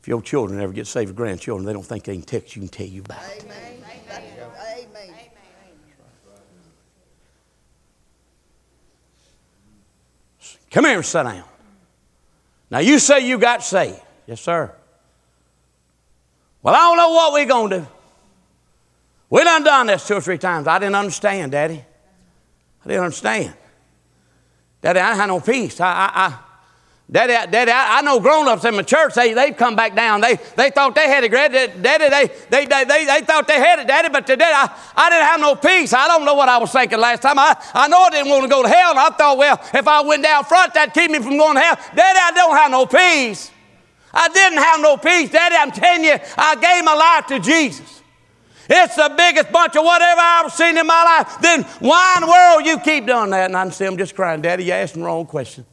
If 0.00 0.08
your 0.08 0.22
children 0.22 0.60
ever 0.60 0.72
get 0.72 0.86
saved, 0.86 1.14
grandchildren, 1.14 1.66
they 1.66 1.72
don't 1.72 1.84
think 1.84 2.04
they 2.04 2.14
can 2.14 2.22
text 2.22 2.56
you 2.56 2.62
and 2.62 2.72
tell 2.72 2.86
you 2.86 3.02
about 3.02 3.22
it. 3.22 3.44
Amen. 3.44 3.56
Amen. 3.56 3.78
Come 10.70 10.84
here 10.84 10.96
and 10.96 11.06
sit 11.06 11.22
down. 11.22 11.44
Now 12.70 12.80
you 12.80 12.98
say 12.98 13.26
you 13.26 13.38
got 13.38 13.62
saved. 13.62 14.00
Yes, 14.26 14.40
sir. 14.40 14.74
Well, 16.62 16.74
I 16.74 16.78
don't 16.78 16.96
know 16.96 17.10
what 17.10 17.32
we're 17.32 17.46
going 17.46 17.70
to 17.70 17.78
do. 17.80 17.86
We 19.30 19.44
done 19.44 19.62
done 19.62 19.86
this 19.88 20.06
two 20.06 20.14
or 20.14 20.20
three 20.20 20.38
times. 20.38 20.66
I 20.66 20.78
didn't 20.78 20.94
understand, 20.94 21.52
Daddy. 21.52 21.84
I 22.84 22.88
didn't 22.88 23.04
understand. 23.04 23.54
Daddy, 24.80 25.00
I 25.00 25.14
had 25.14 25.26
no 25.26 25.40
peace. 25.40 25.80
I, 25.80 25.86
I, 25.86 26.10
I 26.14 26.38
Daddy, 27.10 27.50
Daddy, 27.50 27.70
I, 27.70 27.98
I 27.98 28.02
know 28.02 28.20
grown-ups 28.20 28.66
in 28.66 28.76
my 28.76 28.82
church, 28.82 29.14
they, 29.14 29.32
they've 29.32 29.56
come 29.56 29.74
back 29.74 29.96
down. 29.96 30.20
They, 30.20 30.34
they 30.56 30.68
thought 30.68 30.94
they 30.94 31.08
had 31.08 31.24
it, 31.24 31.32
Daddy, 31.32 31.54
they, 32.10 32.26
they, 32.50 32.66
they, 32.66 32.84
they, 32.84 33.04
they 33.06 33.20
thought 33.22 33.48
they 33.48 33.58
had 33.58 33.78
it, 33.78 33.86
Daddy, 33.86 34.10
but 34.10 34.26
today 34.26 34.52
I, 34.54 34.68
I 34.94 35.08
didn't 35.08 35.24
have 35.24 35.40
no 35.40 35.54
peace. 35.54 35.94
I 35.94 36.06
don't 36.06 36.26
know 36.26 36.34
what 36.34 36.50
I 36.50 36.58
was 36.58 36.70
thinking 36.70 37.00
last 37.00 37.22
time. 37.22 37.38
I, 37.38 37.56
I 37.72 37.88
know 37.88 37.98
I 37.98 38.10
didn't 38.10 38.28
want 38.28 38.42
to 38.42 38.48
go 38.50 38.62
to 38.62 38.68
hell, 38.68 38.90
and 38.90 38.98
I 38.98 39.08
thought, 39.08 39.38
well, 39.38 39.58
if 39.72 39.88
I 39.88 40.02
went 40.02 40.22
down 40.22 40.44
front, 40.44 40.74
that'd 40.74 40.92
keep 40.92 41.10
me 41.10 41.18
from 41.18 41.38
going 41.38 41.54
to 41.54 41.62
hell. 41.62 41.76
Daddy, 41.96 42.18
I 42.22 42.30
don't 42.32 42.56
have 42.56 42.70
no 42.70 42.84
peace. 42.84 43.52
I 44.12 44.28
didn't 44.28 44.58
have 44.58 44.80
no 44.82 44.98
peace. 44.98 45.30
Daddy, 45.30 45.56
I'm 45.58 45.70
telling 45.70 46.04
you, 46.04 46.16
I 46.36 46.56
gave 46.56 46.84
my 46.84 46.94
life 46.94 47.26
to 47.28 47.38
Jesus. 47.40 48.02
It's 48.68 48.96
the 48.96 49.12
biggest 49.16 49.50
bunch 49.50 49.76
of 49.76 49.84
whatever 49.84 50.20
I've 50.20 50.44
ever 50.44 50.50
seen 50.50 50.76
in 50.76 50.86
my 50.86 51.02
life. 51.02 51.40
Then 51.40 51.62
why 51.80 52.16
in 52.16 52.22
the 52.22 52.30
world 52.30 52.66
you 52.66 52.78
keep 52.80 53.06
doing 53.06 53.30
that? 53.30 53.46
And 53.46 53.56
I 53.56 53.68
see 53.70 53.86
them 53.86 53.96
just 53.96 54.14
crying, 54.14 54.42
Daddy, 54.42 54.64
you 54.64 54.72
asked 54.72 54.94
the 54.94 55.00
wrong 55.00 55.24
question. 55.24 55.64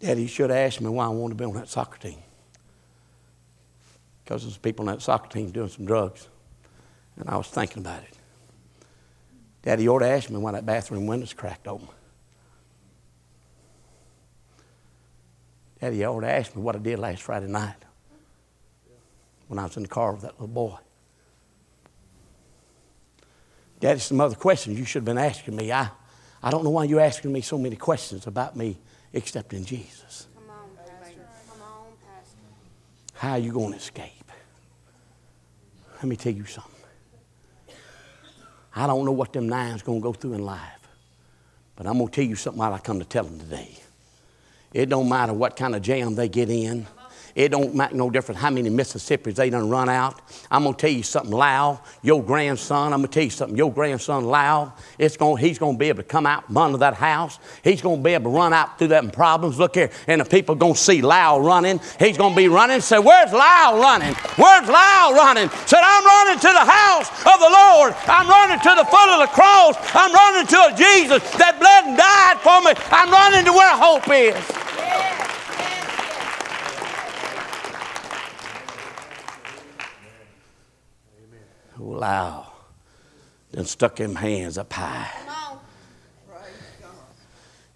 Daddy, 0.00 0.22
you 0.22 0.28
should 0.28 0.50
have 0.50 0.58
asked 0.58 0.80
me 0.80 0.88
why 0.88 1.06
I 1.06 1.08
wanted 1.08 1.36
to 1.36 1.42
be 1.42 1.44
on 1.44 1.54
that 1.54 1.68
soccer 1.68 1.98
team. 1.98 2.18
Because 4.24 4.42
there's 4.42 4.56
people 4.56 4.88
on 4.88 4.94
that 4.94 5.02
soccer 5.02 5.28
team 5.28 5.50
doing 5.50 5.68
some 5.68 5.84
drugs. 5.84 6.28
And 7.16 7.28
I 7.28 7.36
was 7.36 7.48
thinking 7.48 7.82
about 7.82 8.02
it. 8.02 8.14
Daddy, 9.62 9.82
you 9.82 9.92
ought 9.92 9.98
to 9.98 10.08
ask 10.08 10.30
me 10.30 10.38
why 10.38 10.52
that 10.52 10.64
bathroom 10.64 11.06
window's 11.06 11.32
cracked 11.32 11.66
open. 11.66 11.88
Daddy, 15.80 15.98
you 15.98 16.06
ought 16.06 16.20
to 16.20 16.30
ask 16.30 16.54
me 16.56 16.62
what 16.62 16.74
I 16.74 16.78
did 16.78 16.98
last 16.98 17.22
Friday 17.22 17.46
night 17.46 17.76
when 19.46 19.58
I 19.58 19.64
was 19.64 19.76
in 19.76 19.84
the 19.84 19.88
car 19.88 20.12
with 20.12 20.22
that 20.22 20.32
little 20.32 20.48
boy. 20.48 20.76
Daddy, 23.80 24.00
some 24.00 24.20
other 24.20 24.34
questions 24.34 24.78
you 24.78 24.84
should 24.84 25.00
have 25.00 25.04
been 25.04 25.18
asking 25.18 25.54
me. 25.54 25.70
I, 25.70 25.90
I 26.42 26.50
don't 26.50 26.64
know 26.64 26.70
why 26.70 26.84
you're 26.84 27.00
asking 27.00 27.32
me 27.32 27.40
so 27.42 27.56
many 27.58 27.76
questions 27.76 28.26
about 28.26 28.56
me 28.56 28.76
except 29.12 29.52
in 29.52 29.64
Jesus. 29.64 30.26
Come 30.34 30.50
on, 30.50 30.68
Pastor. 30.76 31.20
Come 31.48 31.62
on, 31.62 31.86
Pastor. 32.04 32.38
How 33.14 33.32
are 33.32 33.38
you 33.38 33.52
going 33.52 33.72
to 33.72 33.78
escape? 33.78 34.12
Let 35.94 36.04
me 36.04 36.16
tell 36.16 36.32
you 36.32 36.44
something. 36.44 36.74
I 38.74 38.86
don't 38.86 39.04
know 39.04 39.12
what 39.12 39.32
them 39.32 39.48
nines 39.48 39.82
going 39.82 40.00
to 40.00 40.02
go 40.02 40.12
through 40.12 40.34
in 40.34 40.44
life, 40.44 40.88
but 41.76 41.86
I'm 41.86 41.98
going 41.98 42.08
to 42.08 42.14
tell 42.14 42.24
you 42.24 42.36
something 42.36 42.58
while 42.58 42.74
I 42.74 42.78
come 42.78 42.98
to 42.98 43.04
tell 43.04 43.24
them 43.24 43.38
today. 43.38 43.76
It 44.72 44.88
don't 44.88 45.08
matter 45.08 45.32
what 45.32 45.56
kind 45.56 45.74
of 45.74 45.82
jam 45.82 46.14
they 46.14 46.28
get 46.28 46.50
in. 46.50 46.86
It 47.34 47.50
don't 47.50 47.74
make 47.74 47.92
no 47.92 48.10
difference 48.10 48.40
how 48.40 48.50
many 48.50 48.70
Mississippis 48.70 49.34
they 49.34 49.50
done 49.50 49.68
run 49.68 49.88
out. 49.88 50.20
I'm 50.50 50.64
gonna 50.64 50.76
tell 50.76 50.90
you 50.90 51.02
something 51.02 51.32
loud. 51.32 51.80
Your 52.02 52.22
grandson, 52.22 52.92
I'm 52.92 53.00
gonna 53.00 53.08
tell 53.08 53.24
you 53.24 53.30
something. 53.30 53.56
Your 53.56 53.72
grandson 53.72 54.24
loud. 54.24 54.72
It's 54.98 55.16
gonna, 55.16 55.40
he's 55.40 55.58
gonna 55.58 55.78
be 55.78 55.88
able 55.88 56.02
to 56.02 56.08
come 56.08 56.26
out 56.26 56.44
under 56.54 56.78
that 56.78 56.94
house. 56.94 57.38
He's 57.62 57.82
gonna 57.82 58.02
be 58.02 58.14
able 58.14 58.30
to 58.30 58.36
run 58.36 58.52
out 58.52 58.78
through 58.78 58.88
that 58.88 59.12
problems. 59.12 59.58
Look 59.58 59.74
here, 59.74 59.90
and 60.06 60.20
the 60.20 60.24
people 60.24 60.54
gonna 60.54 60.74
see 60.74 61.02
Lyle 61.02 61.40
running. 61.40 61.80
He's 61.98 62.16
gonna 62.16 62.36
be 62.36 62.48
running. 62.48 62.80
Say, 62.80 62.98
where's 62.98 63.32
Lyle 63.32 63.78
running? 63.78 64.14
Where's 64.36 64.68
Lyle 64.68 65.14
running? 65.14 65.48
Said, 65.66 65.80
I'm 65.82 66.04
running 66.04 66.40
to 66.40 66.48
the 66.48 66.64
house 66.64 67.08
of 67.26 67.40
the 67.40 67.50
Lord. 67.50 67.94
I'm 68.06 68.28
running 68.28 68.58
to 68.58 68.72
the 68.76 68.84
foot 68.84 69.08
of 69.10 69.20
the 69.20 69.32
cross. 69.32 69.76
I'm 69.94 70.12
running 70.12 70.46
to 70.46 70.56
a 70.56 70.76
Jesus 70.76 71.22
that 71.36 71.58
bled 71.58 71.84
and 71.86 71.96
died 71.96 72.38
for 72.40 72.60
me. 72.62 72.72
I'm 72.90 73.10
running 73.10 73.44
to 73.44 73.52
where 73.52 73.76
hope 73.76 74.08
is. 74.10 74.67
Wow. 81.78 82.52
Then 83.52 83.64
stuck 83.64 83.96
them 83.96 84.14
hands 84.16 84.58
up 84.58 84.72
high. 84.72 85.10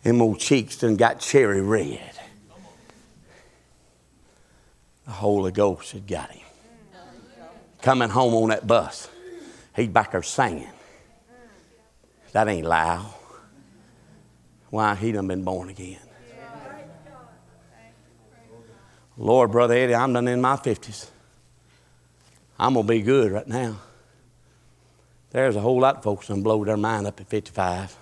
Them 0.03 0.21
old 0.21 0.41
cheeks 0.41 0.79
done 0.79 0.97
got 0.97 1.21
cherry 1.21 1.61
red. 1.61 2.13
The 5.07 5.13
Holy 5.13 5.53
Ghost 5.53 5.93
had 5.93 6.07
got 6.07 6.31
him. 6.31 6.47
Coming 7.81 8.09
home 8.09 8.35
on 8.35 8.49
that 8.51 8.67
bus, 8.67 9.09
he's 9.75 9.89
back 9.89 10.13
there 10.13 10.23
singing. 10.23 10.69
That 12.33 12.49
ain't 12.49 12.67
loud. 12.67 13.13
Why? 14.71 14.95
He 14.95 15.13
done 15.13 15.29
been 15.29 15.45
born 15.45 15.69
again. 15.69 15.99
Lord, 19.19 19.53
Brother 19.53 19.75
Eddie, 19.75 19.95
I'm 19.95 20.13
done 20.13 20.27
in 20.29 20.41
my 20.41 20.57
50s. 20.57 21.11
I'm 22.59 22.75
going 22.75 22.87
to 22.87 22.93
be 22.93 23.03
good 23.03 23.33
right 23.33 23.47
now. 23.47 23.77
There's 25.33 25.57
a 25.57 25.61
whole 25.61 25.81
lot 25.81 25.97
of 25.97 26.03
folks 26.03 26.27
that 26.27 26.43
blow 26.43 26.63
their 26.63 26.77
mind 26.77 27.07
up 27.07 27.19
at 27.19 27.27
55. 27.27 27.97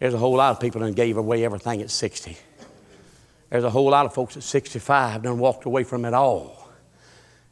There's 0.00 0.14
a 0.14 0.18
whole 0.18 0.34
lot 0.34 0.50
of 0.50 0.60
people 0.60 0.80
that 0.80 0.94
gave 0.96 1.16
away 1.16 1.44
everything 1.44 1.80
at 1.82 1.90
60. 1.90 2.36
There's 3.48 3.62
a 3.62 3.70
whole 3.70 3.90
lot 3.90 4.06
of 4.06 4.14
folks 4.14 4.36
at 4.36 4.42
65 4.42 5.22
done 5.22 5.38
walked 5.38 5.66
away 5.66 5.84
from 5.84 6.04
it 6.04 6.12
all. 6.12 6.68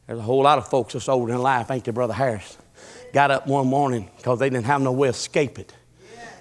There's 0.07 0.19
a 0.19 0.23
whole 0.23 0.43
lot 0.43 0.59
of 0.59 0.67
folks 0.69 0.95
that's 0.95 1.09
older 1.09 1.35
in 1.35 1.43
life, 1.43 1.71
ain't 1.71 1.85
they, 1.85 1.93
Brother 1.93 2.15
Harris? 2.15 2.59
Got 3.13 3.31
up 3.31 3.47
one 3.47 3.69
morning 3.69 4.11
because 4.17 4.41
they 4.41 4.51
didn't 4.51 4.67
have 4.67 4.81
no 4.81 4.91
way 4.91 5.07
to 5.09 5.11
escape 5.11 5.59
it. 5.59 5.73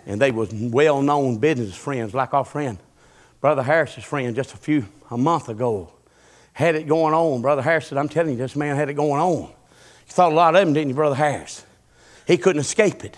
And 0.07 0.19
they 0.19 0.31
was 0.31 0.51
well-known 0.53 1.37
business 1.37 1.75
friends, 1.75 2.15
like 2.15 2.33
our 2.33 2.45
friend, 2.45 2.79
Brother 3.41 3.61
Harris's 3.61 4.05
friend, 4.05 4.35
just 4.35 4.53
a 4.53 4.57
few, 4.57 4.85
a 5.11 5.17
month 5.17 5.49
ago, 5.49 5.91
had 6.53 6.75
it 6.75 6.87
going 6.87 7.13
on. 7.13 7.41
Brother 7.41 7.61
Harris 7.61 7.87
said, 7.87 7.97
I'm 7.99 8.09
telling 8.09 8.31
you, 8.31 8.37
this 8.37 8.55
man 8.55 8.75
had 8.75 8.89
it 8.89 8.93
going 8.93 9.21
on. 9.21 9.41
You 9.41 10.13
thought 10.13 10.31
a 10.31 10.35
lot 10.35 10.55
of 10.55 10.61
them, 10.61 10.73
didn't 10.73 10.89
you, 10.89 10.95
Brother 10.95 11.15
Harris? 11.15 11.65
He 12.27 12.37
couldn't 12.37 12.59
escape 12.59 13.05
it. 13.05 13.17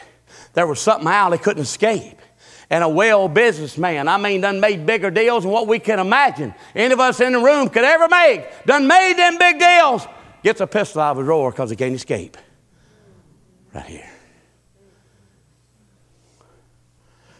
There 0.53 0.67
was 0.67 0.79
something 0.79 1.07
out 1.07 1.33
he 1.33 1.39
couldn't 1.39 1.63
escape. 1.63 2.21
And 2.69 2.83
a 2.83 2.89
well 2.89 3.27
businessman, 3.27 4.07
I 4.07 4.17
mean, 4.17 4.41
done 4.41 4.59
made 4.59 4.85
bigger 4.85 5.09
deals 5.09 5.43
than 5.43 5.51
what 5.51 5.67
we 5.67 5.79
can 5.79 5.97
imagine. 5.97 6.53
Any 6.75 6.93
of 6.93 6.99
us 6.99 7.19
in 7.19 7.33
the 7.33 7.39
room 7.39 7.69
could 7.69 7.83
ever 7.83 8.07
make. 8.07 8.45
Done 8.65 8.85
made 8.85 9.15
them 9.17 9.39
big 9.39 9.59
deals. 9.59 10.07
Gets 10.43 10.61
a 10.61 10.67
pistol 10.67 11.01
out 11.01 11.11
of 11.11 11.17
his 11.17 11.25
drawer 11.25 11.49
because 11.49 11.71
he 11.71 11.75
can't 11.75 11.95
escape. 11.95 12.37
Right 13.73 13.85
here. 13.85 14.09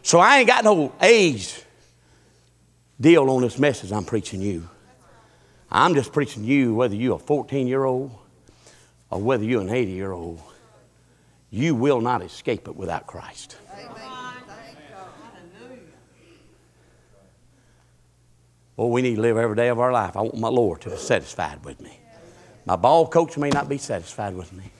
So 0.01 0.17
I 0.17 0.39
ain't 0.39 0.47
got 0.47 0.63
no 0.63 0.91
age 0.99 1.61
deal 2.99 3.29
on 3.29 3.43
this 3.43 3.59
message 3.59 3.91
I'm 3.91 4.05
preaching 4.05 4.41
you. 4.41 4.67
I'm 5.71 5.93
just 5.93 6.11
preaching 6.11 6.43
you 6.43 6.73
whether 6.73 6.95
you're 6.95 7.17
a 7.17 7.19
14 7.19 7.67
year 7.67 7.83
old, 7.83 8.11
or 9.11 9.21
whether 9.21 9.43
you're 9.43 9.61
an 9.61 9.69
80 9.69 9.91
year 9.91 10.11
old, 10.11 10.41
you 11.51 11.75
will 11.75 12.01
not 12.01 12.21
escape 12.21 12.67
it 12.67 12.75
without 12.75 13.07
Christ. 13.07 13.57
Well, 18.77 18.89
we 18.91 19.01
need 19.01 19.15
to 19.15 19.21
live 19.21 19.35
every 19.35 19.57
day 19.57 19.67
of 19.67 19.79
our 19.79 19.91
life. 19.91 20.15
I 20.15 20.21
want 20.21 20.37
my 20.37 20.47
Lord 20.47 20.79
to 20.81 20.89
be 20.89 20.95
satisfied 20.95 21.65
with 21.65 21.81
me. 21.81 21.99
My 22.65 22.77
ball 22.77 23.07
coach 23.07 23.37
may 23.37 23.49
not 23.49 23.67
be 23.67 23.77
satisfied 23.77 24.35
with 24.35 24.53
me. 24.53 24.71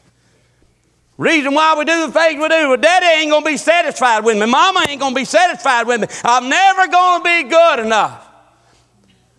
Reason 1.17 1.53
why 1.53 1.75
we 1.77 1.83
do 1.83 2.07
the 2.07 2.13
things 2.13 2.41
we 2.41 2.47
do, 2.47 2.69
well, 2.69 2.77
daddy 2.77 3.05
ain't 3.21 3.29
gonna 3.29 3.45
be 3.45 3.57
satisfied 3.57 4.23
with 4.23 4.37
me. 4.37 4.45
Mama 4.45 4.85
ain't 4.87 5.01
gonna 5.01 5.13
be 5.13 5.25
satisfied 5.25 5.85
with 5.85 5.99
me. 5.99 6.07
I'm 6.23 6.47
never 6.47 6.87
gonna 6.87 7.23
be 7.25 7.49
good 7.49 7.79
enough. 7.79 8.28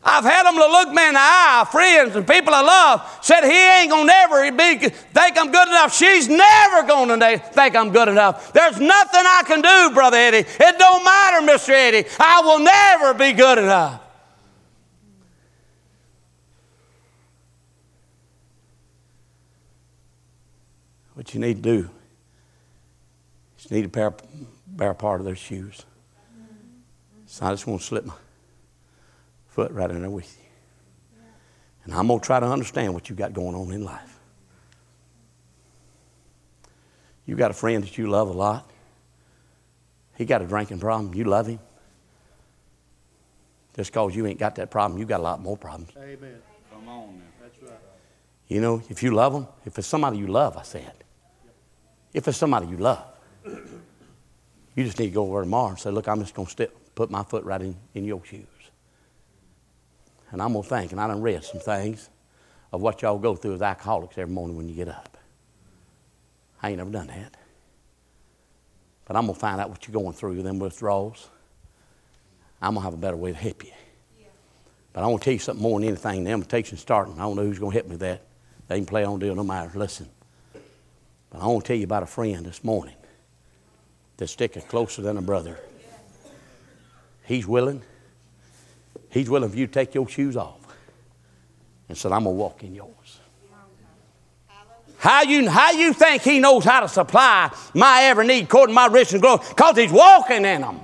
I've 0.02 0.24
had 0.24 0.44
them 0.46 0.54
to 0.54 0.66
look 0.66 0.88
me 0.88 1.06
in 1.08 1.12
the 1.12 1.20
eye, 1.20 1.66
friends 1.70 2.16
and 2.16 2.26
people 2.26 2.54
I 2.54 2.62
love, 2.62 3.18
said 3.20 3.44
he 3.44 3.52
ain't 3.52 3.90
gonna 3.90 4.06
never 4.06 4.50
be, 4.50 4.88
think 4.88 5.38
I'm 5.38 5.52
good 5.52 5.68
enough. 5.68 5.94
She's 5.94 6.26
never 6.26 6.86
gonna 6.86 7.38
think 7.38 7.76
I'm 7.76 7.90
good 7.92 8.08
enough. 8.08 8.50
There's 8.52 8.80
nothing 8.80 9.22
I 9.26 9.42
can 9.46 9.60
do, 9.60 9.94
Brother 9.94 10.16
Eddie. 10.16 10.46
It 10.48 10.78
don't 10.78 11.04
matter, 11.04 11.46
Mr. 11.46 11.70
Eddie. 11.70 12.08
I 12.18 12.40
will 12.40 12.60
never 12.60 13.14
be 13.14 13.32
good 13.34 13.58
enough. 13.58 14.00
What 21.12 21.34
you 21.34 21.40
need 21.40 21.62
to 21.62 21.62
do 21.62 21.90
is 23.58 23.70
you 23.70 23.76
need 23.76 23.82
to 23.82 23.88
bear, 23.88 24.14
bear 24.66 24.94
part 24.94 25.20
of 25.20 25.26
their 25.26 25.36
shoes. 25.36 25.84
So 27.26 27.44
I 27.44 27.50
just 27.50 27.66
want 27.66 27.82
to 27.82 27.86
slip 27.86 28.06
my 28.06 28.14
foot 29.60 29.72
right 29.72 29.90
in 29.90 30.00
there 30.00 30.10
with 30.10 30.38
you. 30.38 31.20
And 31.84 31.92
I'm 31.92 32.06
going 32.06 32.18
to 32.18 32.24
try 32.24 32.40
to 32.40 32.46
understand 32.46 32.94
what 32.94 33.10
you 33.10 33.14
got 33.14 33.34
going 33.34 33.54
on 33.54 33.70
in 33.72 33.84
life. 33.84 34.18
You 37.26 37.36
got 37.36 37.50
a 37.50 37.54
friend 37.54 37.84
that 37.84 37.98
you 37.98 38.08
love 38.08 38.28
a 38.28 38.32
lot. 38.32 38.70
He 40.16 40.24
got 40.24 40.40
a 40.40 40.46
drinking 40.46 40.80
problem. 40.80 41.12
You 41.14 41.24
love 41.24 41.46
him. 41.46 41.58
Just 43.76 43.92
because 43.92 44.16
you 44.16 44.26
ain't 44.26 44.38
got 44.38 44.54
that 44.54 44.70
problem, 44.70 44.98
you 44.98 45.04
got 45.04 45.20
a 45.20 45.22
lot 45.22 45.42
more 45.42 45.58
problems. 45.58 45.90
Amen. 45.98 46.38
Come 46.72 46.88
on 46.88 47.18
now. 47.18 47.24
That's 47.42 47.62
right. 47.62 47.78
You 48.48 48.62
know, 48.62 48.82
if 48.88 49.02
you 49.02 49.10
love 49.10 49.34
them, 49.34 49.46
if 49.66 49.78
it's 49.78 49.86
somebody 49.86 50.16
you 50.16 50.26
love, 50.26 50.56
I 50.56 50.62
said, 50.62 51.04
if 52.14 52.26
it's 52.26 52.38
somebody 52.38 52.66
you 52.66 52.78
love, 52.78 53.04
you 53.44 54.84
just 54.84 54.98
need 54.98 55.08
to 55.08 55.12
go 55.12 55.26
over 55.26 55.42
tomorrow 55.42 55.68
and 55.68 55.78
say, 55.78 55.90
Look, 55.90 56.08
I'm 56.08 56.20
just 56.20 56.34
going 56.34 56.46
to 56.46 56.52
step, 56.52 56.74
put 56.94 57.10
my 57.10 57.22
foot 57.22 57.44
right 57.44 57.60
in, 57.60 57.76
in 57.94 58.06
your 58.06 58.24
shoes. 58.24 58.46
And 60.30 60.40
I'm 60.40 60.52
going 60.52 60.62
to 60.62 60.68
think, 60.68 60.92
and 60.92 61.00
I 61.00 61.06
done 61.06 61.22
read 61.22 61.42
some 61.44 61.60
things 61.60 62.08
of 62.72 62.80
what 62.80 63.02
y'all 63.02 63.18
go 63.18 63.34
through 63.34 63.54
as 63.54 63.62
alcoholics 63.62 64.16
every 64.16 64.32
morning 64.32 64.56
when 64.56 64.68
you 64.68 64.74
get 64.74 64.88
up. 64.88 65.18
I 66.62 66.70
ain't 66.70 66.78
never 66.78 66.90
done 66.90 67.08
that. 67.08 67.36
But 69.06 69.16
I'm 69.16 69.24
going 69.24 69.34
to 69.34 69.40
find 69.40 69.60
out 69.60 69.70
what 69.70 69.88
you're 69.88 70.00
going 70.00 70.12
through 70.12 70.34
with 70.34 70.44
them 70.44 70.58
withdrawals. 70.58 71.28
I'm 72.62 72.74
going 72.74 72.82
to 72.82 72.84
have 72.84 72.94
a 72.94 72.98
better 72.98 73.16
way 73.16 73.32
to 73.32 73.38
help 73.38 73.64
you. 73.64 73.72
But 74.92 75.02
I 75.02 75.06
want 75.06 75.22
to 75.22 75.24
tell 75.24 75.32
you 75.32 75.38
something 75.38 75.62
more 75.62 75.78
than 75.80 75.88
anything. 75.88 76.24
The 76.24 76.30
invitation's 76.30 76.80
starting. 76.80 77.14
I 77.14 77.22
don't 77.22 77.36
know 77.36 77.44
who's 77.44 77.58
going 77.58 77.72
to 77.72 77.76
help 77.76 77.86
me 77.86 77.92
with 77.92 78.00
that. 78.00 78.22
They 78.68 78.76
can 78.76 78.86
play 78.86 79.04
on 79.04 79.18
deal 79.18 79.34
no 79.34 79.44
matter. 79.44 79.76
Listen. 79.78 80.08
But 81.30 81.40
I 81.40 81.46
want 81.46 81.64
to 81.64 81.68
tell 81.68 81.76
you 81.76 81.84
about 81.84 82.02
a 82.02 82.06
friend 82.06 82.44
this 82.44 82.62
morning 82.62 82.96
that's 84.16 84.32
sticking 84.32 84.62
closer 84.62 85.00
than 85.00 85.16
a 85.16 85.22
brother. 85.22 85.58
He's 87.24 87.46
willing. 87.46 87.82
He's 89.10 89.28
willing 89.28 89.50
for 89.50 89.56
you 89.56 89.66
to 89.66 89.72
take 89.72 89.94
your 89.94 90.08
shoes 90.08 90.36
off 90.36 90.58
and 91.88 91.98
said, 91.98 92.12
I'm 92.12 92.24
going 92.24 92.36
to 92.36 92.40
walk 92.40 92.62
in 92.62 92.74
yours. 92.74 93.20
How 94.98 95.22
you, 95.22 95.48
how 95.48 95.70
you 95.70 95.94
think 95.94 96.22
he 96.22 96.40
knows 96.40 96.64
how 96.64 96.80
to 96.80 96.88
supply 96.88 97.50
my 97.74 98.02
every 98.02 98.26
need 98.26 98.44
according 98.44 98.74
to 98.74 98.74
my 98.74 98.86
riches 98.86 99.14
and 99.14 99.22
glory? 99.22 99.40
Because 99.48 99.76
he's 99.76 99.90
walking 99.90 100.44
in 100.44 100.60
them. 100.60 100.80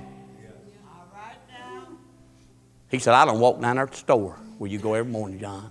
He 2.89 2.99
said, 2.99 3.13
I 3.13 3.25
don't 3.25 3.39
walk 3.39 3.61
down 3.61 3.75
there 3.75 3.85
at 3.85 3.91
the 3.91 3.97
store 3.97 4.39
where 4.57 4.69
you 4.69 4.79
go 4.79 4.95
every 4.95 5.11
morning, 5.11 5.39
John. 5.39 5.69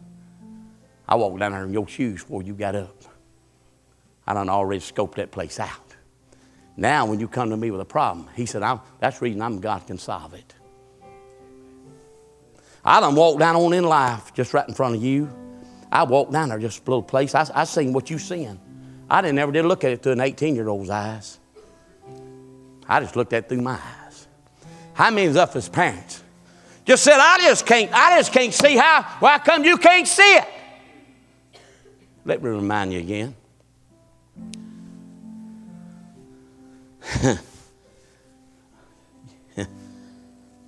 I 1.09 1.16
walk 1.16 1.38
down 1.38 1.52
there 1.52 1.64
in 1.64 1.72
your 1.72 1.88
shoes 1.88 2.22
before 2.22 2.42
you 2.42 2.54
got 2.54 2.74
up. 2.74 3.02
I 4.26 4.34
done 4.34 4.48
already 4.48 4.80
scoped 4.80 5.16
that 5.16 5.30
place 5.30 5.59
out. 5.59 5.70
Now, 6.76 7.07
when 7.07 7.18
you 7.18 7.26
come 7.26 7.50
to 7.50 7.57
me 7.57 7.70
with 7.70 7.80
a 7.80 7.86
problem, 7.86 8.28
he 8.36 8.46
said, 8.46 8.62
that's 9.00 9.18
the 9.18 9.24
reason 9.24 9.40
I'm 9.40 9.61
God 9.61 9.86
can 9.86 9.98
solve 9.98 10.34
it. 10.34 10.54
I 12.87 13.01
done 13.01 13.16
walked 13.16 13.41
down 13.41 13.57
on 13.57 13.72
in 13.72 13.82
life 13.84 14.32
just 14.32 14.55
right 14.55 14.66
in 14.66 14.72
front 14.72 14.95
of 14.95 15.03
you. 15.03 15.28
I 15.91 16.05
walked 16.05 16.30
down 16.30 16.51
there 16.51 16.59
just 16.61 16.87
a 16.87 16.91
little 16.91 17.03
place. 17.03 17.34
I, 17.34 17.45
I 17.53 17.64
seen 17.64 17.93
what 17.93 18.09
you 18.11 18.18
seen. 18.18 18.61
I 19.11 19.22
didn't 19.22 19.41
ever 19.41 19.51
did 19.51 19.64
look 19.64 19.82
at 19.82 19.91
it 19.91 20.05
through 20.05 20.12
an 20.12 20.20
18 20.20 20.55
year 20.55 20.68
old's 20.68 20.89
eyes. 20.89 21.41
I 22.89 23.01
just 23.01 23.16
looked 23.16 23.32
at 23.32 23.45
it 23.45 23.49
through 23.49 23.62
my 23.62 23.72
eyes. 23.72 24.28
How 24.95 25.11
many 25.11 25.26
of 25.26 25.37
us 25.37 25.57
as 25.57 25.68
parents 25.68 26.22
just 26.84 27.03
said, 27.03 27.18
I 27.18 27.39
just 27.39 27.66
can't, 27.66 27.93
I 27.93 28.18
just 28.18 28.32
can't 28.32 28.55
see 28.55 28.76
how, 28.76 29.03
why 29.18 29.39
come 29.39 29.64
you 29.64 29.76
can't 29.78 30.07
see 30.07 30.22
it? 30.22 30.47
Let 32.24 32.41
me 32.41 32.51
remind 32.51 32.93
you 32.93 33.01
again. 33.01 33.34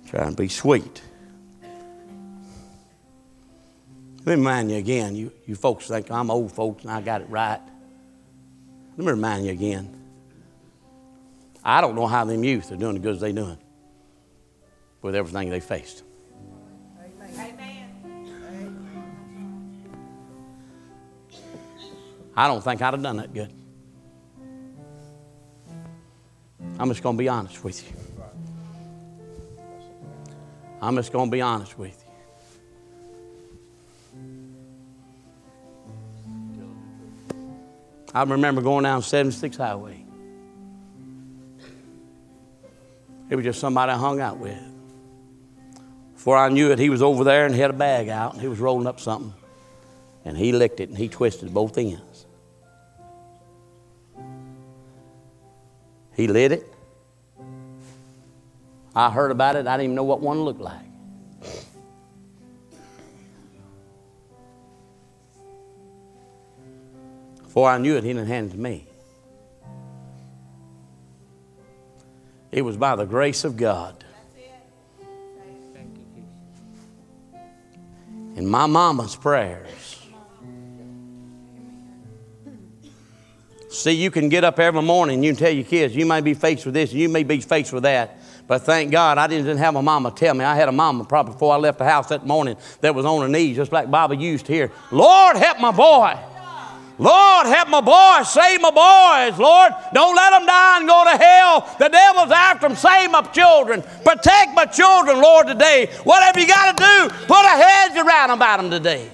Trying 0.09 0.31
to 0.31 0.35
be 0.35 0.49
sweet. 0.49 1.01
Let 4.29 4.37
me 4.37 4.41
remind 4.41 4.69
you 4.69 4.77
again, 4.77 5.15
you, 5.15 5.31
you 5.47 5.55
folks 5.55 5.87
think 5.87 6.11
I'm 6.11 6.29
old 6.29 6.51
folks 6.51 6.83
and 6.83 6.91
I 6.91 7.01
got 7.01 7.21
it 7.21 7.29
right. 7.31 7.59
Let 8.91 8.99
me 8.99 9.07
remind 9.07 9.47
you 9.47 9.51
again. 9.51 9.99
I 11.65 11.81
don't 11.81 11.95
know 11.95 12.05
how 12.05 12.25
them 12.25 12.43
youth 12.43 12.71
are 12.71 12.75
doing 12.75 12.95
as 12.95 13.01
good 13.01 13.15
as 13.15 13.21
they're 13.21 13.33
doing 13.33 13.57
with 15.01 15.15
everything 15.15 15.49
they 15.49 15.59
faced. 15.59 16.03
I 22.37 22.47
don't 22.47 22.63
think 22.63 22.83
I'd 22.83 22.93
have 22.93 23.01
done 23.01 23.17
that 23.17 23.33
good. 23.33 23.51
I'm 26.77 26.89
just 26.89 27.01
going 27.01 27.15
to 27.15 27.19
be 27.19 27.29
honest 27.29 27.63
with 27.63 27.83
you. 27.83 27.97
I'm 30.79 30.95
just 30.97 31.11
going 31.11 31.29
to 31.29 31.31
be 31.31 31.41
honest 31.41 31.79
with 31.79 31.99
you. 32.03 32.08
I 38.13 38.23
remember 38.23 38.61
going 38.61 38.83
down 38.83 39.01
76 39.01 39.57
Highway. 39.57 40.03
It 43.29 43.35
was 43.35 43.45
just 43.45 43.59
somebody 43.59 43.91
I 43.91 43.97
hung 43.97 44.19
out 44.19 44.39
with. 44.39 44.57
Before 46.15 46.35
I 46.35 46.49
knew 46.49 46.71
it, 46.71 46.79
he 46.79 46.89
was 46.89 47.01
over 47.01 47.23
there 47.23 47.45
and 47.45 47.53
he 47.53 47.61
had 47.61 47.69
a 47.69 47.73
bag 47.73 48.09
out 48.09 48.33
and 48.33 48.41
he 48.41 48.47
was 48.47 48.59
rolling 48.59 48.87
up 48.87 48.99
something. 48.99 49.33
And 50.25 50.35
he 50.35 50.51
licked 50.51 50.79
it 50.79 50.89
and 50.89 50.97
he 50.97 51.07
twisted 51.07 51.53
both 51.53 51.77
ends. 51.77 52.25
He 56.15 56.27
lit 56.27 56.51
it. 56.51 56.73
I 58.95 59.09
heard 59.11 59.31
about 59.31 59.55
it. 59.55 59.67
I 59.67 59.77
didn't 59.77 59.85
even 59.85 59.95
know 59.95 60.03
what 60.03 60.19
one 60.19 60.41
looked 60.41 60.59
like. 60.59 60.88
Before 67.49 67.67
I 67.67 67.79
knew 67.79 67.97
it, 67.97 68.03
he 68.03 68.13
didn't 68.13 68.27
hand 68.27 68.51
it 68.51 68.53
to 68.53 68.59
me. 68.59 68.85
It 72.51 72.61
was 72.61 72.77
by 72.77 72.95
the 72.95 73.05
grace 73.05 73.43
of 73.43 73.57
God. 73.57 74.05
And 78.35 78.47
my 78.47 78.67
mama's 78.67 79.15
prayers 79.15 79.89
See, 83.69 83.91
you 83.91 84.09
can 84.09 84.29
get 84.29 84.43
up 84.43 84.59
every 84.59 84.81
morning 84.81 85.15
and 85.15 85.23
you 85.23 85.31
can 85.31 85.39
tell 85.39 85.51
your 85.51 85.63
kids, 85.63 85.95
you 85.95 86.05
may 86.05 86.21
be 86.21 86.33
faced 86.33 86.65
with 86.65 86.73
this, 86.73 86.91
and 86.91 86.99
you 86.99 87.07
may 87.07 87.21
be 87.23 87.39
faced 87.39 87.71
with 87.71 87.83
that. 87.83 88.17
But 88.47 88.63
thank 88.63 88.91
God 88.91 89.19
I 89.19 89.27
didn't 89.27 89.57
have 89.57 89.75
a 89.75 89.81
mama 89.81 90.09
tell 90.09 90.33
me. 90.33 90.43
I 90.43 90.55
had 90.55 90.67
a 90.67 90.71
mama 90.71 91.05
probably 91.05 91.33
before 91.33 91.53
I 91.53 91.57
left 91.57 91.77
the 91.77 91.85
house 91.85 92.07
that 92.07 92.25
morning 92.25 92.57
that 92.81 92.95
was 92.95 93.05
on 93.05 93.21
her 93.21 93.27
knees, 93.27 93.55
just 93.55 93.71
like 93.71 93.91
Bobby 93.91 94.17
used 94.17 94.47
to 94.47 94.53
hear. 94.53 94.71
Lord, 94.91 95.37
help 95.37 95.59
my 95.59 95.71
boy. 95.71 96.17
Lord, 96.99 97.47
help 97.47 97.69
my 97.69 97.79
boys. 97.79 98.29
Save 98.29 98.59
my 98.59 98.71
boys, 98.71 99.39
Lord. 99.39 99.71
Don't 99.93 100.15
let 100.15 100.31
them 100.31 100.45
die 100.45 100.79
and 100.79 100.87
go 100.87 101.05
to 101.05 101.17
hell. 101.17 101.75
The 101.79 101.87
devil's 101.87 102.29
after 102.29 102.67
them. 102.67 102.75
Save 102.75 103.11
my 103.11 103.21
children. 103.21 103.81
Protect 104.03 104.53
my 104.53 104.65
children, 104.65 105.21
Lord, 105.21 105.47
today. 105.47 105.87
Whatever 106.03 106.41
you 106.41 106.47
got 106.47 106.77
to 106.77 106.83
do, 106.83 107.15
put 107.25 107.45
a 107.45 107.63
hedge 107.63 107.95
around 107.95 108.31
about 108.31 108.57
them 108.57 108.69
today. 108.69 109.09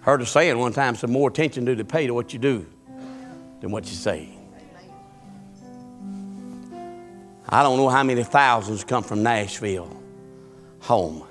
Heard 0.00 0.22
a 0.22 0.26
saying 0.26 0.58
one 0.58 0.72
time, 0.72 0.94
some 0.94 1.12
more 1.12 1.28
attention 1.28 1.66
do 1.66 1.74
they 1.74 1.84
pay 1.84 2.06
to 2.06 2.14
what 2.14 2.32
you 2.32 2.38
do 2.38 2.64
than 3.60 3.70
what 3.70 3.84
you 3.84 3.94
say. 3.94 4.30
I 7.48 7.62
don't 7.62 7.76
know 7.76 7.90
how 7.90 8.02
many 8.04 8.24
thousands 8.24 8.84
come 8.84 9.02
from 9.02 9.22
Nashville 9.22 9.94
home. 10.80 11.25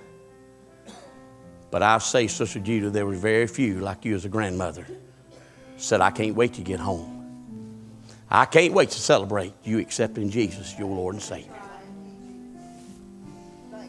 But 1.76 1.84
I 1.84 1.97
say, 1.97 2.28
Sister 2.28 2.61
Judy, 2.61 2.88
there 2.88 3.05
were 3.05 3.15
very 3.15 3.47
few 3.47 3.82
like 3.82 4.05
you 4.05 4.15
as 4.15 4.23
a 4.23 4.30
grandmother 4.30 4.88
said, 5.76 5.99
I 5.99 6.09
can't 6.09 6.34
wait 6.34 6.53
to 6.53 6.61
get 6.61 6.80
home. 6.80 7.91
I 8.30 8.45
can't 8.45 8.73
wait 8.73 8.91
to 8.91 8.97
celebrate 8.97 9.51
you 9.65 9.80
accepting 9.80 10.30
Jesus, 10.30 10.73
your 10.80 10.88
Lord 10.88 11.15
and 11.15 11.21
Savior. 11.21 11.51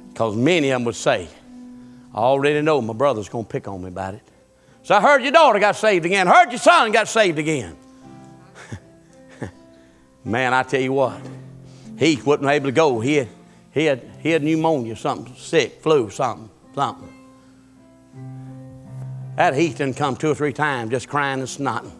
Because 0.09 0.35
many 0.35 0.71
of 0.71 0.81
them 0.81 0.85
would 0.87 0.97
say, 0.97 1.29
I 2.13 2.19
already 2.19 2.61
know 2.61 2.81
my 2.81 2.93
brother's 2.93 3.29
going 3.29 3.45
to 3.45 3.49
pick 3.49 3.69
on 3.69 3.81
me 3.81 3.87
about 3.87 4.15
it. 4.15 4.23
So 4.83 4.97
I 4.97 5.01
heard 5.01 5.23
your 5.23 5.31
daughter 5.31 5.61
got 5.61 5.77
saved 5.77 6.05
again. 6.07 6.27
Heard 6.27 6.51
your 6.51 6.59
son 6.59 6.91
got 6.91 7.07
saved 7.07 7.39
again. 7.39 7.77
Man, 10.25 10.53
I 10.53 10.65
tell 10.65 10.81
you 10.81 10.93
what, 10.93 11.21
he 12.01 12.21
wasn't 12.21 12.49
able 12.49 12.67
to 12.67 12.73
go. 12.73 12.99
He 12.99 13.15
had, 13.15 13.29
he 13.71 13.85
had, 13.85 14.03
he 14.19 14.31
had 14.33 14.43
pneumonia, 14.43 14.97
something 14.97 15.37
sick, 15.37 15.81
flu, 15.83 16.11
something, 16.11 16.51
something. 16.75 17.13
That 19.37 19.55
Heath 19.55 19.79
didn't 19.79 19.97
come 19.97 20.17
two 20.17 20.31
or 20.31 20.35
three 20.35 20.53
times 20.53 20.91
just 20.91 21.09
crying 21.09 21.41
and 21.41 21.49
snotting. 21.49 21.93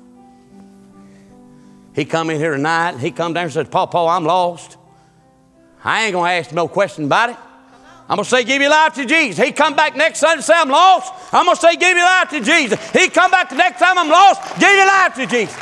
He 1.95 2.05
come 2.05 2.31
in 2.31 2.39
here 2.39 2.53
tonight 2.53 2.91
and 2.91 3.01
he 3.01 3.11
come 3.11 3.33
down 3.33 3.45
and 3.45 3.53
said, 3.53 3.71
Paul, 3.71 3.87
Paul, 3.87 4.09
I'm 4.09 4.25
lost. 4.25 4.77
I 5.85 6.05
ain't 6.05 6.13
gonna 6.13 6.31
ask 6.31 6.53
no 6.53 6.69
question 6.69 7.05
about 7.05 7.31
it. 7.31 7.37
I'm 8.09 8.17
gonna 8.17 8.25
say, 8.25 8.45
give 8.45 8.61
your 8.61 8.71
life 8.71 8.95
to 8.95 9.05
Jesus. 9.05 9.45
He 9.45 9.53
come 9.53 9.75
back 9.75 9.97
next 9.97 10.21
Sunday 10.21 10.37
and 10.37 10.45
say, 10.45 10.55
I'm 10.55 10.69
lost. 10.69 11.13
I'm 11.33 11.45
gonna 11.45 11.57
say, 11.57 11.77
give 11.77 11.97
your 11.97 12.07
life 12.07 12.31
to 12.31 12.41
Jesus. 12.41 12.91
He 12.91 13.09
come 13.09 13.31
back 13.31 13.51
the 13.51 13.57
next 13.57 13.79
time 13.79 13.99
I'm 13.99 14.09
lost, 14.09 14.59
give 14.59 14.73
your 14.73 14.87
life 14.87 15.15
to 15.15 15.27
Jesus. 15.27 15.57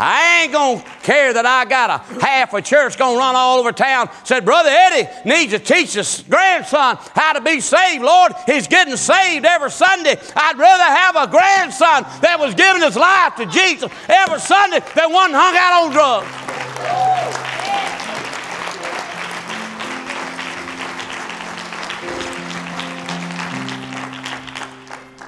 I 0.00 0.42
ain't 0.42 0.52
gonna 0.52 0.84
care 1.08 1.32
that 1.32 1.46
I 1.46 1.64
got 1.64 1.88
a 1.88 1.98
half 2.20 2.52
a 2.52 2.60
church 2.60 2.98
gonna 2.98 3.16
run 3.16 3.34
all 3.34 3.58
over 3.58 3.72
town. 3.72 4.10
Said, 4.24 4.44
Brother 4.44 4.68
Eddie 4.70 5.08
needs 5.24 5.52
to 5.52 5.58
teach 5.58 5.94
his 5.94 6.22
grandson 6.28 6.98
how 7.14 7.32
to 7.32 7.40
be 7.40 7.60
saved. 7.60 8.04
Lord, 8.04 8.32
he's 8.44 8.68
getting 8.68 8.94
saved 8.94 9.46
every 9.46 9.70
Sunday. 9.70 10.18
I'd 10.36 10.58
rather 10.58 10.84
have 10.84 11.16
a 11.16 11.26
grandson 11.26 12.04
that 12.20 12.38
was 12.38 12.54
giving 12.54 12.82
his 12.82 12.94
life 12.94 13.36
to 13.36 13.46
Jesus 13.46 13.90
every 14.06 14.38
Sunday 14.38 14.80
than 14.94 15.10
one 15.10 15.30
hung 15.32 15.56
out 15.56 15.84
on 15.84 15.92
drugs. 15.92 16.28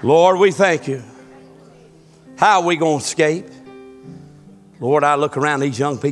Lord, 0.03 0.39
we 0.39 0.51
thank 0.51 0.89
you. 0.89 1.03
How 2.37 2.61
are 2.61 2.67
we 2.67 2.77
going 2.77 2.99
to 2.99 3.05
escape? 3.05 3.47
Lord, 4.81 5.05
I 5.05 5.15
look 5.15 5.37
around 5.37 5.61
these 5.61 5.79
young 5.79 5.97
people. 5.97 6.09